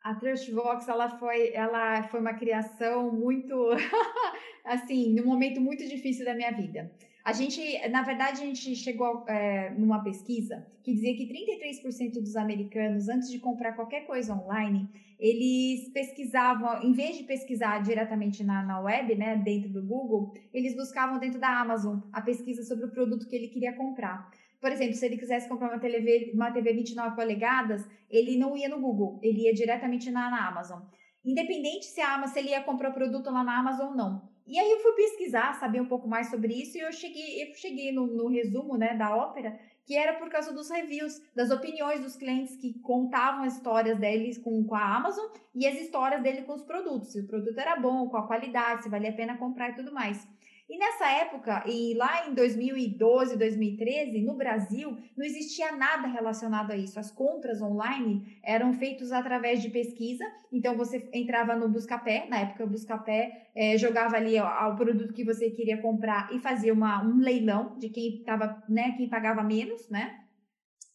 A 0.02 0.14
TrustVox 0.14 0.88
ela 0.88 1.18
foi, 1.18 1.52
ela 1.54 2.02
foi 2.08 2.20
uma 2.20 2.34
criação 2.34 3.10
muito, 3.10 3.54
assim, 4.64 5.14
num 5.14 5.24
momento 5.24 5.60
muito 5.60 5.88
difícil 5.88 6.24
da 6.24 6.34
minha 6.34 6.50
vida. 6.50 6.92
A 7.24 7.32
gente, 7.32 7.58
na 7.88 8.02
verdade, 8.02 8.42
a 8.42 8.44
gente 8.44 8.76
chegou 8.76 9.24
é, 9.26 9.70
numa 9.78 10.04
pesquisa 10.04 10.66
que 10.82 10.92
dizia 10.92 11.16
que 11.16 11.26
33% 11.26 12.20
dos 12.20 12.36
americanos, 12.36 13.08
antes 13.08 13.30
de 13.30 13.38
comprar 13.38 13.72
qualquer 13.72 14.06
coisa 14.06 14.34
online, 14.34 14.90
eles 15.18 15.88
pesquisavam, 15.88 16.82
em 16.82 16.92
vez 16.92 17.16
de 17.16 17.24
pesquisar 17.24 17.82
diretamente 17.82 18.44
na, 18.44 18.62
na 18.62 18.78
web, 18.78 19.14
né, 19.14 19.36
dentro 19.36 19.72
do 19.72 19.82
Google, 19.82 20.34
eles 20.52 20.76
buscavam 20.76 21.18
dentro 21.18 21.40
da 21.40 21.60
Amazon 21.60 22.00
a 22.12 22.20
pesquisa 22.20 22.62
sobre 22.62 22.84
o 22.84 22.90
produto 22.90 23.26
que 23.26 23.34
ele 23.34 23.48
queria 23.48 23.72
comprar. 23.72 24.30
Por 24.60 24.70
exemplo, 24.70 24.92
se 24.92 25.06
ele 25.06 25.16
quisesse 25.16 25.48
comprar 25.48 25.70
uma 25.70 25.78
TV, 25.78 26.30
uma 26.34 26.52
TV 26.52 26.74
29 26.74 27.16
polegadas, 27.16 27.88
ele 28.10 28.36
não 28.36 28.54
ia 28.54 28.68
no 28.68 28.78
Google, 28.78 29.18
ele 29.22 29.44
ia 29.44 29.54
diretamente 29.54 30.10
na, 30.10 30.30
na 30.30 30.46
Amazon. 30.46 30.82
Independente 31.24 31.86
se 31.86 32.02
a 32.02 32.26
se 32.26 32.38
ele 32.38 32.50
ia 32.50 32.62
comprar 32.62 32.90
o 32.90 32.94
produto 32.94 33.30
lá 33.30 33.42
na 33.42 33.58
Amazon 33.58 33.88
ou 33.88 33.96
não. 33.96 34.33
E 34.46 34.58
aí 34.58 34.70
eu 34.70 34.80
fui 34.80 34.92
pesquisar, 34.92 35.54
saber 35.54 35.80
um 35.80 35.86
pouco 35.86 36.06
mais 36.06 36.28
sobre 36.28 36.52
isso 36.52 36.76
e 36.76 36.80
eu 36.80 36.92
cheguei, 36.92 37.42
eu 37.42 37.54
cheguei 37.54 37.92
no, 37.92 38.06
no 38.06 38.28
resumo 38.28 38.76
né, 38.76 38.94
da 38.94 39.16
ópera, 39.16 39.58
que 39.86 39.96
era 39.96 40.18
por 40.18 40.28
causa 40.28 40.52
dos 40.52 40.70
reviews, 40.70 41.20
das 41.34 41.50
opiniões 41.50 42.00
dos 42.00 42.16
clientes 42.16 42.56
que 42.56 42.78
contavam 42.80 43.44
as 43.44 43.54
histórias 43.54 43.98
deles 43.98 44.36
com, 44.36 44.64
com 44.64 44.74
a 44.74 44.96
Amazon 44.96 45.26
e 45.54 45.66
as 45.66 45.80
histórias 45.80 46.22
dele 46.22 46.42
com 46.42 46.54
os 46.54 46.62
produtos. 46.62 47.12
Se 47.12 47.20
o 47.20 47.26
produto 47.26 47.58
era 47.58 47.76
bom, 47.76 48.08
qual 48.08 48.24
a 48.24 48.26
qualidade, 48.26 48.82
se 48.82 48.88
valia 48.88 49.10
a 49.10 49.14
pena 49.14 49.38
comprar 49.38 49.70
e 49.70 49.74
tudo 49.74 49.92
mais. 49.92 50.26
E 50.68 50.78
nessa 50.78 51.06
época, 51.10 51.62
e 51.66 51.94
lá 51.94 52.26
em 52.26 52.34
2012, 52.34 53.36
2013, 53.36 54.22
no 54.22 54.34
Brasil, 54.34 54.96
não 55.14 55.24
existia 55.24 55.72
nada 55.72 56.08
relacionado 56.08 56.70
a 56.70 56.76
isso. 56.76 56.98
As 56.98 57.10
compras 57.10 57.60
online 57.60 58.38
eram 58.42 58.72
feitas 58.72 59.12
através 59.12 59.60
de 59.60 59.68
pesquisa. 59.68 60.24
Então 60.50 60.74
você 60.74 61.06
entrava 61.12 61.54
no 61.54 61.68
Buscapé, 61.68 62.26
na 62.30 62.40
época 62.40 62.64
o 62.64 62.68
Buscapé 62.68 63.50
é, 63.54 63.76
jogava 63.76 64.16
ali 64.16 64.40
o 64.40 64.74
produto 64.74 65.12
que 65.12 65.22
você 65.22 65.50
queria 65.50 65.82
comprar 65.82 66.34
e 66.34 66.38
fazia 66.38 66.72
uma, 66.72 67.04
um 67.04 67.18
leilão 67.18 67.76
de 67.78 67.90
quem 67.90 68.22
tava, 68.24 68.62
né, 68.66 68.94
quem 68.96 69.08
pagava 69.08 69.42
menos, 69.42 69.88
né? 69.90 70.23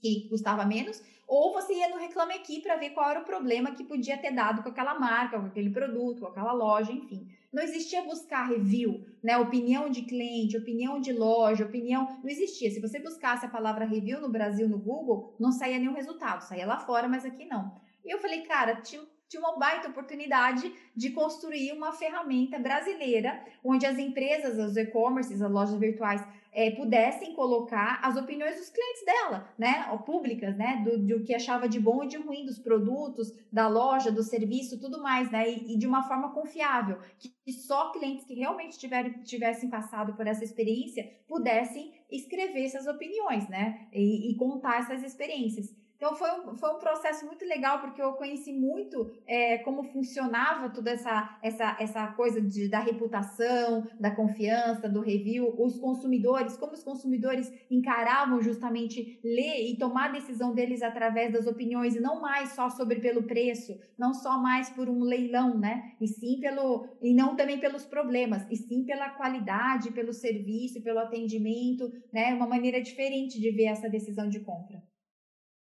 Que 0.01 0.27
custava 0.29 0.65
menos, 0.65 1.01
ou 1.27 1.53
você 1.53 1.73
ia 1.75 1.89
no 1.89 1.97
Reclame 1.97 2.33
Aqui 2.33 2.59
para 2.59 2.77
ver 2.77 2.89
qual 2.89 3.09
era 3.09 3.19
o 3.19 3.25
problema 3.25 3.71
que 3.71 3.83
podia 3.83 4.17
ter 4.17 4.31
dado 4.31 4.63
com 4.63 4.69
aquela 4.69 4.97
marca, 4.97 5.39
com 5.39 5.45
aquele 5.45 5.69
produto, 5.69 6.21
com 6.21 6.27
aquela 6.27 6.53
loja, 6.53 6.91
enfim. 6.91 7.27
Não 7.53 7.61
existia 7.61 8.03
buscar 8.03 8.47
review, 8.47 9.05
né? 9.23 9.37
Opinião 9.37 9.89
de 9.89 10.01
cliente, 10.01 10.57
opinião 10.57 10.99
de 10.99 11.13
loja, 11.13 11.65
opinião. 11.65 12.19
Não 12.23 12.29
existia. 12.29 12.71
Se 12.71 12.79
você 12.79 12.99
buscasse 12.99 13.45
a 13.45 13.49
palavra 13.49 13.85
review 13.85 14.19
no 14.19 14.29
Brasil, 14.29 14.67
no 14.67 14.79
Google, 14.79 15.35
não 15.39 15.51
saía 15.51 15.77
nenhum 15.77 15.93
resultado. 15.93 16.41
Saía 16.41 16.65
lá 16.65 16.79
fora, 16.79 17.07
mas 17.07 17.23
aqui 17.23 17.45
não. 17.45 17.75
E 18.03 18.11
eu 18.11 18.19
falei, 18.19 18.41
cara, 18.41 18.81
tinha 18.81 19.01
tinha 19.29 19.41
uma 19.41 19.57
baita 19.57 19.87
oportunidade 19.87 20.73
de 20.95 21.11
construir 21.11 21.71
uma 21.71 21.93
ferramenta 21.93 22.57
brasileira 22.57 23.39
onde 23.63 23.85
as 23.85 23.97
empresas, 23.97 24.57
os 24.57 24.75
e-commerces, 24.75 25.41
as 25.41 25.51
lojas 25.51 25.79
virtuais 25.79 26.25
é, 26.51 26.71
pudessem 26.71 27.33
colocar 27.35 27.99
as 28.03 28.17
opiniões 28.17 28.57
dos 28.57 28.69
clientes 28.69 29.05
dela, 29.05 29.53
né, 29.57 29.85
públicas, 30.05 30.57
né, 30.57 30.83
do, 30.83 30.97
do 30.97 31.23
que 31.23 31.33
achava 31.33 31.69
de 31.69 31.79
bom 31.79 32.03
e 32.03 32.07
de 32.07 32.17
ruim 32.17 32.43
dos 32.43 32.57
produtos, 32.57 33.31
da 33.51 33.67
loja, 33.67 34.11
do 34.11 34.23
serviço, 34.23 34.79
tudo 34.79 35.01
mais, 35.01 35.29
né, 35.31 35.47
e, 35.47 35.75
e 35.75 35.77
de 35.77 35.85
uma 35.85 36.03
forma 36.07 36.33
confiável, 36.33 36.99
que, 37.19 37.29
que 37.45 37.53
só 37.53 37.91
clientes 37.91 38.25
que 38.25 38.33
realmente 38.33 38.79
tiver, 38.79 39.21
tivessem 39.23 39.69
passado 39.69 40.15
por 40.15 40.25
essa 40.25 40.43
experiência 40.43 41.07
pudessem 41.27 41.93
escrever 42.09 42.65
essas 42.65 42.87
opiniões, 42.87 43.47
né, 43.47 43.87
e, 43.93 44.31
e 44.31 44.35
contar 44.35 44.79
essas 44.79 45.03
experiências. 45.03 45.69
Então 45.99 46.15
foi 46.15 46.31
um, 46.31 46.55
foi 46.55 46.73
um 46.73 46.79
processo 46.79 47.25
muito 47.25 47.43
legal, 47.43 47.81
porque 47.81 48.01
eu 48.01 48.13
conheci 48.13 48.53
muito 48.53 49.11
é, 49.27 49.57
como 49.57 49.83
funcionava 49.83 50.69
toda 50.69 50.91
essa, 50.91 51.37
essa, 51.43 51.75
essa 51.77 52.07
coisa 52.13 52.39
de, 52.39 52.69
da 52.69 52.79
reputação, 52.79 53.85
da 53.99 54.09
confiança, 54.09 54.87
do 54.87 55.01
review, 55.01 55.53
os 55.61 55.77
consumidores, 55.77 56.55
como 56.55 56.71
os 56.71 56.83
consumidores 56.83 57.51
encaravam 57.69 58.41
justamente 58.41 59.19
ler 59.21 59.69
e 59.69 59.77
tomar 59.77 60.05
a 60.05 60.13
decisão 60.13 60.55
deles 60.55 60.81
através 60.81 61.33
das 61.33 61.45
opiniões, 61.45 61.97
e 61.97 61.99
não 61.99 62.21
mais 62.21 62.53
só 62.53 62.69
sobre 62.69 63.01
pelo 63.01 63.23
preço, 63.23 63.77
não 63.97 64.13
só 64.13 64.41
mais 64.41 64.69
por 64.69 64.87
um 64.87 65.03
leilão, 65.03 65.59
né? 65.59 65.95
E 65.99 66.07
sim 66.07 66.39
pelo. 66.39 66.87
E 67.01 67.13
não 67.13 67.35
também 67.35 67.59
pelos 67.59 67.85
problemas, 67.85 68.47
e 68.49 68.55
sim 68.55 68.85
pela 68.85 69.09
qualidade, 69.09 69.91
pelo 69.91 70.13
serviço, 70.13 70.81
pelo 70.81 70.99
atendimento, 70.99 71.91
né? 72.13 72.33
Uma 72.33 72.47
maneira 72.47 72.81
diferente 72.81 73.37
de 73.37 73.51
ver 73.51 73.65
essa 73.65 73.89
decisão 73.89 74.29
de 74.29 74.39
compra. 74.39 74.81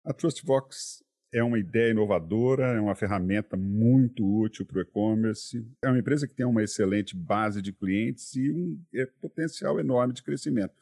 A 0.06 0.12
TrustVox 0.12 1.02
é 1.34 1.42
uma 1.42 1.58
ideia 1.58 1.92
inovadora, 1.92 2.74
é 2.74 2.80
uma 2.80 2.94
ferramenta 2.94 3.56
muito 3.56 4.24
útil 4.24 4.66
para 4.66 4.80
o 4.80 4.82
e-commerce. 4.82 5.66
É 5.82 5.88
uma 5.88 5.98
empresa 5.98 6.28
que 6.28 6.36
tem 6.36 6.46
uma 6.46 6.62
excelente 6.62 7.16
base 7.16 7.62
de 7.62 7.72
clientes 7.72 8.36
e 8.36 8.52
um 8.52 8.78
é, 8.94 9.06
potencial 9.22 9.80
enorme 9.80 10.14
de 10.14 10.22
crescimento. 10.22 10.74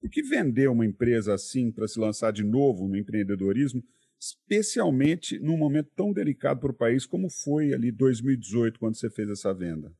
Por 0.00 0.08
que 0.08 0.22
vender 0.22 0.68
uma 0.68 0.86
empresa 0.86 1.34
assim 1.34 1.70
para 1.70 1.86
se 1.86 2.00
lançar 2.00 2.32
de 2.32 2.42
novo 2.42 2.88
no 2.88 2.96
empreendedorismo, 2.96 3.84
especialmente 4.18 5.38
num 5.38 5.58
momento 5.58 5.90
tão 5.94 6.10
delicado 6.10 6.60
para 6.60 6.72
o 6.72 6.74
país 6.74 7.04
como 7.04 7.28
foi 7.28 7.74
ali 7.74 7.92
2018, 7.92 8.80
quando 8.80 8.96
você 8.96 9.10
fez 9.10 9.28
essa 9.28 9.52
venda? 9.52 9.92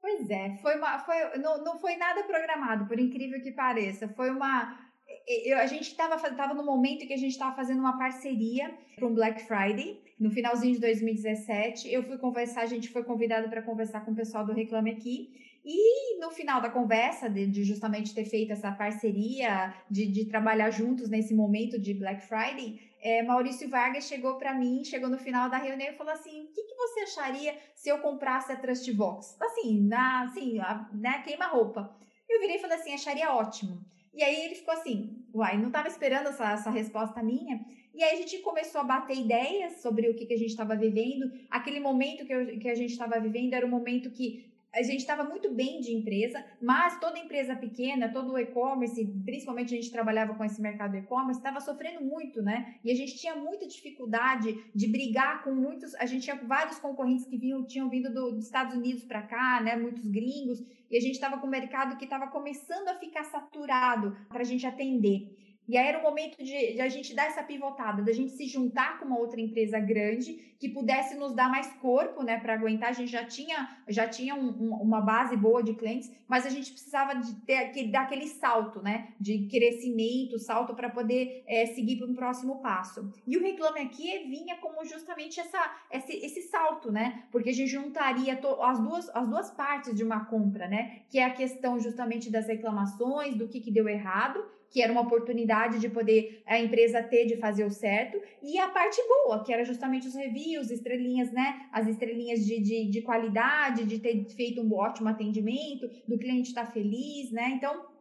Pois 0.00 0.30
é, 0.30 0.56
foi 0.62 0.76
uma, 0.76 1.00
foi, 1.00 1.38
não, 1.38 1.64
não 1.64 1.80
foi 1.80 1.96
nada 1.96 2.22
programado, 2.22 2.86
por 2.86 2.98
incrível 2.98 3.42
que 3.42 3.50
pareça. 3.50 4.08
Foi 4.08 4.30
uma, 4.30 4.83
eu, 5.26 5.58
a 5.58 5.66
gente 5.66 5.88
estava 5.88 6.18
tava 6.30 6.54
no 6.54 6.64
momento 6.64 7.06
que 7.06 7.14
a 7.14 7.18
gente 7.18 7.32
estava 7.32 7.54
fazendo 7.54 7.80
uma 7.80 7.98
parceria 7.98 8.72
para 8.94 9.06
um 9.06 9.14
Black 9.14 9.42
Friday, 9.42 10.00
no 10.18 10.30
finalzinho 10.30 10.74
de 10.74 10.80
2017. 10.80 11.92
Eu 11.92 12.02
fui 12.02 12.18
conversar, 12.18 12.62
a 12.62 12.66
gente 12.66 12.88
foi 12.88 13.02
convidado 13.04 13.48
para 13.48 13.62
conversar 13.62 14.04
com 14.04 14.12
o 14.12 14.14
pessoal 14.14 14.44
do 14.44 14.52
Reclame 14.52 14.90
Aqui. 14.90 15.44
E 15.64 16.20
no 16.20 16.30
final 16.30 16.60
da 16.60 16.68
conversa, 16.68 17.28
de, 17.28 17.46
de 17.46 17.64
justamente 17.64 18.14
ter 18.14 18.26
feito 18.26 18.52
essa 18.52 18.70
parceria, 18.70 19.74
de, 19.90 20.06
de, 20.06 20.26
trabalhar 20.26 20.70
juntos 20.70 21.08
nesse 21.08 21.34
momento 21.34 21.80
de 21.80 21.94
Black 21.94 22.26
Friday, 22.26 22.78
é, 23.00 23.22
Maurício 23.22 23.68
Vargas 23.70 24.04
chegou 24.04 24.36
para 24.36 24.52
mim, 24.52 24.84
chegou 24.84 25.08
no 25.08 25.16
final 25.16 25.48
da 25.48 25.56
reunião 25.56 25.90
e 25.90 25.96
falou 25.96 26.12
assim: 26.12 26.44
o 26.44 26.52
que, 26.52 26.64
que 26.64 26.74
você 26.74 27.00
acharia 27.00 27.56
se 27.74 27.88
eu 27.88 27.98
comprasse 27.98 28.52
a 28.52 28.56
Trustbox? 28.56 29.40
Assim, 29.40 29.80
na, 29.80 30.24
assim, 30.24 30.58
a, 30.58 30.86
né, 30.92 31.22
queima-roupa. 31.22 31.96
Eu 32.28 32.40
virei 32.40 32.56
e 32.56 32.60
falei 32.60 32.76
assim: 32.76 32.92
acharia 32.92 33.32
ótimo. 33.32 33.82
E 34.14 34.22
aí 34.22 34.44
ele 34.44 34.54
ficou 34.54 34.72
assim, 34.72 35.24
uai, 35.34 35.58
não 35.58 35.68
estava 35.68 35.88
esperando 35.88 36.28
essa, 36.28 36.52
essa 36.52 36.70
resposta 36.70 37.22
minha. 37.22 37.64
E 37.92 38.02
aí 38.02 38.14
a 38.14 38.16
gente 38.16 38.38
começou 38.38 38.80
a 38.80 38.84
bater 38.84 39.16
ideias 39.16 39.80
sobre 39.80 40.08
o 40.08 40.14
que, 40.14 40.26
que 40.26 40.34
a 40.34 40.38
gente 40.38 40.50
estava 40.50 40.76
vivendo. 40.76 41.30
Aquele 41.50 41.80
momento 41.80 42.24
que, 42.24 42.32
eu, 42.32 42.58
que 42.58 42.68
a 42.68 42.74
gente 42.74 42.90
estava 42.90 43.18
vivendo 43.20 43.54
era 43.54 43.66
um 43.66 43.70
momento 43.70 44.10
que 44.10 44.53
a 44.74 44.82
gente 44.82 45.00
estava 45.00 45.22
muito 45.24 45.52
bem 45.52 45.80
de 45.80 45.92
empresa, 45.92 46.44
mas 46.60 46.98
toda 46.98 47.18
empresa 47.18 47.54
pequena, 47.54 48.12
todo 48.12 48.32
o 48.32 48.38
e-commerce, 48.38 49.06
principalmente 49.24 49.72
a 49.72 49.76
gente 49.76 49.90
trabalhava 49.90 50.34
com 50.34 50.44
esse 50.44 50.60
mercado 50.60 50.96
e-commerce, 50.96 51.38
estava 51.38 51.60
sofrendo 51.60 52.04
muito, 52.04 52.42
né? 52.42 52.76
E 52.82 52.90
a 52.90 52.94
gente 52.94 53.16
tinha 53.16 53.36
muita 53.36 53.66
dificuldade 53.66 54.64
de 54.74 54.88
brigar 54.88 55.44
com 55.44 55.54
muitos. 55.54 55.94
A 55.94 56.06
gente 56.06 56.24
tinha 56.24 56.36
vários 56.36 56.78
concorrentes 56.78 57.24
que 57.26 57.36
vinham, 57.36 57.64
tinham 57.64 57.88
vindo 57.88 58.12
do, 58.12 58.32
dos 58.32 58.46
Estados 58.46 58.74
Unidos 58.74 59.04
para 59.04 59.22
cá, 59.22 59.60
né? 59.62 59.76
Muitos 59.76 60.08
gringos, 60.08 60.60
e 60.90 60.96
a 60.96 61.00
gente 61.00 61.14
estava 61.14 61.38
com 61.38 61.46
o 61.46 61.50
mercado 61.50 61.96
que 61.96 62.04
estava 62.04 62.26
começando 62.26 62.88
a 62.88 62.94
ficar 62.94 63.24
saturado 63.24 64.16
para 64.28 64.40
a 64.40 64.44
gente 64.44 64.66
atender. 64.66 65.43
E 65.66 65.78
aí 65.78 65.88
era 65.88 65.98
o 65.98 66.02
momento 66.02 66.36
de, 66.38 66.74
de, 66.74 66.80
a 66.80 66.88
gente 66.88 67.14
dar 67.14 67.26
essa 67.26 67.42
pivotada, 67.42 68.02
da 68.02 68.12
gente 68.12 68.32
se 68.32 68.46
juntar 68.46 68.98
com 68.98 69.06
uma 69.06 69.18
outra 69.18 69.40
empresa 69.40 69.80
grande 69.80 70.54
que 70.58 70.68
pudesse 70.68 71.14
nos 71.16 71.34
dar 71.34 71.50
mais 71.50 71.66
corpo, 71.74 72.22
né, 72.22 72.38
para 72.38 72.54
aguentar. 72.54 72.90
A 72.90 72.92
gente 72.92 73.10
já 73.10 73.24
tinha, 73.24 73.68
já 73.88 74.06
tinha 74.08 74.34
um, 74.34 74.48
um, 74.48 74.74
uma 74.74 75.00
base 75.00 75.36
boa 75.36 75.62
de 75.62 75.74
clientes, 75.74 76.10
mas 76.28 76.46
a 76.46 76.50
gente 76.50 76.72
precisava 76.72 77.14
de 77.14 77.34
ter 77.42 77.56
aquele, 77.56 77.90
dar 77.90 78.02
aquele 78.02 78.26
salto, 78.26 78.82
né, 78.82 79.08
de 79.18 79.46
crescimento, 79.48 80.38
salto 80.38 80.74
para 80.74 80.90
poder 80.90 81.44
é, 81.46 81.66
seguir 81.66 81.96
para 81.96 82.06
um 82.06 82.14
próximo 82.14 82.60
passo. 82.60 83.12
E 83.26 83.36
o 83.36 83.42
Reclame 83.42 83.80
Aqui 83.80 84.26
vinha 84.28 84.56
como 84.56 84.84
justamente 84.84 85.40
essa, 85.40 85.76
esse, 85.90 86.12
esse 86.12 86.42
salto, 86.42 86.92
né, 86.92 87.24
porque 87.30 87.50
a 87.50 87.54
gente 87.54 87.70
juntaria 87.70 88.38
as, 88.62 88.80
duas, 88.80 89.08
as 89.14 89.28
duas 89.28 89.50
partes 89.50 89.94
de 89.94 90.04
uma 90.04 90.24
compra, 90.26 90.68
né, 90.68 91.02
que 91.08 91.18
é 91.18 91.24
a 91.24 91.30
questão 91.30 91.78
justamente 91.78 92.30
das 92.30 92.46
reclamações, 92.46 93.34
do 93.34 93.48
que, 93.48 93.60
que 93.60 93.70
deu 93.70 93.88
errado, 93.88 94.44
que 94.74 94.82
era 94.82 94.90
uma 94.90 95.02
oportunidade 95.02 95.78
de 95.78 95.88
poder 95.88 96.42
a 96.44 96.58
empresa 96.58 97.00
ter 97.00 97.26
de 97.26 97.36
fazer 97.36 97.64
o 97.64 97.70
certo, 97.70 98.20
e 98.42 98.58
a 98.58 98.66
parte 98.66 99.00
boa, 99.06 99.44
que 99.44 99.52
era 99.52 99.64
justamente 99.64 100.08
os 100.08 100.16
reviews, 100.16 100.68
estrelinhas, 100.68 101.30
né? 101.30 101.68
As 101.70 101.86
estrelinhas 101.86 102.44
de, 102.44 102.58
de, 102.60 102.90
de 102.90 103.00
qualidade, 103.00 103.84
de 103.84 104.00
ter 104.00 104.24
feito 104.30 104.60
um 104.60 104.74
ótimo 104.74 105.08
atendimento, 105.08 105.88
do 106.08 106.18
cliente 106.18 106.48
estar 106.48 106.66
tá 106.66 106.72
feliz, 106.72 107.30
né? 107.30 107.50
Então, 107.50 107.93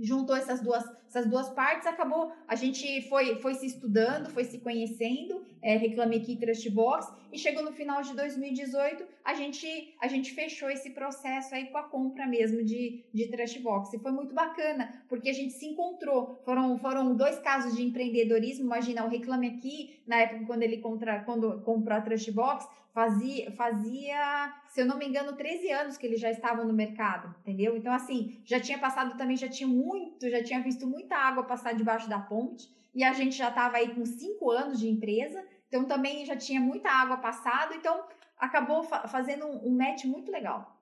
juntou 0.00 0.34
essas 0.34 0.60
duas, 0.60 0.84
essas 1.06 1.26
duas 1.26 1.48
partes, 1.50 1.86
acabou, 1.86 2.32
a 2.48 2.54
gente 2.54 3.02
foi, 3.08 3.36
foi 3.36 3.54
se 3.54 3.66
estudando, 3.66 4.30
foi 4.30 4.44
se 4.44 4.58
conhecendo, 4.58 5.42
é, 5.60 5.76
Reclame 5.76 6.16
Aqui 6.16 6.36
Trustbox, 6.36 7.12
e 7.32 7.38
chegou 7.38 7.62
no 7.62 7.72
final 7.72 8.00
de 8.02 8.14
2018, 8.14 9.04
a 9.24 9.34
gente, 9.34 9.94
a 10.00 10.08
gente 10.08 10.32
fechou 10.32 10.70
esse 10.70 10.90
processo 10.90 11.54
aí 11.54 11.66
com 11.66 11.78
a 11.78 11.82
compra 11.82 12.26
mesmo 12.26 12.64
de, 12.64 13.04
de 13.12 13.28
Trustbox, 13.28 13.92
e 13.92 13.98
foi 13.98 14.12
muito 14.12 14.34
bacana, 14.34 15.04
porque 15.08 15.28
a 15.28 15.34
gente 15.34 15.52
se 15.52 15.66
encontrou, 15.66 16.40
foram, 16.44 16.78
foram 16.78 17.14
dois 17.14 17.38
casos 17.38 17.76
de 17.76 17.82
empreendedorismo, 17.82 18.64
imagina, 18.64 19.04
o 19.04 19.08
Reclame 19.08 19.48
Aqui, 19.48 20.00
na 20.06 20.20
época 20.20 20.46
quando 20.46 20.62
ele 20.62 20.78
contra, 20.78 21.20
quando 21.24 21.60
comprou 21.62 21.96
a 21.96 22.00
Trustbox, 22.00 22.66
fazia, 22.92 23.50
fazia, 23.52 24.52
se 24.68 24.80
eu 24.80 24.86
não 24.86 24.98
me 24.98 25.06
engano, 25.06 25.36
13 25.36 25.70
anos 25.70 25.96
que 25.96 26.06
eles 26.06 26.20
já 26.20 26.30
estavam 26.30 26.66
no 26.66 26.72
mercado, 26.72 27.34
entendeu? 27.40 27.76
Então, 27.76 27.92
assim, 27.92 28.40
já 28.44 28.60
tinha 28.60 28.78
passado 28.78 29.16
também, 29.16 29.36
já 29.36 29.48
tinha 29.48 29.68
muito, 29.68 30.28
já 30.28 30.42
tinha 30.42 30.62
visto 30.62 30.86
muita 30.86 31.16
água 31.16 31.44
passar 31.44 31.74
debaixo 31.74 32.08
da 32.08 32.18
ponte, 32.18 32.68
e 32.94 33.04
a 33.04 33.12
gente 33.12 33.36
já 33.36 33.48
estava 33.48 33.76
aí 33.76 33.94
com 33.94 34.04
5 34.04 34.50
anos 34.50 34.78
de 34.78 34.88
empresa, 34.88 35.44
então 35.68 35.84
também 35.84 36.26
já 36.26 36.36
tinha 36.36 36.60
muita 36.60 36.90
água 36.90 37.18
passada, 37.18 37.74
então 37.74 38.04
acabou 38.36 38.82
fa 38.82 39.06
fazendo 39.06 39.46
um, 39.46 39.68
um 39.68 39.76
match 39.76 40.04
muito 40.04 40.30
legal. 40.32 40.76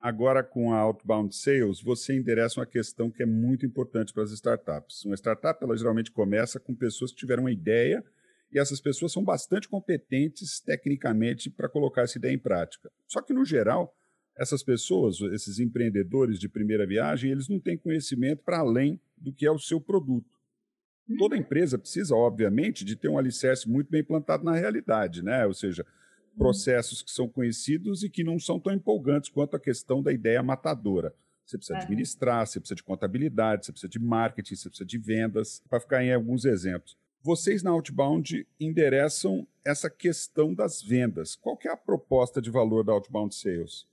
Agora, 0.00 0.44
com 0.44 0.72
a 0.72 0.78
Outbound 0.78 1.34
Sales, 1.34 1.80
você 1.80 2.16
endereça 2.16 2.60
uma 2.60 2.66
questão 2.66 3.10
que 3.10 3.22
é 3.22 3.26
muito 3.26 3.66
importante 3.66 4.12
para 4.12 4.22
as 4.22 4.30
startups. 4.30 5.04
Uma 5.04 5.16
startup, 5.16 5.62
ela 5.62 5.76
geralmente 5.76 6.12
começa 6.12 6.60
com 6.60 6.72
pessoas 6.72 7.10
que 7.10 7.18
tiveram 7.18 7.42
uma 7.42 7.50
ideia 7.50 8.04
e 8.52 8.58
essas 8.58 8.80
pessoas 8.80 9.12
são 9.12 9.22
bastante 9.22 9.68
competentes 9.68 10.60
tecnicamente 10.60 11.50
para 11.50 11.68
colocar 11.68 12.02
essa 12.02 12.18
ideia 12.18 12.32
em 12.32 12.38
prática. 12.38 12.90
Só 13.06 13.20
que, 13.20 13.32
no 13.32 13.44
geral, 13.44 13.94
essas 14.36 14.62
pessoas, 14.62 15.20
esses 15.20 15.58
empreendedores 15.58 16.38
de 16.38 16.48
primeira 16.48 16.86
viagem, 16.86 17.30
eles 17.30 17.48
não 17.48 17.58
têm 17.58 17.76
conhecimento 17.76 18.42
para 18.42 18.58
além 18.58 19.00
do 19.16 19.32
que 19.32 19.44
é 19.44 19.50
o 19.50 19.58
seu 19.58 19.80
produto. 19.80 20.38
Toda 21.18 21.34
uhum. 21.34 21.40
empresa 21.40 21.78
precisa, 21.78 22.14
obviamente, 22.14 22.84
de 22.84 22.94
ter 22.94 23.08
um 23.08 23.18
alicerce 23.18 23.68
muito 23.68 23.90
bem 23.90 24.04
plantado 24.04 24.44
na 24.44 24.54
realidade, 24.54 25.22
né? 25.22 25.46
ou 25.46 25.54
seja, 25.54 25.84
uhum. 26.32 26.38
processos 26.38 27.02
que 27.02 27.10
são 27.10 27.28
conhecidos 27.28 28.02
e 28.02 28.10
que 28.10 28.22
não 28.22 28.38
são 28.38 28.60
tão 28.60 28.72
empolgantes 28.72 29.30
quanto 29.30 29.56
a 29.56 29.60
questão 29.60 30.02
da 30.02 30.12
ideia 30.12 30.42
matadora. 30.42 31.14
Você 31.44 31.56
precisa 31.56 31.78
administrar, 31.78 32.46
você 32.46 32.60
precisa 32.60 32.76
de 32.76 32.82
contabilidade, 32.82 33.64
você 33.64 33.72
precisa 33.72 33.88
de 33.88 33.98
marketing, 33.98 34.54
você 34.54 34.68
precisa 34.68 34.86
de 34.86 34.98
vendas, 34.98 35.62
para 35.68 35.80
ficar 35.80 36.04
em 36.04 36.12
alguns 36.12 36.44
exemplos. 36.44 36.96
Vocês 37.28 37.62
na 37.62 37.72
Outbound 37.72 38.48
endereçam 38.58 39.46
essa 39.62 39.90
questão 39.90 40.54
das 40.54 40.80
vendas. 40.80 41.36
Qual 41.36 41.58
é 41.62 41.68
a 41.68 41.76
proposta 41.76 42.40
de 42.40 42.50
valor 42.50 42.82
da 42.82 42.94
Outbound 42.94 43.34
Sales? 43.34 43.86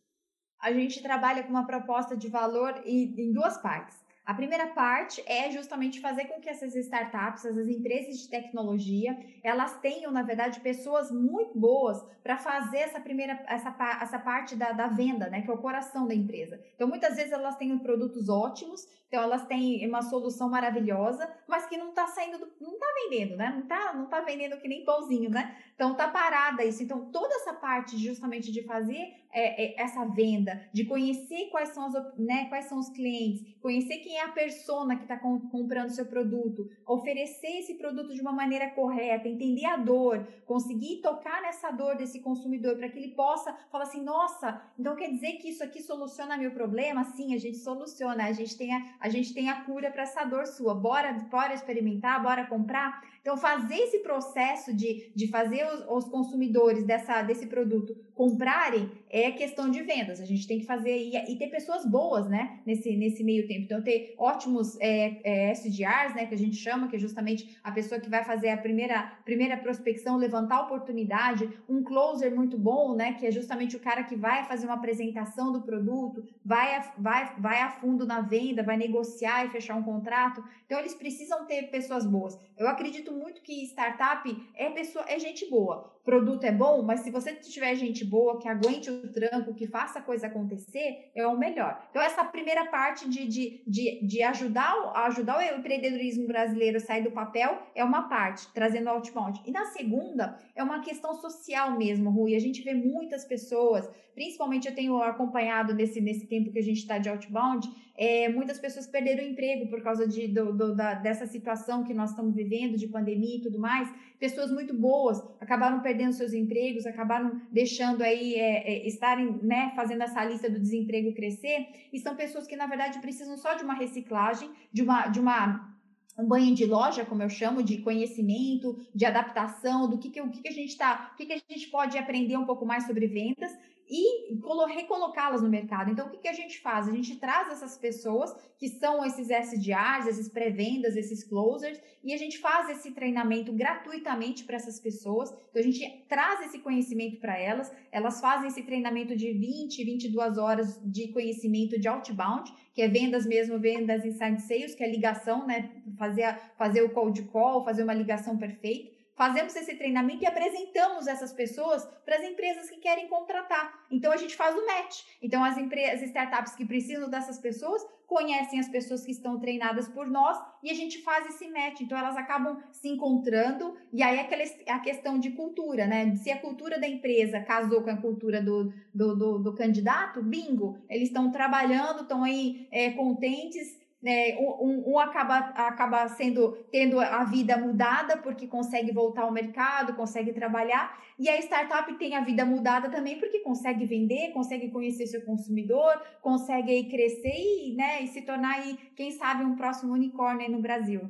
A 0.58 0.72
gente 0.72 1.04
trabalha 1.04 1.44
com 1.44 1.50
uma 1.50 1.68
proposta 1.68 2.16
de 2.16 2.30
valor 2.30 2.82
em, 2.86 3.34
duas 3.34 3.58
partes. 3.58 3.98
A 4.26 4.34
primeira 4.34 4.68
parte 4.68 5.22
é 5.26 5.52
justamente 5.52 6.00
fazer 6.00 6.26
com 6.26 6.40
que 6.40 6.50
essas 6.50 6.78
startups, 6.78 7.44
essas 7.44 7.68
empresas 7.68 8.20
de 8.20 8.30
tecnologia, 8.30 9.20
elas 9.44 9.78
tenham, 9.82 10.14
na 10.14 10.24
verdade, 10.24 10.62
pessoas 10.62 11.12
muito 11.12 11.60
boas 11.60 12.02
para 12.24 12.38
fazer 12.38 12.78
essa 12.78 13.02
primeira, 13.02 13.44
essa, 13.50 13.76
essa 14.02 14.18
parte 14.18 14.56
da, 14.56 14.72
da 14.72 14.88
venda, 14.88 15.30
né? 15.30 15.42
Que 15.42 15.52
é 15.52 15.54
o 15.54 15.58
coração 15.58 16.08
da 16.08 16.16
empresa. 16.16 16.58
Então, 16.74 16.88
muitas 16.88 17.18
vezes 17.18 17.34
elas 17.34 17.58
têm 17.58 17.78
produtos 17.80 18.30
ótimos, 18.30 18.88
então 19.08 19.22
elas 19.22 19.46
têm 19.46 19.88
uma 19.88 20.02
solução 20.02 20.50
maravilhosa, 20.50 21.32
mas 21.48 21.66
que 21.68 21.78
não 21.78 21.90
está 21.90 22.08
saindo, 22.08 22.40
do, 22.40 22.52
não 22.60 22.74
está 22.74 22.86
vendendo, 23.04 23.38
né? 23.38 23.52
Não 23.52 23.64
está 23.64 23.94
não 23.94 24.06
tá 24.08 24.22
vendendo 24.22 24.60
que 24.60 24.68
nem 24.68 24.84
pãozinho, 24.84 25.30
né? 25.30 25.56
Então 25.76 25.94
tá 25.96 26.08
parada 26.08 26.64
isso. 26.64 26.82
Então, 26.82 27.12
toda 27.12 27.34
essa 27.36 27.54
parte 27.54 27.98
justamente 27.98 28.52
de 28.52 28.64
fazer 28.64 29.14
é, 29.36 29.66
é, 29.66 29.82
essa 29.82 30.06
venda, 30.06 30.66
de 30.72 30.86
conhecer 30.86 31.50
quais 31.50 31.70
são, 31.70 31.86
as, 31.88 32.18
né, 32.18 32.46
quais 32.46 32.66
são 32.66 32.80
os 32.80 32.88
clientes, 32.90 33.46
conhecer 33.62 33.98
quem 33.98 34.18
é 34.18 34.24
a 34.24 34.30
persona 34.30 34.96
que 34.96 35.04
está 35.04 35.18
com, 35.18 35.38
comprando 35.50 35.90
seu 35.90 36.06
produto, 36.06 36.70
oferecer 36.88 37.60
esse 37.60 37.74
produto 37.74 38.14
de 38.14 38.22
uma 38.22 38.32
maneira 38.32 38.70
correta, 38.70 39.28
entender 39.28 39.66
a 39.66 39.76
dor, 39.76 40.26
conseguir 40.46 41.02
tocar 41.02 41.42
nessa 41.42 41.70
dor 41.70 41.98
desse 41.98 42.22
consumidor 42.22 42.78
para 42.78 42.88
que 42.88 42.98
ele 42.98 43.14
possa 43.14 43.54
falar 43.70 43.84
assim, 43.84 44.02
nossa, 44.02 44.62
então 44.80 44.96
quer 44.96 45.10
dizer 45.10 45.34
que 45.34 45.50
isso 45.50 45.62
aqui 45.62 45.82
soluciona 45.84 46.38
meu 46.38 46.52
problema? 46.52 47.04
Sim, 47.04 47.36
a 47.36 47.38
gente 47.38 47.58
soluciona, 47.58 48.28
a 48.28 48.32
gente 48.32 48.58
tem 48.58 48.74
a, 48.74 48.95
a, 49.00 49.10
gente 49.10 49.34
tem 49.34 49.50
a 49.50 49.62
cura 49.64 49.92
para 49.92 50.04
essa 50.04 50.24
dor 50.24 50.46
sua, 50.46 50.74
bora, 50.74 51.14
bora 51.14 51.54
experimentar, 51.54 52.22
bora 52.22 52.46
comprar. 52.46 53.02
Então, 53.26 53.38
fazer 53.38 53.74
esse 53.74 54.04
processo 54.04 54.72
de, 54.72 55.12
de 55.16 55.28
fazer 55.30 55.66
os, 55.66 55.84
os 55.90 56.08
consumidores 56.12 56.84
dessa, 56.84 57.24
desse 57.24 57.48
produto 57.48 57.98
comprarem 58.14 58.92
é 59.10 59.32
questão 59.32 59.72
de 59.72 59.82
vendas. 59.82 60.22
A 60.22 60.26
gente 60.26 60.48
tem 60.48 60.60
que 60.60 60.66
fazer 60.66 60.96
e, 60.96 61.16
e 61.32 61.36
ter 61.36 61.48
pessoas 61.48 61.88
boas, 61.88 62.30
né, 62.30 62.60
nesse, 62.64 62.96
nesse 62.96 63.24
meio 63.24 63.48
tempo. 63.48 63.62
Então, 63.62 63.82
ter 63.82 64.14
ótimos 64.20 64.78
é, 64.80 65.22
é, 65.24 65.52
SDRs, 65.54 66.14
né, 66.14 66.28
que 66.28 66.36
a 66.36 66.38
gente 66.38 66.56
chama, 66.56 66.88
que 66.88 66.98
é 66.98 67.00
justamente 67.00 67.58
a 67.64 67.72
pessoa 67.72 68.00
que 68.00 68.08
vai 68.08 68.24
fazer 68.24 68.50
a 68.50 68.58
primeira, 68.58 69.12
primeira 69.26 69.58
prospecção, 69.58 70.18
levantar 70.18 70.62
oportunidade, 70.62 71.50
um 71.68 71.84
closer 71.84 72.34
muito 72.36 72.60
bom, 72.60 72.94
né, 72.94 73.14
que 73.14 73.26
é 73.26 73.32
justamente 73.32 73.76
o 73.76 73.80
cara 73.80 74.04
que 74.04 74.16
vai 74.16 74.44
fazer 74.44 74.68
uma 74.68 74.76
apresentação 74.76 75.52
do 75.52 75.64
produto, 75.64 76.24
vai 76.46 76.76
a, 76.76 76.94
vai, 76.96 77.34
vai 77.40 77.62
a 77.62 77.72
fundo 77.72 78.06
na 78.06 78.22
venda, 78.22 78.62
vai 78.62 78.78
negociar 78.78 79.46
e 79.46 79.50
fechar 79.50 79.76
um 79.76 79.82
contrato. 79.82 80.44
Então, 80.68 80.78
eles 80.78 80.94
precisam 80.94 81.46
ter 81.48 81.72
pessoas 81.72 82.06
boas. 82.06 82.38
Eu 82.58 82.68
acredito 82.68 83.12
muito 83.12 83.42
que 83.42 83.64
startup 83.66 84.30
é 84.56 84.70
pessoa, 84.70 85.06
é 85.08 85.20
gente 85.20 85.50
boa. 85.50 85.94
Produto 86.06 86.44
é 86.44 86.52
bom, 86.52 86.84
mas 86.84 87.00
se 87.00 87.10
você 87.10 87.34
tiver 87.34 87.76
gente 87.76 88.06
boa, 88.06 88.40
que 88.40 88.48
aguente 88.48 88.90
o 88.90 89.12
tranco, 89.12 89.56
que 89.56 89.66
faça 89.66 90.00
a 90.00 90.02
coisa 90.02 90.28
acontecer, 90.28 91.12
é 91.16 91.26
o 91.26 91.38
melhor. 91.38 91.84
Então, 91.90 92.02
essa 92.02 92.24
primeira 92.24 92.66
parte 92.68 93.10
de, 93.10 93.28
de, 93.28 93.64
de, 93.66 94.06
de 94.06 94.22
ajudar, 94.22 94.72
ajudar 95.08 95.40
o 95.40 95.58
empreendedorismo 95.60 96.28
brasileiro 96.28 96.78
a 96.78 96.80
sair 96.80 97.04
do 97.04 97.12
papel 97.12 97.58
é 97.74 97.84
uma 97.84 98.08
parte, 98.08 98.48
trazendo 98.54 98.90
outbound. 98.90 99.42
E 99.46 99.52
na 99.52 99.66
segunda, 99.66 100.40
é 100.56 100.64
uma 100.64 100.82
questão 100.82 101.16
social 101.16 101.76
mesmo, 101.76 102.12
Rui. 102.12 102.36
A 102.36 102.40
gente 102.40 102.62
vê 102.62 102.74
muitas 102.74 103.26
pessoas, 103.26 103.90
principalmente 104.14 104.68
eu 104.68 104.76
tenho 104.76 105.02
acompanhado 105.02 105.74
nesse, 105.74 106.00
nesse 106.00 106.28
tempo 106.28 106.52
que 106.52 106.60
a 106.60 106.64
gente 106.64 106.78
está 106.78 107.00
de 107.00 107.10
outbound, 107.10 107.68
é, 107.98 108.28
muitas 108.28 108.60
pessoas 108.60 108.86
perderam 108.86 109.24
o 109.24 109.28
emprego 109.28 109.68
por 109.70 109.82
causa 109.82 110.06
de, 110.06 110.28
do, 110.28 110.52
do, 110.52 110.76
da, 110.76 110.96
dessa 110.96 111.26
situação 111.26 111.84
que 111.84 111.94
nós 111.94 112.10
estamos 112.10 112.36
vivendo, 112.36 112.45
de 112.50 112.88
pandemia 112.88 113.38
e 113.38 113.42
tudo 113.42 113.60
mais. 113.60 113.94
Pessoas 114.20 114.52
muito 114.52 114.74
boas 114.74 115.22
acabaram 115.40 115.82
perdendo 115.82 116.14
seus 116.14 116.34
empregos, 116.34 116.86
acabaram 116.86 117.42
deixando 117.52 118.02
aí, 118.02 118.36
é, 118.36 118.72
é, 118.72 118.88
estarem, 118.88 119.40
né, 119.42 119.72
fazendo 119.76 120.04
essa 120.04 120.24
lista 120.24 120.50
do 120.50 120.60
desemprego 120.60 121.14
crescer. 121.14 121.68
E 121.92 122.00
são 122.00 122.16
pessoas 122.16 122.48
que, 122.48 122.56
na 122.56 122.68
verdade, 122.68 123.00
precisam 123.00 123.38
só 123.38 123.54
de 123.54 123.64
uma 123.64 123.74
reciclagem, 123.74 124.50
de 124.72 124.82
uma, 124.82 125.08
de 125.08 125.20
uma 125.20 125.76
um 126.18 126.26
banho 126.26 126.56
de 126.56 126.66
loja, 126.66 127.04
como 127.04 127.22
eu 127.22 127.30
chamo, 127.30 127.62
de 127.62 127.80
conhecimento, 127.80 128.80
de 128.94 129.06
adaptação, 129.06 129.90
do 129.90 129.98
que, 129.98 130.10
que, 130.10 130.22
o 130.22 130.30
que, 130.30 130.42
que 130.42 130.48
a 130.48 130.52
gente 130.52 130.70
está, 130.70 131.12
o 131.14 131.18
que, 131.18 131.26
que 131.26 131.34
a 131.34 131.42
gente 131.50 131.68
pode 131.68 131.98
aprender 131.98 132.38
um 132.38 132.46
pouco 132.46 132.66
mais 132.66 132.86
sobre 132.86 133.06
vendas 133.06 133.52
e 133.88 134.34
recolocá-las 134.68 135.42
no 135.42 135.50
mercado. 135.50 135.92
Então, 135.92 136.08
o 136.08 136.10
que, 136.10 136.18
que 136.18 136.28
a 136.28 136.34
gente 136.34 136.60
faz? 136.60 136.88
A 136.88 136.92
gente 136.92 137.16
traz 137.18 137.52
essas 137.52 137.78
pessoas 137.78 138.36
que 138.58 138.68
são 138.68 139.06
esses 139.06 139.30
SDRs, 139.30 140.08
esses 140.08 140.28
pré-vendas, 140.30 140.96
esses 140.96 141.24
closers, 141.24 141.80
e 142.04 142.14
a 142.14 142.18
gente 142.18 142.38
faz 142.40 142.70
esse 142.70 142.92
treinamento 142.92 143.54
gratuitamente 143.54 144.44
para 144.44 144.56
essas 144.56 144.80
pessoas. 144.80 145.30
Então, 145.50 145.62
a 145.62 145.62
gente 145.62 146.06
traz 146.10 146.48
esse 146.48 146.60
conhecimento 146.60 147.20
para 147.20 147.38
elas, 147.38 147.72
elas 147.92 148.20
fazem 148.20 148.48
esse 148.48 148.64
treinamento 148.64 149.16
de 149.16 149.32
20, 149.34 149.84
22 149.84 150.38
horas 150.38 150.80
de 150.84 151.10
conhecimento 151.10 151.80
de 151.80 151.88
outbound, 151.88 152.52
que 152.74 152.82
é 152.82 152.88
vendas 152.88 153.26
mesmo, 153.26 153.60
vendas 153.60 154.04
inside 154.04 154.42
sales, 154.42 154.76
que 154.76 154.84
é 154.84 154.90
ligação, 154.90 155.46
né? 155.46 155.70
Fazer, 155.98 156.38
fazer 156.58 156.82
o 156.82 156.90
cold 156.90 157.22
call, 157.24 157.64
fazer 157.64 157.84
uma 157.84 157.94
ligação 157.94 158.38
perfeita 158.38 158.95
fazemos 159.16 159.56
esse 159.56 159.76
treinamento 159.76 160.24
e 160.24 160.28
apresentamos 160.28 161.08
essas 161.08 161.34
pessoas 161.34 161.86
para 162.06 162.18
as 162.18 162.24
empresas 162.24 162.70
que 162.70 162.78
querem 162.78 163.08
contratar. 163.08 163.86
Então 163.90 164.12
a 164.12 164.18
gente 164.18 164.36
faz 164.36 164.56
o 164.56 164.66
match. 164.66 165.04
Então 165.22 165.44
as 165.44 165.58
empresas, 165.58 166.02
as 166.02 166.08
startups 166.10 166.56
que 166.56 166.66
precisam 166.66 167.10
dessas 167.10 167.40
pessoas 167.40 167.82
conhecem 168.06 168.60
as 168.60 168.70
pessoas 168.70 169.04
que 169.04 169.12
estão 169.12 169.40
treinadas 169.40 169.88
por 169.88 170.08
nós 170.08 170.38
e 170.62 170.70
a 170.70 170.74
gente 170.74 171.02
faz 171.02 171.26
esse 171.28 171.48
match. 171.48 171.82
Então 171.82 171.98
elas 171.98 172.16
acabam 172.16 172.62
se 172.72 172.88
encontrando 172.88 173.76
e 173.92 174.04
aí 174.04 174.18
é 174.18 174.22
aquela 174.22 174.44
a 174.68 174.80
questão 174.80 175.18
de 175.18 175.32
cultura, 175.32 175.88
né? 175.88 176.16
Se 176.18 176.30
a 176.30 176.40
cultura 176.40 176.80
da 176.80 176.88
empresa 176.88 177.40
casou 177.40 177.82
com 177.82 177.90
a 177.90 177.98
cultura 177.98 178.42
do, 178.42 178.72
do, 178.94 179.16
do, 179.16 179.40
do 179.40 179.54
candidato, 179.56 180.22
bingo, 180.22 180.78
eles 180.90 181.08
estão 181.08 181.32
trabalhando, 181.32 182.02
estão 182.02 182.24
aí 182.24 182.68
é, 182.72 182.92
contentes 182.92 183.85
né, 184.06 184.38
um, 184.38 184.92
um, 184.92 185.00
acaba, 185.00 185.38
acaba 185.56 186.08
sendo 186.10 186.52
tendo 186.72 187.00
a 187.00 187.24
vida 187.24 187.58
mudada 187.58 188.16
porque 188.18 188.46
consegue 188.46 188.92
voltar 188.92 189.24
ao 189.24 189.32
mercado, 189.32 189.96
consegue 189.96 190.32
trabalhar, 190.32 190.96
e 191.18 191.28
a 191.28 191.40
startup 191.40 191.92
tem 191.98 192.16
a 192.16 192.24
vida 192.24 192.46
mudada 192.46 192.88
também 192.88 193.20
porque 193.20 193.40
consegue 193.40 193.84
vender, 193.88 194.32
consegue 194.32 194.70
conhecer 194.70 195.08
seu 195.08 195.26
consumidor, 195.26 196.00
consegue 196.22 196.72
aí 196.72 196.88
crescer 196.88 197.34
e, 197.34 197.76
né, 197.76 198.04
e 198.04 198.08
se 198.08 198.22
tornar 198.22 198.60
aí, 198.60 198.78
quem 198.96 199.12
sabe, 199.12 199.44
um 199.44 199.56
próximo 199.56 199.94
unicórnio 199.94 200.52
no 200.52 200.62
Brasil. 200.62 201.02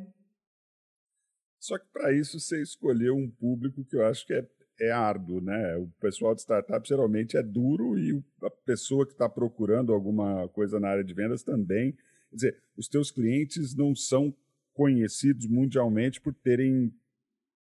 Só 1.60 1.78
que 1.78 1.88
para 1.92 2.14
isso 2.14 2.40
você 2.40 2.62
escolheu 2.62 3.14
um 3.14 3.30
público 3.30 3.84
que 3.84 3.98
eu 3.98 4.06
acho 4.06 4.26
que 4.26 4.34
é, 4.34 4.48
é 4.80 4.92
árduo, 4.92 5.42
né? 5.42 5.76
O 5.78 5.90
pessoal 6.00 6.34
de 6.34 6.42
startup 6.42 6.88
geralmente 6.88 7.36
é 7.36 7.44
duro 7.44 8.00
e 8.00 8.24
a 8.42 8.50
pessoa 8.66 9.06
que 9.06 9.12
está 9.12 9.28
procurando 9.28 9.92
alguma 9.92 10.48
coisa 10.50 10.80
na 10.80 10.90
área 10.90 11.04
de 11.04 11.14
vendas 11.14 11.44
também 11.44 11.94
Quer 12.30 12.36
dizer, 12.36 12.64
os 12.78 12.88
teus 12.88 13.12
clientes 13.12 13.76
não 13.76 13.96
são 13.96 14.36
conhecidos 14.74 15.48
mundialmente 15.48 16.20
por 16.20 16.34
terem 16.34 16.94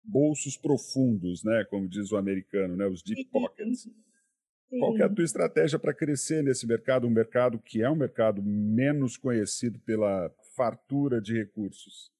bolsos 0.03 0.57
profundos, 0.57 1.43
né, 1.43 1.65
como 1.71 1.89
diz 1.89 2.13
o 2.13 2.17
americano, 2.17 2.77
né, 2.77 2.87
os 2.87 3.03
deep 3.03 3.25
pockets. 3.31 3.83
Sim. 3.83 4.79
Qual 4.81 4.97
é 4.99 5.05
a 5.05 5.09
tua 5.09 5.25
estratégia 5.25 5.79
para 5.79 5.95
crescer 5.95 6.43
nesse 6.43 6.67
mercado, 6.67 7.07
um 7.07 7.11
mercado 7.11 7.59
que 7.59 7.83
é 7.83 7.91
um 7.91 7.97
mercado 7.97 8.43
menos 8.43 9.17
conhecido 9.17 9.79
pela 9.81 10.29
fartura 10.57 11.21
de 11.21 11.35
recursos? 11.35 12.11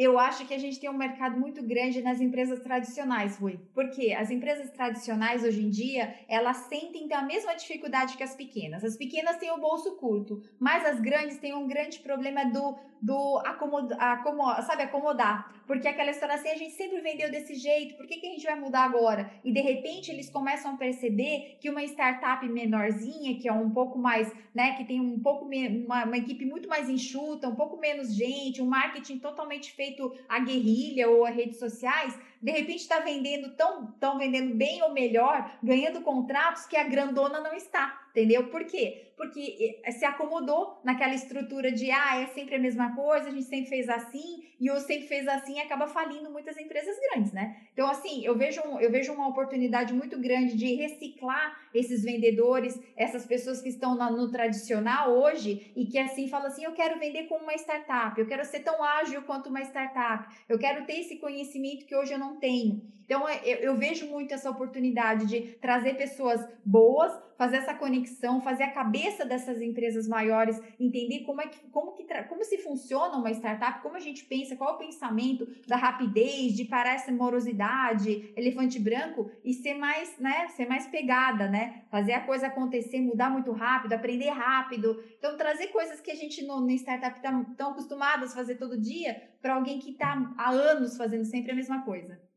Eu 0.00 0.16
acho 0.16 0.46
que 0.46 0.54
a 0.54 0.58
gente 0.58 0.78
tem 0.78 0.88
um 0.88 0.96
mercado 0.96 1.40
muito 1.40 1.60
grande 1.60 2.00
nas 2.00 2.20
empresas 2.20 2.60
tradicionais, 2.60 3.36
Rui. 3.36 3.58
Porque 3.74 4.12
as 4.12 4.30
empresas 4.30 4.70
tradicionais 4.70 5.42
hoje 5.42 5.60
em 5.60 5.68
dia, 5.68 6.14
elas 6.28 6.58
sentem 6.68 7.08
ter 7.08 7.14
a 7.14 7.22
mesma 7.22 7.54
dificuldade 7.56 8.16
que 8.16 8.22
as 8.22 8.36
pequenas. 8.36 8.84
As 8.84 8.96
pequenas 8.96 9.38
têm 9.38 9.50
o 9.50 9.58
bolso 9.58 9.96
curto, 9.96 10.40
mas 10.56 10.86
as 10.86 11.00
grandes 11.00 11.38
têm 11.38 11.52
um 11.52 11.66
grande 11.66 11.98
problema 11.98 12.44
do 12.44 12.76
do 13.00 13.40
acomodar, 13.44 14.00
acomo, 14.00 14.42
sabe, 14.62 14.82
acomodar. 14.82 15.54
Porque 15.66 15.86
aquela 15.86 16.10
história 16.10 16.34
assim, 16.34 16.48
a 16.48 16.56
gente 16.56 16.72
sempre 16.72 17.00
vendeu 17.00 17.30
desse 17.30 17.54
jeito, 17.54 17.96
por 17.96 18.06
que, 18.06 18.16
que 18.16 18.26
a 18.26 18.30
gente 18.30 18.44
vai 18.44 18.58
mudar 18.58 18.84
agora? 18.84 19.30
E 19.44 19.52
de 19.52 19.60
repente 19.60 20.10
eles 20.10 20.30
começam 20.30 20.74
a 20.74 20.76
perceber 20.76 21.58
que 21.60 21.68
uma 21.68 21.84
startup 21.84 22.46
menorzinha, 22.48 23.38
que 23.38 23.48
é 23.48 23.52
um 23.52 23.70
pouco 23.70 23.98
mais, 23.98 24.32
né, 24.54 24.76
que 24.76 24.84
tem 24.84 25.00
um 25.00 25.20
pouco, 25.20 25.44
uma, 25.44 26.04
uma 26.04 26.16
equipe 26.16 26.44
muito 26.44 26.68
mais 26.68 26.88
enxuta, 26.88 27.48
um 27.48 27.54
pouco 27.54 27.76
menos 27.78 28.14
gente, 28.14 28.62
um 28.62 28.66
marketing 28.66 29.18
totalmente 29.18 29.72
feito 29.72 29.87
a 30.28 30.38
guerrilha 30.40 31.08
ou 31.08 31.24
a 31.24 31.30
redes 31.30 31.58
sociais, 31.58 32.18
de 32.40 32.50
repente 32.52 32.82
está 32.82 33.00
vendendo 33.00 33.54
tão, 33.56 33.86
tão 33.98 34.18
vendendo 34.18 34.54
bem 34.54 34.82
ou 34.82 34.92
melhor, 34.92 35.50
ganhando 35.62 36.00
contratos 36.02 36.66
que 36.66 36.76
a 36.76 36.84
grandona 36.84 37.40
não 37.40 37.54
está, 37.54 38.07
entendeu? 38.10 38.48
Por 38.48 38.64
quê? 38.64 39.12
Porque 39.16 39.80
se 39.90 40.04
acomodou 40.04 40.80
naquela 40.84 41.14
estrutura 41.14 41.72
de 41.72 41.90
ah, 41.90 42.20
é 42.20 42.26
sempre 42.28 42.54
a 42.54 42.58
mesma 42.58 42.94
coisa, 42.94 43.28
a 43.28 43.32
gente 43.32 43.46
sempre 43.46 43.68
fez 43.68 43.88
assim, 43.88 44.44
e 44.60 44.70
o 44.70 44.78
sempre 44.78 45.08
fez 45.08 45.26
assim 45.26 45.58
acaba 45.60 45.86
falindo 45.86 46.30
muitas 46.30 46.56
empresas 46.56 46.96
grandes, 47.00 47.32
né? 47.32 47.56
Então, 47.72 47.88
assim, 47.88 48.24
eu 48.24 48.36
vejo, 48.36 48.60
eu 48.80 48.90
vejo 48.90 49.12
uma 49.12 49.28
oportunidade 49.28 49.92
muito 49.92 50.18
grande 50.20 50.56
de 50.56 50.74
reciclar 50.74 51.56
esses 51.74 52.02
vendedores, 52.02 52.80
essas 52.96 53.26
pessoas 53.26 53.60
que 53.60 53.68
estão 53.68 53.94
no 53.96 54.30
tradicional 54.30 55.10
hoje 55.10 55.72
e 55.76 55.86
que 55.86 55.98
assim 55.98 56.28
falam 56.28 56.46
assim: 56.46 56.64
eu 56.64 56.72
quero 56.72 56.98
vender 56.98 57.24
como 57.24 57.44
uma 57.44 57.54
startup, 57.54 58.18
eu 58.18 58.26
quero 58.26 58.44
ser 58.44 58.60
tão 58.60 58.82
ágil 58.82 59.22
quanto 59.22 59.48
uma 59.48 59.62
startup, 59.62 60.32
eu 60.48 60.58
quero 60.58 60.86
ter 60.86 61.00
esse 61.00 61.16
conhecimento 61.16 61.86
que 61.86 61.94
hoje 61.94 62.12
eu 62.12 62.18
não 62.18 62.36
tenho. 62.38 62.82
Então, 63.08 63.26
é, 63.26 63.40
eu, 63.42 63.56
eu 63.60 63.76
vejo 63.76 64.06
muito 64.06 64.34
essa 64.34 64.50
oportunidade 64.50 65.24
de 65.26 65.40
trazer 65.54 65.94
pessoas 65.94 66.46
boas, 66.62 67.10
fazer 67.38 67.56
essa 67.56 67.72
conexão 67.72 67.97
conexão, 67.98 68.40
fazer 68.40 68.64
a 68.64 68.70
cabeça 68.70 69.24
dessas 69.24 69.60
empresas 69.60 70.06
maiores, 70.06 70.60
entender 70.78 71.20
como 71.24 71.40
é 71.40 71.48
que 71.48 71.58
como 71.70 71.92
que 71.92 72.06
como 72.28 72.44
se 72.44 72.58
funciona 72.58 73.16
uma 73.16 73.30
startup, 73.30 73.82
como 73.82 73.96
a 73.96 74.00
gente 74.00 74.24
pensa, 74.24 74.56
qual 74.56 74.70
é 74.70 74.74
o 74.74 74.78
pensamento 74.78 75.46
da 75.66 75.76
rapidez, 75.76 76.54
de 76.54 76.64
parar 76.64 76.94
essa 76.94 77.12
morosidade, 77.12 78.32
elefante 78.36 78.78
branco 78.78 79.30
e 79.44 79.52
ser 79.52 79.74
mais, 79.74 80.18
né, 80.18 80.48
ser 80.48 80.66
mais 80.66 80.86
pegada, 80.86 81.48
né? 81.48 81.82
Fazer 81.90 82.12
a 82.12 82.24
coisa 82.24 82.46
acontecer, 82.46 83.00
mudar 83.00 83.30
muito 83.30 83.52
rápido, 83.52 83.92
aprender 83.92 84.30
rápido. 84.30 85.02
Então 85.18 85.36
trazer 85.36 85.68
coisas 85.68 86.00
que 86.00 86.10
a 86.10 86.14
gente 86.14 86.44
no, 86.46 86.60
no 86.60 86.70
startup 86.70 87.16
está 87.16 87.44
tão 87.56 87.72
acostumados 87.72 88.32
a 88.32 88.36
fazer 88.36 88.56
todo 88.56 88.80
dia 88.80 89.22
para 89.42 89.54
alguém 89.54 89.78
que 89.78 89.90
está 89.90 90.34
há 90.38 90.50
anos 90.50 90.96
fazendo 90.96 91.24
sempre 91.24 91.52
a 91.52 91.54
mesma 91.54 91.82
coisa. 91.84 92.27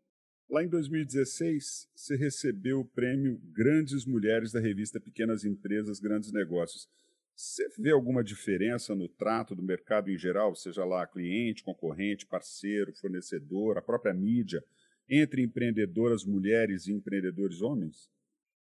Lá 0.51 0.61
em 0.61 0.67
2016, 0.67 1.89
você 1.95 2.17
recebeu 2.17 2.81
o 2.81 2.85
prêmio 2.85 3.39
Grandes 3.53 4.05
Mulheres 4.05 4.51
da 4.51 4.59
revista 4.59 4.99
Pequenas 4.99 5.45
Empresas, 5.45 6.01
Grandes 6.01 6.33
Negócios. 6.33 6.89
Você 7.33 7.69
vê 7.79 7.91
alguma 7.91 8.21
diferença 8.21 8.93
no 8.93 9.07
trato 9.07 9.55
do 9.55 9.63
mercado 9.63 10.11
em 10.11 10.17
geral, 10.17 10.53
seja 10.53 10.83
lá 10.83 11.07
cliente, 11.07 11.63
concorrente, 11.63 12.25
parceiro, 12.25 12.91
fornecedor, 12.91 13.77
a 13.77 13.81
própria 13.81 14.13
mídia, 14.13 14.61
entre 15.09 15.41
empreendedoras 15.41 16.25
mulheres 16.25 16.85
e 16.85 16.91
empreendedores 16.91 17.61
homens? 17.61 18.11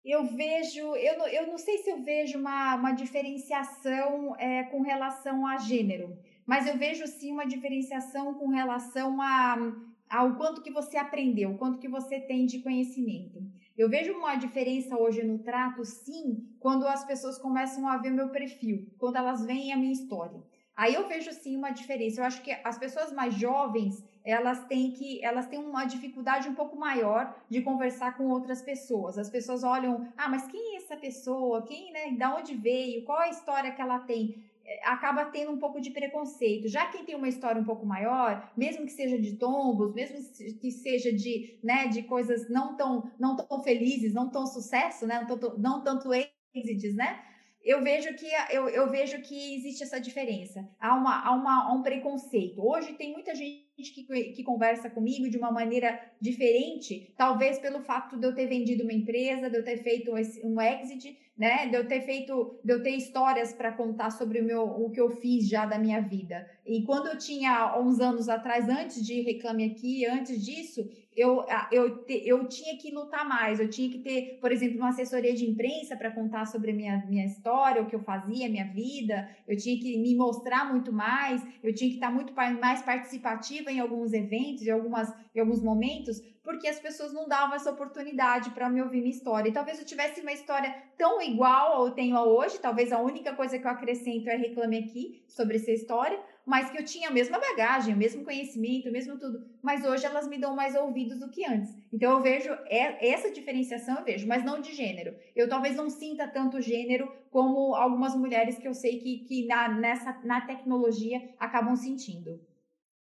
Eu 0.03 0.25
vejo, 0.25 0.93
eu 0.97 1.17
não, 1.17 1.27
eu 1.29 1.47
não 1.47 1.57
sei 1.57 1.77
se 1.77 1.89
eu 1.89 2.03
vejo 2.03 2.37
uma, 2.37 2.75
uma 2.75 2.91
diferenciação 2.91 4.35
é, 4.37 4.63
com 4.63 4.81
relação 4.81 5.47
a 5.47 5.55
gênero, 5.55 6.19
mas 6.45 6.67
eu 6.67 6.77
vejo 6.77 7.07
sim 7.07 7.31
uma 7.31 7.47
diferenciação 7.47 8.33
com 8.33 8.49
relação 8.49 9.21
a 9.21 9.86
ao 10.09 10.35
quanto 10.35 10.61
que 10.61 10.71
você 10.71 10.97
aprendeu, 10.97 11.51
o 11.51 11.57
quanto 11.57 11.79
que 11.79 11.87
você 11.87 12.19
tem 12.19 12.45
de 12.45 12.59
conhecimento. 12.59 13.41
Eu 13.77 13.89
vejo 13.89 14.13
uma 14.13 14.35
diferença 14.35 14.97
hoje 14.97 15.23
no 15.23 15.39
trato, 15.39 15.85
sim, 15.85 16.47
quando 16.59 16.87
as 16.87 17.05
pessoas 17.05 17.37
começam 17.37 17.87
a 17.87 17.97
ver 17.97 18.11
meu 18.11 18.29
perfil, 18.29 18.87
quando 18.97 19.17
elas 19.17 19.45
veem 19.45 19.71
a 19.71 19.77
minha 19.77 19.93
história. 19.93 20.41
Aí 20.77 20.93
eu 20.93 21.07
vejo 21.07 21.31
sim 21.33 21.55
uma 21.57 21.71
diferença. 21.71 22.21
Eu 22.21 22.25
acho 22.25 22.41
que 22.43 22.51
as 22.63 22.77
pessoas 22.77 23.11
mais 23.11 23.33
jovens, 23.33 24.03
elas 24.23 24.63
têm 24.65 24.91
que, 24.91 25.23
elas 25.25 25.47
têm 25.47 25.57
uma 25.57 25.85
dificuldade 25.85 26.47
um 26.47 26.53
pouco 26.53 26.75
maior 26.77 27.35
de 27.49 27.61
conversar 27.61 28.15
com 28.15 28.29
outras 28.29 28.61
pessoas. 28.61 29.17
As 29.17 29.27
pessoas 29.27 29.63
olham, 29.63 30.07
ah, 30.15 30.29
mas 30.29 30.45
quem 30.45 30.75
é 30.75 30.77
essa 30.77 30.95
pessoa? 30.95 31.63
Quem, 31.63 31.91
né? 31.91 32.11
Da 32.11 32.35
onde 32.35 32.53
veio? 32.53 33.03
Qual 33.05 33.17
a 33.17 33.29
história 33.29 33.71
que 33.71 33.81
ela 33.81 33.99
tem? 33.99 34.43
Acaba 34.83 35.25
tendo 35.25 35.51
um 35.51 35.57
pouco 35.57 35.79
de 35.79 35.91
preconceito. 35.91 36.67
Já 36.67 36.87
quem 36.87 37.05
tem 37.05 37.15
uma 37.15 37.29
história 37.29 37.61
um 37.61 37.65
pouco 37.65 37.85
maior, 37.85 38.51
mesmo 38.55 38.85
que 38.85 38.91
seja 38.91 39.17
de 39.17 39.37
tombos, 39.37 39.93
mesmo 39.93 40.17
que 40.59 40.71
seja 40.71 41.11
de, 41.13 41.59
né, 41.63 41.87
de 41.87 42.03
coisas 42.03 42.49
não 42.49 42.75
tão, 42.75 43.09
não 43.19 43.35
tão 43.35 43.63
felizes, 43.63 44.13
não 44.13 44.29
tão 44.29 44.45
sucesso, 44.45 45.05
né, 45.07 45.25
não, 45.57 45.83
tanto 45.83 46.09
êxitos, 46.13 46.95
né? 46.95 47.23
Eu 47.63 47.83
vejo 47.83 48.13
que 48.15 48.27
eu, 48.49 48.69
eu 48.69 48.89
vejo 48.89 49.21
que 49.21 49.55
existe 49.55 49.83
essa 49.83 49.99
diferença. 49.99 50.69
Há, 50.79 50.95
uma, 50.95 51.21
há, 51.21 51.31
uma, 51.33 51.63
há 51.65 51.73
um 51.73 51.83
preconceito. 51.83 52.65
Hoje 52.65 52.93
tem 52.93 53.11
muita 53.11 53.35
gente 53.35 53.66
que, 53.83 54.03
que 54.33 54.43
conversa 54.43 54.89
comigo 54.89 55.29
de 55.29 55.37
uma 55.37 55.51
maneira 55.51 55.99
diferente, 56.19 57.13
talvez 57.15 57.59
pelo 57.59 57.81
fato 57.81 58.17
de 58.17 58.25
eu 58.25 58.33
ter 58.33 58.47
vendido 58.47 58.83
uma 58.83 58.93
empresa, 58.93 59.49
de 59.49 59.57
eu 59.57 59.63
ter 59.63 59.77
feito 59.77 60.11
um 60.43 60.61
exit, 60.61 61.17
né? 61.37 61.67
De 61.67 61.75
eu 61.75 61.87
ter 61.87 62.01
feito, 62.01 62.59
de 62.63 62.73
eu 62.73 62.81
ter 62.81 62.91
histórias 62.91 63.53
para 63.53 63.71
contar 63.71 64.09
sobre 64.09 64.41
o, 64.41 64.43
meu, 64.43 64.63
o 64.63 64.89
que 64.89 64.99
eu 64.99 65.09
fiz 65.09 65.47
já 65.47 65.65
da 65.65 65.77
minha 65.77 66.01
vida. 66.01 66.49
E 66.65 66.81
quando 66.83 67.07
eu 67.07 67.17
tinha 67.17 67.79
uns 67.79 67.99
anos 67.99 68.27
atrás, 68.27 68.67
antes 68.67 69.05
de 69.05 69.21
Reclame 69.21 69.65
Aqui, 69.65 70.05
antes 70.05 70.43
disso, 70.43 70.89
eu, 71.15 71.43
eu, 71.71 72.05
eu 72.07 72.47
tinha 72.47 72.77
que 72.77 72.91
lutar 72.91 73.27
mais, 73.27 73.59
eu 73.59 73.67
tinha 73.67 73.89
que 73.89 73.97
ter, 73.99 74.37
por 74.39 74.51
exemplo, 74.51 74.77
uma 74.77 74.89
assessoria 74.89 75.33
de 75.33 75.49
imprensa 75.49 75.95
para 75.95 76.11
contar 76.11 76.45
sobre 76.45 76.69
a 76.69 76.73
minha, 76.73 77.05
minha 77.07 77.25
história, 77.25 77.81
o 77.81 77.87
que 77.87 77.95
eu 77.95 77.99
fazia, 77.99 78.47
minha 78.47 78.65
vida, 78.71 79.27
eu 79.47 79.57
tinha 79.57 79.79
que 79.79 79.97
me 79.97 80.15
mostrar 80.15 80.71
muito 80.71 80.93
mais, 80.93 81.41
eu 81.63 81.73
tinha 81.73 81.89
que 81.89 81.95
estar 81.95 82.11
muito 82.11 82.33
mais 82.35 82.83
participativa 82.83 83.66
em 83.69 83.79
alguns 83.79 84.13
eventos, 84.13 84.65
em, 84.65 84.71
algumas, 84.71 85.13
em 85.33 85.39
alguns 85.39 85.61
momentos, 85.61 86.21
porque 86.43 86.67
as 86.67 86.79
pessoas 86.79 87.11
não 87.11 87.27
davam 87.27 87.55
essa 87.55 87.71
oportunidade 87.71 88.51
para 88.51 88.69
me 88.69 88.81
ouvir 88.81 88.99
minha 88.99 89.11
história. 89.11 89.49
E 89.49 89.53
talvez 89.53 89.79
eu 89.79 89.85
tivesse 89.85 90.21
uma 90.21 90.31
história 90.31 90.73
tão 90.97 91.21
igual 91.21 91.73
ao 91.73 91.91
tenho 91.91 92.17
hoje, 92.17 92.57
talvez 92.59 92.91
a 92.93 92.99
única 92.99 93.35
coisa 93.35 93.59
que 93.59 93.67
eu 93.67 93.71
acrescento 93.71 94.29
é 94.29 94.35
reclame 94.37 94.77
aqui 94.77 95.23
sobre 95.27 95.57
essa 95.57 95.71
história, 95.71 96.17
mas 96.45 96.69
que 96.69 96.77
eu 96.77 96.85
tinha 96.85 97.09
a 97.09 97.11
mesma 97.11 97.37
bagagem, 97.37 97.93
o 97.93 97.97
mesmo 97.97 98.23
conhecimento, 98.23 98.87
o 98.87 98.91
mesmo 98.93 99.19
tudo. 99.19 99.45
Mas 99.61 99.83
hoje 99.83 100.05
elas 100.05 100.29
me 100.29 100.37
dão 100.37 100.55
mais 100.55 100.73
ouvidos 100.73 101.19
do 101.19 101.29
que 101.29 101.45
antes. 101.45 101.75
Então 101.91 102.13
eu 102.13 102.21
vejo 102.21 102.49
essa 102.69 103.29
diferenciação, 103.29 103.97
eu 103.97 104.05
vejo, 104.05 104.25
mas 104.25 104.45
não 104.45 104.61
de 104.61 104.73
gênero. 104.73 105.13
Eu 105.35 105.49
talvez 105.49 105.75
não 105.75 105.89
sinta 105.89 106.25
tanto 106.25 106.61
gênero 106.61 107.11
como 107.29 107.75
algumas 107.75 108.15
mulheres 108.15 108.57
que 108.57 108.67
eu 108.67 108.73
sei 108.73 108.99
que, 108.99 109.25
que 109.25 109.45
na, 109.45 109.67
nessa, 109.67 110.17
na 110.23 110.39
tecnologia 110.39 111.21
acabam 111.37 111.75
sentindo. 111.75 112.39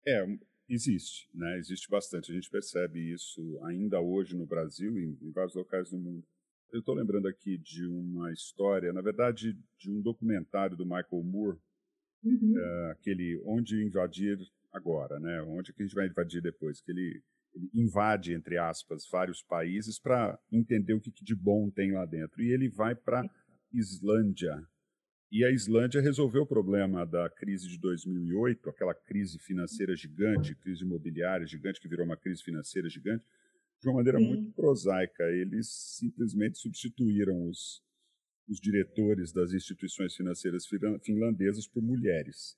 É, 0.07 0.25
existe, 0.69 1.29
né? 1.35 1.59
Existe 1.59 1.89
bastante. 1.89 2.31
A 2.31 2.35
gente 2.35 2.51
percebe 2.51 3.13
isso 3.13 3.59
ainda 3.65 4.01
hoje 4.01 4.37
no 4.37 4.47
Brasil 4.47 4.99
e 4.99 5.19
em 5.23 5.33
vários 5.33 5.55
locais 5.55 5.91
do 5.91 5.99
mundo. 5.99 6.25
Eu 6.73 6.81
estou 6.81 6.95
lembrando 6.95 7.27
aqui 7.27 7.57
de 7.57 7.87
uma 7.87 8.31
história, 8.33 8.93
na 8.93 9.01
verdade, 9.01 9.59
de 9.79 9.91
um 9.91 10.03
documentário 10.03 10.77
do 10.77 10.85
Michael 10.85 11.25
Moore, 11.25 11.59
Uhum. 12.25 12.55
Uh, 12.57 12.91
aquele 12.93 13.41
onde 13.45 13.85
invadir 13.85 14.39
agora, 14.73 15.19
né? 15.21 15.43
Onde 15.43 15.73
que 15.73 15.83
a 15.83 15.87
gente 15.87 15.95
vai 15.95 16.07
invadir 16.07 16.43
depois? 16.43 16.81
Que 16.81 16.91
ele, 16.91 17.23
ele 17.55 17.71
invade, 17.75 18.35
entre 18.35 18.59
aspas, 18.59 19.09
vários 19.11 19.43
países 19.43 19.99
para 19.99 20.39
entender 20.53 20.95
o 20.95 21.01
que, 21.01 21.11
que, 21.11 21.25
de 21.25 21.35
bom 21.35 21.71
tem 21.71 21.93
lá 21.93 22.05
dentro. 22.05 22.43
E 22.43 22.53
ele 22.53 22.69
vai 22.69 22.95
para 22.95 23.25
Islândia. 23.73 24.61
E 25.31 25.45
a 25.45 25.51
Islândia 25.51 26.01
resolveu 26.01 26.43
o 26.43 26.47
problema 26.47 27.05
da 27.05 27.29
crise 27.29 27.69
de 27.69 27.79
2008, 27.79 28.71
aquela 28.71 28.95
crise 28.95 29.39
financeira 29.39 29.95
gigante, 29.95 30.55
crise 30.55 30.85
imobiliária 30.85 31.47
gigante, 31.47 31.81
que 31.81 31.89
virou 31.89 32.07
uma 32.07 32.17
crise 32.17 32.43
financeira 32.43 32.89
gigante, 32.89 33.23
de 33.81 33.89
uma 33.89 33.97
maneira 33.97 34.19
Sim. 34.19 34.27
muito 34.27 34.53
prosaica. 34.53 35.25
Eles 35.25 35.69
simplesmente 35.69 36.59
substituíram 36.59 37.47
os, 37.47 37.83
os 38.49 38.59
diretores 38.59 39.31
das 39.31 39.53
instituições 39.53 40.15
financeiras 40.15 40.67
finlandesas 41.03 41.67
por 41.67 41.83
mulheres. 41.83 42.57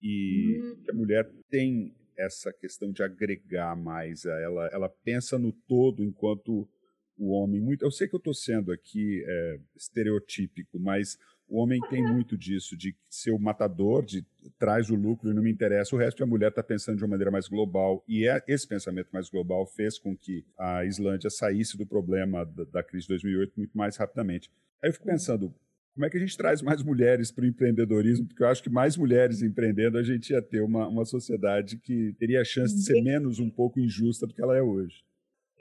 E 0.00 0.60
hum. 0.62 0.84
a 0.90 0.92
mulher 0.94 1.28
tem 1.50 1.96
essa 2.16 2.52
questão 2.52 2.92
de 2.92 3.02
agregar 3.02 3.74
mais, 3.74 4.24
ela, 4.24 4.68
ela 4.68 4.88
pensa 4.88 5.36
no 5.36 5.52
todo 5.52 6.04
enquanto 6.04 6.68
o 7.16 7.30
homem. 7.30 7.60
Muito, 7.60 7.84
eu 7.84 7.90
sei 7.90 8.08
que 8.08 8.14
eu 8.14 8.18
estou 8.18 8.34
sendo 8.34 8.72
aqui 8.72 9.24
é, 9.26 9.60
estereotípico, 9.74 10.78
mas 10.78 11.18
o 11.48 11.58
homem 11.58 11.80
tem 11.90 12.02
muito 12.02 12.36
disso, 12.36 12.76
de 12.76 12.94
ser 13.08 13.30
o 13.30 13.38
matador, 13.38 14.04
de 14.04 14.24
traz 14.58 14.90
o 14.90 14.94
lucro 14.94 15.30
e 15.30 15.34
não 15.34 15.42
me 15.42 15.50
interessa 15.50 15.94
o 15.94 15.98
resto, 15.98 16.20
e 16.20 16.24
a 16.24 16.26
mulher 16.26 16.48
está 16.48 16.62
pensando 16.62 16.96
de 16.96 17.04
uma 17.04 17.10
maneira 17.10 17.30
mais 17.30 17.48
global. 17.48 18.02
E 18.08 18.26
é, 18.26 18.42
esse 18.48 18.66
pensamento 18.66 19.08
mais 19.12 19.28
global 19.28 19.66
fez 19.66 19.98
com 19.98 20.16
que 20.16 20.44
a 20.58 20.84
Islândia 20.84 21.30
saísse 21.30 21.76
do 21.76 21.86
problema 21.86 22.44
da, 22.44 22.64
da 22.64 22.82
crise 22.82 23.04
de 23.04 23.08
2008 23.10 23.52
muito 23.56 23.76
mais 23.76 23.96
rapidamente. 23.96 24.50
Aí 24.82 24.88
eu 24.88 24.92
fico 24.92 25.06
pensando, 25.06 25.54
como 25.94 26.06
é 26.06 26.10
que 26.10 26.16
a 26.16 26.20
gente 26.20 26.36
traz 26.36 26.60
mais 26.60 26.82
mulheres 26.82 27.30
para 27.30 27.44
o 27.44 27.46
empreendedorismo? 27.46 28.26
Porque 28.26 28.42
eu 28.42 28.48
acho 28.48 28.62
que 28.62 28.70
mais 28.70 28.96
mulheres 28.96 29.42
empreendendo, 29.42 29.98
a 29.98 30.02
gente 30.02 30.30
ia 30.30 30.42
ter 30.42 30.62
uma, 30.62 30.88
uma 30.88 31.04
sociedade 31.04 31.76
que 31.78 32.14
teria 32.18 32.40
a 32.40 32.44
chance 32.44 32.74
de 32.74 32.82
ser 32.82 33.00
menos 33.02 33.38
um 33.38 33.50
pouco 33.50 33.78
injusta 33.78 34.26
do 34.26 34.34
que 34.34 34.42
ela 34.42 34.56
é 34.56 34.62
hoje 34.62 35.04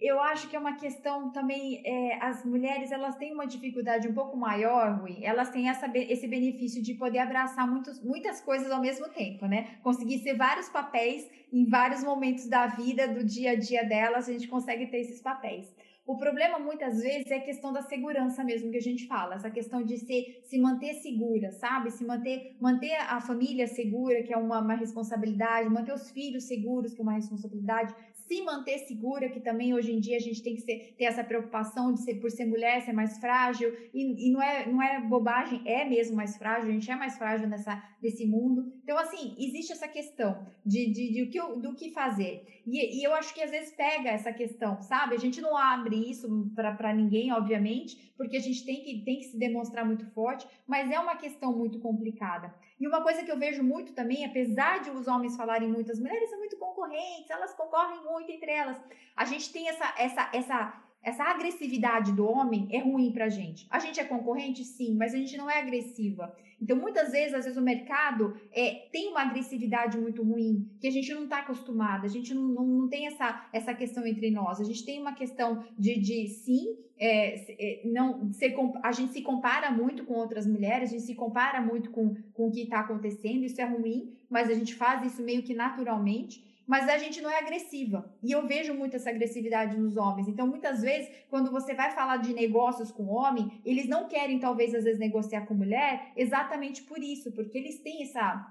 eu 0.04 0.20
acho 0.22 0.50
que 0.50 0.56
é 0.56 0.60
uma 0.60 0.76
questão 0.76 1.32
também, 1.32 1.82
é, 1.86 2.18
as 2.22 2.44
mulheres 2.44 2.92
elas 2.92 3.16
têm 3.16 3.34
uma 3.34 3.48
dificuldade 3.48 4.06
um 4.06 4.14
pouco 4.14 4.36
maior, 4.36 5.00
Rui, 5.00 5.20
elas 5.24 5.50
têm 5.50 5.70
essa, 5.70 5.90
esse 5.96 6.28
benefício 6.28 6.84
de 6.84 6.94
poder 6.94 7.20
abraçar 7.20 7.66
muitos, 7.66 8.04
muitas 8.04 8.42
coisas 8.42 8.70
ao 8.70 8.82
mesmo 8.82 9.08
tempo, 9.08 9.46
né? 9.46 9.78
Conseguir 9.82 10.20
ser 10.20 10.34
vários 10.36 10.68
papéis 10.68 11.26
em 11.54 11.66
vários 11.70 12.04
momentos 12.04 12.50
da 12.50 12.68
vida, 12.68 13.08
do 13.08 13.24
dia 13.24 13.52
a 13.52 13.56
dia 13.56 13.86
delas, 13.86 14.28
a 14.28 14.34
gente 14.34 14.50
consegue 14.50 14.88
ter 14.88 14.98
esses 14.98 15.22
papéis. 15.22 15.74
O 16.06 16.18
problema 16.18 16.60
muitas 16.60 17.02
vezes 17.02 17.32
é 17.32 17.38
a 17.38 17.42
questão 17.42 17.72
da 17.72 17.82
segurança 17.82 18.44
mesmo 18.44 18.70
que 18.70 18.76
a 18.76 18.82
gente 18.82 19.08
fala, 19.08 19.36
essa 19.36 19.50
questão 19.50 19.82
de 19.82 19.98
se, 19.98 20.42
se 20.44 20.60
manter 20.60 20.96
segura, 20.96 21.50
sabe? 21.54 21.92
Se 21.92 22.04
manter, 22.04 22.58
manter 22.60 22.94
a 23.08 23.22
família 23.22 23.68
segura, 23.68 24.22
que 24.22 24.34
é 24.34 24.38
uma, 24.38 24.60
uma 24.60 24.76
responsabilidade, 24.76 25.70
manter 25.70 25.94
os 25.94 26.12
filhos 26.12 26.44
seguros, 26.44 26.94
que 26.94 27.00
é 27.00 27.04
uma 27.04 27.14
responsabilidade, 27.14 27.96
se 28.34 28.42
manter 28.42 28.80
segura, 28.80 29.30
que 29.30 29.40
também 29.40 29.74
hoje 29.74 29.92
em 29.92 30.00
dia 30.00 30.18
a 30.18 30.20
gente 30.20 30.42
tem 30.42 30.56
que 30.56 30.62
ser, 30.62 30.96
ter 30.98 31.06
essa 31.06 31.24
preocupação 31.24 31.94
de 31.94 32.02
ser, 32.02 32.16
por 32.16 32.32
ser 32.32 32.46
mulher, 32.46 32.82
ser 32.82 32.94
mais 32.94 33.20
frágil, 33.20 33.72
e, 33.94 34.28
e 34.28 34.32
não, 34.32 34.42
é, 34.42 34.68
não 34.68 34.82
é 34.82 35.00
bobagem, 35.00 35.62
é 35.66 35.86
mesmo 35.86 36.16
mais 36.16 36.36
frágil, 36.36 36.70
a 36.70 36.74
gente 36.74 36.90
é 36.90 36.96
mais 36.96 37.16
frágil 37.18 37.48
nessa, 37.48 37.82
nesse 38.02 38.26
mundo. 38.26 38.74
Então, 38.84 38.98
assim, 38.98 39.36
existe 39.38 39.72
essa 39.72 39.88
questão 39.88 40.48
de, 40.66 40.88
de, 40.88 41.12
de, 41.12 41.26
de 41.26 41.40
do 41.62 41.76
que 41.76 41.92
fazer. 41.92 42.62
E, 42.66 43.00
e 43.00 43.04
eu 43.04 43.14
acho 43.14 43.34
que 43.34 43.42
às 43.42 43.52
vezes 43.52 43.72
pega 43.76 44.10
essa 44.10 44.34
questão, 44.34 44.82
sabe? 44.82 45.16
A 45.16 45.20
gente 45.20 45.40
não 45.40 45.56
abre 45.56 45.96
isso 46.10 46.52
para 46.56 46.94
ninguém, 46.94 47.32
obviamente, 47.32 48.14
porque 48.18 48.38
a 48.38 48.42
gente 48.42 48.66
tem 48.66 48.82
que, 48.82 49.00
tem 49.04 49.20
que 49.20 49.26
se 49.26 49.38
demonstrar 49.38 49.86
muito 49.86 50.06
forte, 50.08 50.48
mas 50.66 50.90
é 50.90 51.00
uma 51.00 51.16
questão 51.16 51.56
muito 51.56 51.80
complicada. 51.80 52.54
E 52.80 52.88
uma 52.88 53.02
coisa 53.02 53.24
que 53.24 53.32
eu 53.32 53.38
vejo 53.38 53.64
muito 53.64 53.94
também, 53.94 54.26
apesar 54.26 54.82
de 54.82 54.90
os 54.90 55.08
homens 55.08 55.36
falarem 55.36 55.70
muito, 55.70 55.92
as 55.92 56.00
mulheres 56.00 56.30
são 56.30 56.40
muito 56.40 56.58
concorrentes, 56.58 57.30
elas 57.30 57.54
concorrem 57.54 58.04
muito 58.04 58.32
entre 58.32 58.52
elas. 58.52 58.78
A 59.16 59.26
gente 59.26 59.52
tem 59.52 59.70
essa, 59.70 59.94
essa, 59.98 60.30
essa 60.34 60.84
essa 61.04 61.26
agressividade 61.26 62.14
do 62.14 62.26
homem 62.26 62.70
é 62.72 62.80
ruim 62.80 63.12
para 63.12 63.26
a 63.26 63.30
gente. 63.30 63.68
A 63.70 63.78
gente 63.78 64.00
é 64.00 64.06
concorrente, 64.06 64.64
sim, 64.64 64.96
mas 64.96 65.14
a 65.14 65.18
gente 65.18 65.36
não 65.36 65.50
é 65.50 65.60
agressiva. 65.60 66.34
Então, 66.64 66.78
muitas 66.78 67.12
vezes, 67.12 67.34
às 67.34 67.44
vezes, 67.44 67.60
o 67.60 67.62
mercado 67.62 68.38
é, 68.54 68.88
tem 68.90 69.10
uma 69.10 69.22
agressividade 69.22 69.98
muito 69.98 70.24
ruim, 70.24 70.66
que 70.80 70.88
a 70.88 70.92
gente 70.92 71.14
não 71.14 71.26
está 71.26 71.40
acostumada, 71.40 72.06
a 72.06 72.10
gente 72.10 72.34
não, 72.34 72.44
não, 72.44 72.66
não, 72.66 72.88
tem 72.88 73.06
essa, 73.06 73.46
essa 73.52 73.74
questão 73.74 74.08
entre 74.08 74.32
nós. 74.32 74.62
A 74.62 74.64
gente 74.64 74.86
tem 74.86 74.98
uma 75.02 75.14
questão 75.14 75.62
de, 75.78 76.00
de 76.00 76.30
sim, 76.30 76.78
é, 76.98 77.36
é, 77.50 77.82
não 77.84 78.32
ser, 78.32 78.56
a 78.82 78.94
gente 78.94 79.12
se 79.12 79.22
compara 79.22 79.70
muito 79.72 80.06
com 80.06 80.14
outras 80.14 80.48
mulheres, 80.48 80.90
a 80.90 80.94
gente 80.94 81.04
se 81.04 81.16
compara 81.16 81.60
muito 81.60 81.92
com, 81.92 82.16
com 82.34 82.48
o 82.48 82.52
que 82.52 82.62
está 82.62 82.80
acontecendo, 82.80 83.44
isso 83.44 83.60
é 83.60 83.66
ruim, 83.66 84.14
mas 84.30 84.50
a 84.50 84.54
gente 84.54 84.74
faz 84.74 85.06
isso 85.12 85.22
meio 85.22 85.44
que 85.44 85.54
naturalmente 85.54 86.53
mas 86.68 86.88
a 86.88 86.98
gente 86.98 87.22
não 87.22 87.30
é 87.30 87.40
agressiva. 87.40 88.14
E 88.22 88.32
eu 88.32 88.48
vejo 88.48 88.74
muito 88.74 88.96
essa 88.96 89.10
agressividade 89.10 89.78
nos 89.78 89.98
homens. 89.98 90.28
Então, 90.28 90.48
muitas 90.48 90.82
vezes, 90.82 91.10
quando 91.30 91.52
você 91.52 91.74
vai 91.74 91.92
falar 91.92 92.18
de 92.18 92.34
negócios 92.34 92.92
com 92.92 93.08
homem, 93.08 93.62
eles 93.66 93.88
não 93.88 94.08
querem, 94.08 94.40
talvez, 94.40 94.74
às 94.74 94.84
vezes, 94.84 95.00
negociar 95.00 95.46
com 95.46 95.54
mulher 95.54 96.12
exatamente 96.16 96.84
por 96.84 97.00
isso, 97.00 97.32
porque 97.32 97.58
eles 97.58 97.80
têm 97.80 98.04
essa 98.04 98.50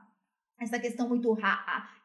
essa 0.61 0.79
questão 0.79 1.09
muito 1.09 1.33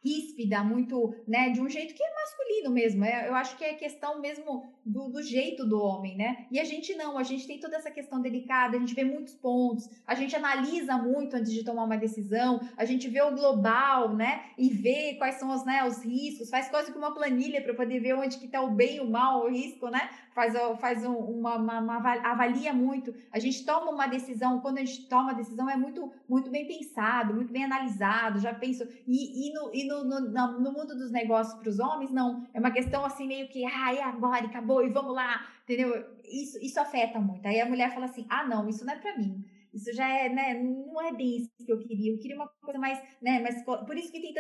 ríspida, 0.04 0.64
muito, 0.64 1.14
né, 1.28 1.50
de 1.50 1.62
um 1.62 1.70
jeito 1.70 1.94
que 1.94 2.04
é 2.04 2.14
masculino 2.14 2.70
mesmo. 2.70 3.04
É, 3.04 3.28
eu 3.28 3.36
acho 3.36 3.58
que 3.58 3.64
é 3.64 3.74
questão 3.74 4.20
mesmo 4.20 4.72
do, 4.86 5.10
do, 5.10 5.22
jeito 5.22 5.66
do 5.66 5.82
homem, 5.82 6.16
né? 6.16 6.46
E 6.52 6.60
a 6.60 6.64
gente 6.64 6.96
não, 6.96 7.18
a 7.18 7.24
gente 7.24 7.46
tem 7.46 7.60
toda 7.60 7.76
essa 7.76 7.92
questão 7.92 8.22
delicada, 8.22 8.78
a 8.78 8.80
gente 8.80 8.94
vê 8.94 9.04
muitos 9.04 9.34
pontos, 9.34 9.90
a 10.06 10.16
gente 10.16 10.36
analisa 10.36 10.98
muito 10.98 11.36
antes 11.36 11.52
de 11.52 11.64
tomar 11.64 11.84
uma 11.84 11.98
decisão, 11.98 12.62
a 12.78 12.86
gente 12.86 13.08
vê 13.08 13.22
o 13.22 13.36
global, 13.36 14.16
né? 14.16 14.46
E 14.58 14.70
vê 14.70 15.16
quais 15.16 15.36
são 15.36 15.54
os, 15.54 15.66
né, 15.66 15.86
os 15.86 16.04
riscos, 16.04 16.50
faz 16.50 16.70
quase 16.70 16.92
que 16.92 16.98
uma 16.98 17.14
planilha 17.14 17.62
para 17.62 17.74
poder 17.74 18.00
ver 18.00 18.14
onde 18.14 18.38
que 18.38 18.46
está 18.46 18.62
o 18.62 18.72
bem, 18.72 19.00
o 19.00 19.10
mal, 19.10 19.46
o 19.46 19.50
risco, 19.50 19.90
né? 19.90 20.10
Faz, 20.34 20.54
faz 20.80 21.04
uma, 21.04 21.56
uma, 21.56 21.80
uma, 21.80 22.14
avalia 22.32 22.72
muito. 22.72 23.14
A 23.32 23.40
gente 23.40 23.66
toma 23.66 23.92
uma 23.92 24.08
decisão, 24.08 24.62
quando 24.62 24.78
a 24.78 24.86
gente 24.86 25.08
toma 25.08 25.32
a 25.32 25.34
decisão 25.34 25.70
é 25.70 25.76
muito, 25.76 26.12
muito 26.30 26.52
bem 26.52 26.66
pensado, 26.68 27.34
muito 27.34 27.52
bem 27.52 27.64
analisado, 27.64 28.40
já 28.40 28.54
penso. 28.54 28.88
E, 29.08 29.48
e, 29.48 29.54
no, 29.54 29.74
e 29.74 29.87
no, 29.88 30.04
no, 30.04 30.60
no 30.60 30.72
mundo 30.72 30.96
dos 30.96 31.12
negócios 31.12 31.58
para 31.60 31.70
os 31.70 31.80
homens, 31.80 32.12
não. 32.12 32.48
É 32.54 32.60
uma 32.60 32.72
questão 32.72 33.06
assim, 33.06 33.28
meio 33.28 33.48
que, 33.48 33.66
ah, 33.66 33.94
é 33.94 34.04
agora, 34.04 34.46
acabou, 34.46 34.84
e 34.84 34.90
vamos 34.90 35.16
lá, 35.16 35.48
entendeu? 35.64 36.06
Isso, 36.24 36.58
isso 36.62 36.80
afeta 36.80 37.20
muito. 37.20 37.46
Aí 37.48 37.60
a 37.60 37.66
mulher 37.66 37.94
fala 37.94 38.06
assim: 38.06 38.26
ah, 38.30 38.46
não, 38.46 38.68
isso 38.68 38.86
não 38.86 38.94
é 38.94 38.98
para 38.98 39.18
mim. 39.18 39.44
Isso 39.74 39.94
já 39.94 40.08
é, 40.08 40.30
né? 40.30 40.54
Não 40.56 41.02
é 41.02 41.14
bem 41.14 41.38
isso 41.38 41.52
que 41.66 41.72
eu 41.72 41.80
queria. 41.80 42.14
Eu 42.14 42.20
queria 42.20 42.36
uma 42.36 42.48
coisa 42.62 42.80
mais, 42.80 43.02
né? 43.22 43.40
Mas 43.40 43.64
por 43.64 43.98
isso 43.98 44.12
que 44.12 44.22
tem 44.22 44.34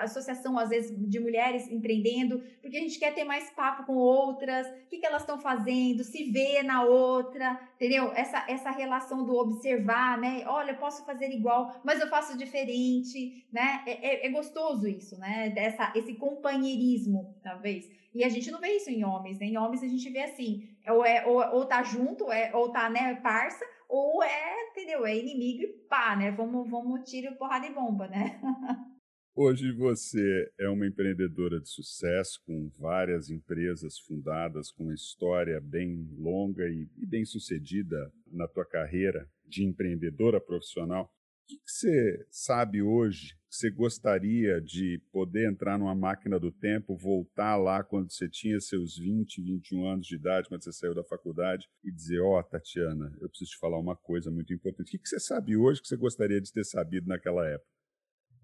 associação, 0.00 0.58
às 0.58 0.70
vezes, 0.70 0.92
de 1.08 1.20
mulheres 1.20 1.68
empreendendo, 1.68 2.42
porque 2.60 2.76
a 2.76 2.80
gente 2.80 2.98
quer 2.98 3.14
ter 3.14 3.24
mais 3.24 3.48
papo 3.50 3.84
com 3.84 3.94
outras, 3.94 4.66
o 4.66 4.88
que, 4.88 4.98
que 4.98 5.06
elas 5.06 5.22
estão 5.22 5.38
fazendo, 5.38 6.02
se 6.02 6.30
ver 6.30 6.62
na 6.64 6.82
outra, 6.84 7.60
entendeu? 7.76 8.12
Essa, 8.12 8.44
essa 8.48 8.70
relação 8.70 9.24
do 9.24 9.34
observar, 9.34 10.18
né? 10.18 10.44
Olha, 10.46 10.72
eu 10.72 10.76
posso 10.78 11.04
fazer 11.04 11.30
igual, 11.30 11.80
mas 11.84 12.00
eu 12.00 12.08
faço 12.08 12.36
diferente, 12.36 13.46
né? 13.52 13.82
É, 13.86 14.24
é, 14.24 14.26
é 14.26 14.30
gostoso 14.30 14.88
isso, 14.88 15.18
né? 15.18 15.50
Dessa, 15.50 15.92
esse 15.94 16.14
companheirismo, 16.14 17.34
talvez. 17.42 17.88
E 18.14 18.24
a 18.24 18.28
gente 18.28 18.50
não 18.50 18.60
vê 18.60 18.76
isso 18.76 18.90
em 18.90 19.04
homens, 19.04 19.38
né? 19.38 19.46
Em 19.46 19.56
homens 19.56 19.82
a 19.82 19.88
gente 19.88 20.08
vê 20.10 20.22
assim, 20.22 20.68
ou, 20.88 21.04
é, 21.04 21.24
ou, 21.26 21.38
ou 21.54 21.64
tá 21.64 21.82
junto, 21.82 22.30
é, 22.30 22.54
ou 22.54 22.68
tá, 22.70 22.90
né, 22.90 23.14
parça, 23.16 23.64
ou 23.88 24.22
é, 24.22 24.70
entendeu? 24.70 25.06
É 25.06 25.16
inimigo 25.16 25.62
e 25.62 25.68
pá, 25.88 26.16
né? 26.16 26.30
Vamos, 26.30 26.68
vamos 26.68 27.08
tiro, 27.08 27.36
porrada 27.36 27.66
e 27.66 27.72
bomba, 27.72 28.08
né? 28.08 28.40
Hoje 29.34 29.72
você 29.72 30.52
é 30.60 30.68
uma 30.68 30.86
empreendedora 30.86 31.58
de 31.58 31.66
sucesso, 31.66 32.38
com 32.44 32.68
várias 32.78 33.30
empresas 33.30 33.98
fundadas, 33.98 34.70
com 34.70 34.84
uma 34.84 34.94
história 34.94 35.58
bem 35.58 36.06
longa 36.18 36.68
e, 36.68 36.86
bem 37.06 37.24
sucedida 37.24 38.12
na 38.30 38.46
tua 38.46 38.66
carreira 38.66 39.26
de 39.46 39.64
empreendedora 39.64 40.38
profissional. 40.38 41.04
O 41.04 41.46
que, 41.46 41.58
você 41.64 42.26
sabe 42.30 42.82
hoje 42.82 43.34
que 43.48 43.56
você 43.56 43.70
gostaria 43.70 44.60
de 44.60 45.00
poder 45.10 45.50
entrar 45.50 45.78
numa 45.78 45.94
máquina 45.94 46.38
do 46.38 46.52
tempo, 46.52 46.94
voltar 46.94 47.56
lá 47.56 47.82
quando 47.82 48.12
você 48.12 48.28
tinha 48.28 48.60
seus 48.60 48.98
20, 48.98 49.40
21 49.40 49.86
anos 49.86 50.06
de 50.06 50.16
idade, 50.16 50.46
quando 50.46 50.62
você 50.62 50.72
saiu 50.74 50.94
da 50.94 51.04
faculdade, 51.04 51.66
e 51.82 51.90
dizer: 51.90 52.20
Ó, 52.20 52.38
oh, 52.38 52.42
Tatiana, 52.42 53.16
eu 53.18 53.30
preciso 53.30 53.52
te 53.52 53.58
falar 53.58 53.78
uma 53.78 53.96
coisa 53.96 54.30
muito 54.30 54.52
importante. 54.52 54.94
O 54.94 55.00
que 55.00 55.08
você 55.08 55.18
sabe 55.18 55.56
hoje 55.56 55.80
que 55.80 55.88
você 55.88 55.96
gostaria 55.96 56.40
de 56.40 56.52
ter 56.52 56.64
sabido 56.64 57.06
naquela 57.06 57.48
época? 57.48 57.81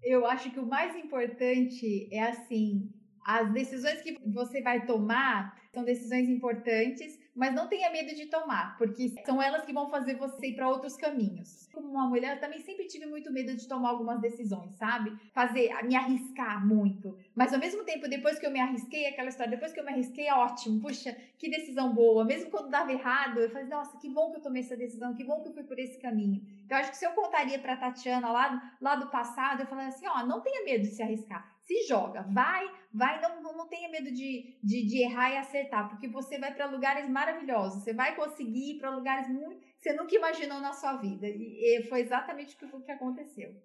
Eu 0.03 0.25
acho 0.25 0.51
que 0.51 0.59
o 0.59 0.65
mais 0.65 0.95
importante 0.95 2.07
é 2.11 2.23
assim, 2.23 2.89
as 3.25 3.51
decisões 3.51 4.01
que 4.01 4.17
você 4.25 4.61
vai 4.61 4.85
tomar 4.85 5.59
são 5.73 5.83
decisões 5.83 6.27
importantes, 6.29 7.19
mas 7.35 7.53
não 7.53 7.67
tenha 7.67 7.91
medo 7.91 8.15
de 8.15 8.25
tomar, 8.25 8.77
porque 8.77 9.09
são 9.25 9.41
elas 9.41 9.65
que 9.65 9.73
vão 9.73 9.89
fazer 9.89 10.15
você 10.15 10.47
ir 10.47 10.55
para 10.55 10.69
outros 10.69 10.95
caminhos. 10.95 11.67
Como 11.73 11.87
uma 11.87 12.07
mulher, 12.07 12.35
eu 12.35 12.39
também 12.39 12.59
sempre 12.59 12.85
tive 12.87 13.05
muito 13.05 13.31
medo 13.31 13.55
de 13.55 13.67
tomar 13.67 13.89
algumas 13.89 14.19
decisões, 14.19 14.75
sabe? 14.75 15.15
Fazer, 15.33 15.69
me 15.83 15.95
arriscar 15.95 16.65
muito. 16.65 17.17
Mas 17.35 17.53
ao 17.53 17.59
mesmo 17.59 17.83
tempo, 17.83 18.07
depois 18.07 18.39
que 18.39 18.45
eu 18.45 18.51
me 18.51 18.59
arrisquei, 18.59 19.05
aquela 19.05 19.29
história, 19.29 19.51
depois 19.51 19.71
que 19.71 19.79
eu 19.79 19.85
me 19.85 19.91
arrisquei, 19.91 20.27
é 20.27 20.33
ótimo. 20.33 20.81
Puxa, 20.81 21.15
que 21.37 21.49
decisão 21.49 21.93
boa. 21.93 22.25
Mesmo 22.25 22.49
quando 22.49 22.69
dava 22.69 22.91
errado, 22.91 23.39
eu 23.39 23.49
falei, 23.49 23.67
nossa, 23.67 23.97
que 23.97 24.09
bom 24.09 24.31
que 24.31 24.37
eu 24.37 24.41
tomei 24.41 24.61
essa 24.61 24.75
decisão, 24.75 25.13
que 25.13 25.23
bom 25.23 25.41
que 25.41 25.49
eu 25.49 25.53
fui 25.53 25.63
por 25.63 25.79
esse 25.79 25.97
caminho. 25.99 26.41
Então, 26.65 26.77
acho 26.77 26.91
que 26.91 26.97
se 26.97 27.05
eu 27.05 27.11
contaria 27.11 27.59
para 27.59 27.77
Tatiana 27.77 28.31
lá, 28.31 28.75
lá 28.81 28.95
do 28.95 29.07
passado, 29.07 29.61
eu 29.61 29.67
falaria 29.67 29.89
assim, 29.89 30.07
ó, 30.07 30.25
não 30.25 30.41
tenha 30.41 30.63
medo 30.63 30.83
de 30.83 30.91
se 30.91 31.01
arriscar 31.01 31.58
se 31.69 31.85
joga, 31.87 32.23
vai, 32.23 32.65
vai, 32.91 33.21
não, 33.21 33.43
não, 33.43 33.69
tenha 33.69 33.87
medo 33.89 34.11
de, 34.11 34.57
de, 34.63 34.87
de 34.87 35.03
errar 35.03 35.29
e 35.29 35.37
acertar, 35.37 35.87
porque 35.87 36.07
você 36.07 36.39
vai 36.39 36.51
para 36.51 36.65
lugares 36.65 37.07
maravilhosos, 37.07 37.83
você 37.83 37.93
vai 37.93 38.15
conseguir 38.15 38.71
ir 38.71 38.79
para 38.79 38.89
lugares 38.89 39.29
muito 39.29 39.59
que 39.59 39.83
você 39.83 39.93
nunca 39.93 40.15
imaginou 40.15 40.59
na 40.59 40.73
sua 40.73 40.97
vida. 40.97 41.27
E, 41.27 41.77
e 41.77 41.83
foi 41.83 42.01
exatamente 42.01 42.57
o 42.65 42.81
que 42.81 42.91
aconteceu. 42.91 43.55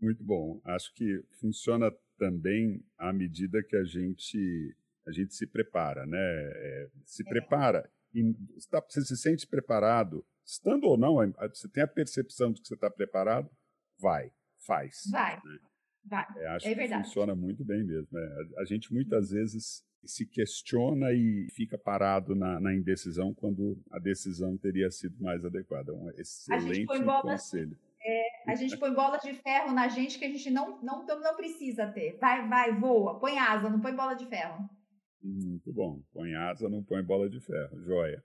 Muito 0.00 0.24
bom. 0.24 0.62
Acho 0.64 0.94
que 0.94 1.22
funciona 1.38 1.92
também 2.16 2.82
à 2.96 3.12
medida 3.12 3.62
que 3.62 3.76
a 3.76 3.84
gente 3.84 4.74
a 5.06 5.12
gente 5.12 5.34
se 5.34 5.46
prepara, 5.46 6.06
né? 6.06 6.18
É, 6.18 6.88
se 7.04 7.22
é. 7.22 7.28
prepara 7.28 7.86
e 8.14 8.22
você 8.88 9.02
se 9.02 9.16
sente 9.18 9.46
preparado, 9.46 10.24
estando 10.42 10.84
ou 10.84 10.96
não, 10.96 11.16
você 11.52 11.68
tem 11.68 11.82
a 11.82 11.86
percepção 11.86 12.50
de 12.50 12.62
que 12.62 12.68
você 12.68 12.74
está 12.74 12.88
preparado, 12.90 13.50
vai, 14.00 14.30
faz. 14.66 15.02
Vai. 15.10 15.36
Né? 15.36 15.58
Vai. 16.04 16.26
É, 16.36 16.46
acho 16.48 16.68
é 16.68 16.74
que 16.74 16.88
funciona 16.88 17.34
muito 17.34 17.64
bem 17.64 17.82
mesmo. 17.82 18.08
Né? 18.12 18.28
A, 18.58 18.64
gente 18.64 18.92
muitas 18.92 19.30
vezes 19.30 19.82
se 20.04 20.26
questiona 20.26 21.12
e 21.12 21.48
fica 21.50 21.78
parado 21.78 22.34
na, 22.34 22.60
na, 22.60 22.74
indecisão 22.74 23.32
quando 23.32 23.82
a 23.90 23.98
decisão 23.98 24.56
teria 24.58 24.90
sido 24.90 25.18
mais 25.22 25.44
adequada. 25.44 25.94
Um 25.94 26.10
excelente 26.10 26.86
conselho. 27.22 27.76
É, 28.06 28.52
a 28.52 28.54
gente 28.54 28.76
põe 28.76 28.92
bola 28.92 29.16
de 29.16 29.32
ferro 29.32 29.72
na 29.72 29.88
gente 29.88 30.18
que 30.18 30.26
a 30.26 30.28
gente 30.28 30.50
não, 30.50 30.82
não, 30.82 31.06
não 31.06 31.36
precisa 31.36 31.86
ter. 31.86 32.18
Vai, 32.18 32.46
vai, 32.46 32.78
voa, 32.78 33.18
põe 33.18 33.38
asa, 33.38 33.70
não 33.70 33.80
põe 33.80 33.96
bola 33.96 34.14
de 34.14 34.26
ferro. 34.26 34.68
Muito 35.22 35.72
bom. 35.72 36.02
Põe 36.12 36.34
asa, 36.34 36.68
não 36.68 36.84
põe 36.84 37.02
bola 37.02 37.30
de 37.30 37.40
ferro. 37.40 37.80
Joia. 37.82 38.22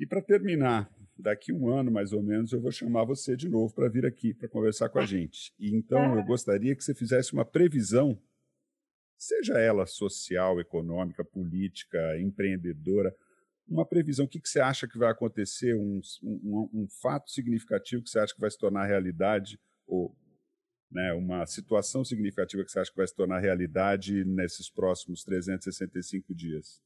E 0.00 0.06
para 0.06 0.20
terminar, 0.20 0.90
daqui 1.18 1.52
um 1.52 1.68
ano 1.68 1.90
mais 1.90 2.12
ou 2.12 2.22
menos 2.22 2.52
eu 2.52 2.60
vou 2.60 2.70
chamar 2.70 3.04
você 3.04 3.36
de 3.36 3.48
novo 3.48 3.74
para 3.74 3.88
vir 3.88 4.04
aqui 4.04 4.34
para 4.34 4.48
conversar 4.48 4.88
com 4.88 4.98
a 4.98 5.06
gente. 5.06 5.52
E 5.58 5.74
então 5.74 6.16
eu 6.16 6.24
gostaria 6.24 6.74
que 6.76 6.84
você 6.84 6.94
fizesse 6.94 7.32
uma 7.32 7.44
previsão, 7.44 8.20
seja 9.16 9.58
ela 9.58 9.86
social, 9.86 10.60
econômica, 10.60 11.24
política, 11.24 12.18
empreendedora, 12.20 13.14
uma 13.66 13.86
previsão. 13.86 14.26
O 14.26 14.28
que, 14.28 14.40
que 14.40 14.48
você 14.48 14.60
acha 14.60 14.86
que 14.86 14.98
vai 14.98 15.10
acontecer? 15.10 15.74
Um, 15.74 16.00
um, 16.22 16.70
um 16.72 16.86
fato 17.00 17.30
significativo 17.30 18.02
que 18.02 18.10
você 18.10 18.18
acha 18.18 18.34
que 18.34 18.40
vai 18.40 18.50
se 18.50 18.58
tornar 18.58 18.86
realidade 18.86 19.58
ou 19.86 20.14
né, 20.90 21.12
uma 21.14 21.46
situação 21.46 22.04
significativa 22.04 22.64
que 22.64 22.70
você 22.70 22.78
acha 22.78 22.90
que 22.90 22.96
vai 22.96 23.06
se 23.06 23.14
tornar 23.14 23.40
realidade 23.40 24.24
nesses 24.24 24.70
próximos 24.70 25.24
365 25.24 26.34
dias? 26.34 26.80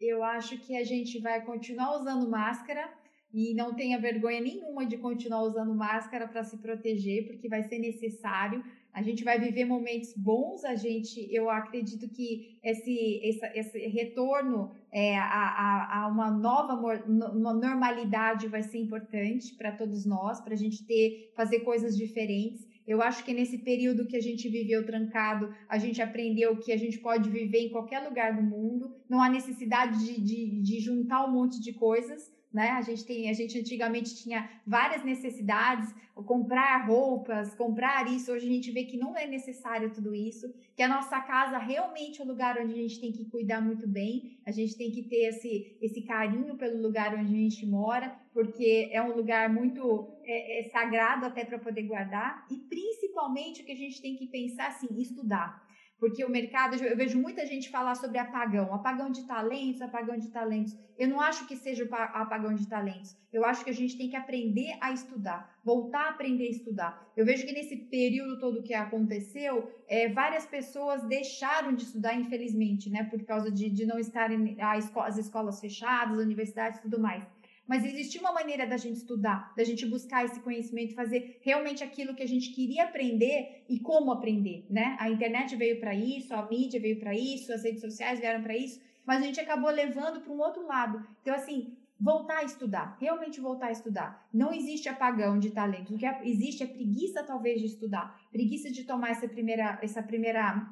Eu 0.00 0.22
acho 0.22 0.58
que 0.58 0.76
a 0.76 0.84
gente 0.84 1.20
vai 1.20 1.44
continuar 1.44 1.96
usando 1.98 2.28
máscara 2.28 2.92
e 3.34 3.52
não 3.52 3.74
tenha 3.74 3.98
vergonha 3.98 4.40
nenhuma 4.40 4.86
de 4.86 4.96
continuar 4.96 5.42
usando 5.42 5.74
máscara 5.74 6.28
para 6.28 6.44
se 6.44 6.56
proteger, 6.58 7.26
porque 7.26 7.48
vai 7.48 7.64
ser 7.64 7.80
necessário. 7.80 8.62
A 8.92 9.02
gente 9.02 9.24
vai 9.24 9.40
viver 9.40 9.64
momentos 9.64 10.14
bons, 10.16 10.64
a 10.64 10.76
gente, 10.76 11.28
eu 11.34 11.50
acredito 11.50 12.08
que 12.08 12.60
esse, 12.62 13.20
esse, 13.24 13.44
esse 13.58 13.78
retorno 13.88 14.70
é, 14.92 15.18
a, 15.18 15.24
a, 15.24 16.02
a, 16.02 16.06
uma 16.06 16.30
nova 16.30 16.74
uma 17.08 17.52
normalidade 17.52 18.46
vai 18.46 18.62
ser 18.62 18.78
importante 18.78 19.52
para 19.56 19.72
todos 19.72 20.06
nós, 20.06 20.40
para 20.40 20.54
a 20.54 20.56
gente 20.56 20.86
ter, 20.86 21.32
fazer 21.34 21.60
coisas 21.60 21.96
diferentes. 21.96 22.64
Eu 22.86 23.02
acho 23.02 23.24
que 23.24 23.32
nesse 23.32 23.58
período 23.58 24.06
que 24.06 24.16
a 24.16 24.22
gente 24.22 24.48
viveu 24.48 24.86
trancado, 24.86 25.52
a 25.68 25.76
gente 25.76 26.00
aprendeu 26.00 26.56
que 26.58 26.70
a 26.70 26.76
gente 26.76 26.98
pode 26.98 27.28
viver 27.28 27.62
em 27.62 27.70
qualquer 27.70 27.98
lugar 28.00 28.36
do 28.36 28.42
mundo, 28.42 28.94
não 29.08 29.20
há 29.20 29.28
necessidade 29.28 29.98
de, 30.06 30.20
de, 30.20 30.62
de 30.62 30.78
juntar 30.78 31.26
um 31.26 31.32
monte 31.32 31.60
de 31.60 31.72
coisas, 31.72 32.32
né? 32.54 32.70
A 32.70 32.82
gente 32.82 33.04
tem, 33.04 33.28
a 33.28 33.32
gente 33.32 33.58
antigamente 33.58 34.14
tinha 34.14 34.48
várias 34.64 35.04
necessidades, 35.04 35.92
comprar 36.24 36.86
roupas, 36.86 37.52
comprar 37.54 38.06
isso. 38.06 38.30
Hoje 38.30 38.46
a 38.46 38.52
gente 38.52 38.70
vê 38.70 38.84
que 38.84 38.96
não 38.96 39.16
é 39.16 39.26
necessário 39.26 39.92
tudo 39.92 40.14
isso, 40.14 40.54
que 40.76 40.82
a 40.82 40.88
nossa 40.88 41.20
casa 41.20 41.58
realmente 41.58 42.22
é 42.22 42.24
o 42.24 42.28
lugar 42.28 42.56
onde 42.60 42.72
a 42.72 42.76
gente 42.76 43.00
tem 43.00 43.10
que 43.10 43.24
cuidar 43.24 43.60
muito 43.60 43.88
bem. 43.88 44.38
A 44.46 44.52
gente 44.52 44.76
tem 44.76 44.92
que 44.92 45.02
ter 45.02 45.26
esse, 45.30 45.76
esse 45.82 46.02
carinho 46.02 46.56
pelo 46.56 46.80
lugar 46.80 47.12
onde 47.14 47.34
a 47.34 47.38
gente 47.38 47.66
mora, 47.66 48.16
porque 48.32 48.88
é 48.92 49.02
um 49.02 49.16
lugar 49.16 49.52
muito 49.52 50.08
é, 50.22 50.60
é 50.60 50.68
sagrado 50.70 51.26
até 51.26 51.44
para 51.44 51.58
poder 51.58 51.82
guardar. 51.82 52.46
E 52.48 52.56
principalmente 52.56 53.62
o 53.62 53.64
que 53.64 53.72
a 53.72 53.76
gente 53.76 54.00
tem 54.00 54.16
que 54.16 54.28
pensar 54.28 54.68
assim, 54.68 54.86
estudar 55.00 55.64
porque 55.98 56.24
o 56.24 56.30
mercado, 56.30 56.76
eu 56.76 56.96
vejo 56.96 57.18
muita 57.18 57.46
gente 57.46 57.70
falar 57.70 57.94
sobre 57.94 58.18
apagão, 58.18 58.74
apagão 58.74 59.10
de 59.10 59.26
talentos, 59.26 59.80
apagão 59.80 60.18
de 60.18 60.30
talentos. 60.30 60.76
Eu 60.98 61.08
não 61.08 61.20
acho 61.20 61.46
que 61.46 61.56
seja 61.56 61.88
apagão 61.90 62.54
de 62.54 62.68
talentos. 62.68 63.16
Eu 63.32 63.44
acho 63.44 63.64
que 63.64 63.70
a 63.70 63.74
gente 63.74 63.96
tem 63.96 64.08
que 64.08 64.16
aprender 64.16 64.76
a 64.80 64.92
estudar, 64.92 65.58
voltar 65.64 66.06
a 66.06 66.10
aprender 66.10 66.46
a 66.46 66.50
estudar. 66.50 67.12
Eu 67.16 67.24
vejo 67.24 67.46
que 67.46 67.52
nesse 67.52 67.76
período 67.76 68.38
todo 68.38 68.62
que 68.62 68.74
aconteceu, 68.74 69.72
é, 69.88 70.08
várias 70.08 70.46
pessoas 70.46 71.02
deixaram 71.04 71.74
de 71.74 71.84
estudar, 71.84 72.14
infelizmente, 72.14 72.90
né, 72.90 73.04
por 73.04 73.22
causa 73.24 73.50
de, 73.50 73.70
de 73.70 73.86
não 73.86 73.98
estarem 73.98 74.56
as 74.60 75.18
escolas 75.18 75.60
fechadas, 75.60 76.18
universidades 76.18 76.78
e 76.78 76.82
tudo 76.82 77.00
mais 77.00 77.24
mas 77.66 77.84
existia 77.84 78.20
uma 78.20 78.32
maneira 78.32 78.66
da 78.66 78.76
gente 78.76 78.96
estudar, 78.96 79.52
da 79.56 79.64
gente 79.64 79.86
buscar 79.86 80.24
esse 80.24 80.40
conhecimento, 80.40 80.94
fazer 80.94 81.38
realmente 81.42 81.82
aquilo 81.82 82.14
que 82.14 82.22
a 82.22 82.28
gente 82.28 82.50
queria 82.50 82.84
aprender 82.84 83.64
e 83.68 83.80
como 83.80 84.12
aprender, 84.12 84.66
né? 84.70 84.96
A 85.00 85.08
internet 85.08 85.56
veio 85.56 85.80
para 85.80 85.94
isso, 85.94 86.34
a 86.34 86.46
mídia 86.48 86.80
veio 86.80 86.98
para 86.98 87.14
isso, 87.14 87.52
as 87.52 87.64
redes 87.64 87.80
sociais 87.80 88.20
vieram 88.20 88.42
para 88.42 88.56
isso, 88.56 88.80
mas 89.06 89.22
a 89.22 89.26
gente 89.26 89.40
acabou 89.40 89.70
levando 89.70 90.20
para 90.20 90.32
um 90.32 90.40
outro 90.40 90.66
lado. 90.66 91.06
Então, 91.22 91.34
assim, 91.34 91.76
voltar 91.98 92.38
a 92.38 92.44
estudar, 92.44 92.96
realmente 93.00 93.40
voltar 93.40 93.66
a 93.66 93.72
estudar. 93.72 94.28
Não 94.32 94.52
existe 94.52 94.88
apagão 94.88 95.38
de 95.38 95.50
talento, 95.50 95.94
o 95.94 95.98
que 95.98 96.06
existe 96.24 96.62
é 96.62 96.66
preguiça 96.66 97.22
talvez 97.22 97.60
de 97.60 97.66
estudar, 97.66 98.20
preguiça 98.30 98.70
de 98.70 98.84
tomar 98.84 99.10
essa 99.10 99.28
primeira, 99.28 99.78
essa 99.82 100.02
primeira 100.02 100.68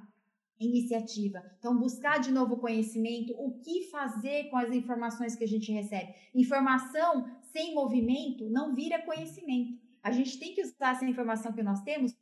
iniciativa. 0.66 1.42
Então, 1.58 1.78
buscar 1.78 2.18
de 2.18 2.30
novo 2.30 2.56
conhecimento, 2.56 3.34
o 3.38 3.58
que 3.60 3.90
fazer 3.90 4.50
com 4.50 4.56
as 4.56 4.72
informações 4.72 5.34
que 5.34 5.44
a 5.44 5.48
gente 5.48 5.70
recebe. 5.72 6.14
Informação 6.34 7.26
sem 7.52 7.74
movimento 7.74 8.48
não 8.50 8.74
vira 8.74 9.02
conhecimento. 9.02 9.78
A 10.02 10.10
gente 10.10 10.38
tem 10.38 10.54
que 10.54 10.62
usar 10.62 10.92
essa 10.92 11.04
informação 11.04 11.52
que 11.52 11.62
nós 11.62 11.80
temos 11.82 12.16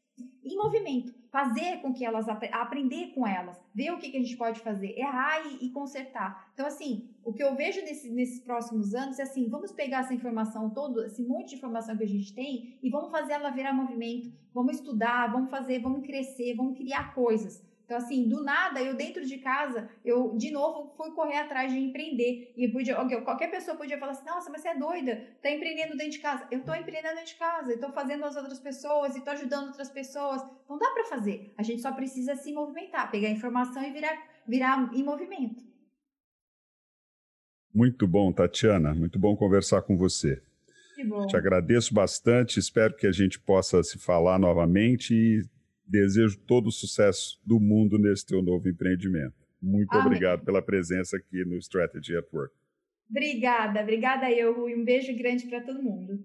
em 0.45 0.57
movimento, 0.57 1.15
fazer 1.31 1.81
com 1.81 1.93
que 1.93 2.05
elas 2.05 2.27
aprender 2.29 3.13
com 3.15 3.27
elas, 3.27 3.59
ver 3.75 3.93
o 3.93 3.99
que, 3.99 4.11
que 4.11 4.17
a 4.17 4.21
gente 4.21 4.37
pode 4.37 4.61
fazer, 4.61 4.99
errar 4.99 5.47
e, 5.47 5.67
e 5.67 5.71
consertar. 5.71 6.51
Então, 6.55 6.67
assim, 6.67 7.09
o 7.25 7.33
que 7.33 7.43
eu 7.43 7.55
vejo 7.55 7.81
nesse, 7.83 8.11
nesses 8.11 8.41
próximos 8.41 8.95
anos 8.95 9.19
é 9.19 9.23
assim: 9.23 9.49
vamos 9.49 9.73
pegar 9.73 10.01
essa 10.01 10.15
informação 10.15 10.71
toda, 10.71 11.07
esse 11.07 11.23
monte 11.23 11.51
de 11.51 11.57
informação 11.57 11.97
que 11.97 12.05
a 12.05 12.09
gente 12.09 12.35
tem, 12.35 12.79
e 12.83 12.91
vamos 12.91 13.11
fazer 13.11 13.35
ela 13.35 13.51
virar 13.51 13.73
movimento, 13.73 14.33
vamos 14.53 14.77
estudar, 14.77 15.31
vamos 15.33 15.51
fazer, 15.51 15.81
vamos 15.81 16.05
crescer, 16.05 16.55
vamos 16.55 16.77
criar 16.77 17.15
coisas. 17.15 17.63
Então, 17.91 17.99
assim, 17.99 18.29
do 18.29 18.45
nada, 18.45 18.81
eu 18.81 18.95
dentro 18.95 19.27
de 19.27 19.37
casa, 19.39 19.91
eu 20.05 20.37
de 20.37 20.53
novo 20.53 20.95
fui 20.97 21.11
correr 21.11 21.39
atrás 21.39 21.73
de 21.73 21.79
empreender. 21.81 22.53
E 22.57 22.69
podia, 22.69 22.95
qualquer 22.95 23.51
pessoa 23.51 23.77
podia 23.77 23.99
falar 23.99 24.13
assim: 24.13 24.25
nossa, 24.25 24.49
mas 24.49 24.63
você 24.63 24.69
é 24.69 24.79
doida, 24.79 25.27
tá 25.43 25.51
empreendendo 25.51 25.97
dentro 25.97 26.13
de 26.13 26.21
casa. 26.21 26.47
Eu 26.53 26.63
tô 26.63 26.73
empreendendo 26.73 27.17
dentro 27.17 27.33
de 27.33 27.35
casa, 27.35 27.73
eu 27.73 27.81
tô 27.81 27.91
fazendo 27.91 28.25
as 28.25 28.37
outras 28.37 28.61
pessoas 28.61 29.17
e 29.17 29.25
tô 29.25 29.31
ajudando 29.31 29.67
outras 29.67 29.91
pessoas. 29.91 30.41
Não 30.69 30.79
dá 30.79 30.89
para 30.91 31.07
fazer. 31.07 31.53
A 31.59 31.65
gente 31.65 31.83
só 31.83 31.91
precisa 31.91 32.37
se 32.37 32.53
movimentar, 32.53 33.11
pegar 33.11 33.29
informação 33.29 33.83
e 33.83 33.91
virar, 33.91 34.17
virar 34.47 34.89
em 34.95 35.03
movimento. 35.03 35.65
Muito 37.75 38.07
bom, 38.07 38.33
Tatiana. 38.33 38.95
Muito 38.95 39.19
bom 39.19 39.35
conversar 39.35 39.83
com 39.83 39.97
você. 39.97 40.41
Que 40.95 41.03
bom. 41.03 41.27
Te 41.27 41.37
agradeço 41.37 41.93
bastante. 41.93 42.61
Espero 42.61 42.95
que 42.95 43.09
a 43.09 43.13
gente 43.13 43.41
possa 43.41 43.83
se 43.83 43.99
falar 43.99 44.39
novamente 44.39 45.13
e 45.13 45.60
Desejo 45.91 46.39
todo 46.47 46.69
o 46.69 46.73
sucesso 46.73 47.41
do 47.45 47.59
mundo 47.59 47.99
nesse 47.99 48.25
teu 48.25 48.41
novo 48.41 48.69
empreendimento. 48.69 49.35
Muito 49.61 49.93
Amém. 49.93 50.07
obrigado 50.07 50.45
pela 50.45 50.63
presença 50.63 51.17
aqui 51.17 51.45
no 51.45 51.57
Strategy 51.59 52.17
at 52.17 52.27
Work. 52.33 52.55
Obrigada, 53.11 53.81
obrigada 53.83 54.31
eu, 54.31 54.55
Rui. 54.55 54.77
Um 54.77 54.85
beijo 54.85 55.13
grande 55.19 55.47
para 55.47 55.61
todo 55.61 55.83
mundo. 55.83 56.25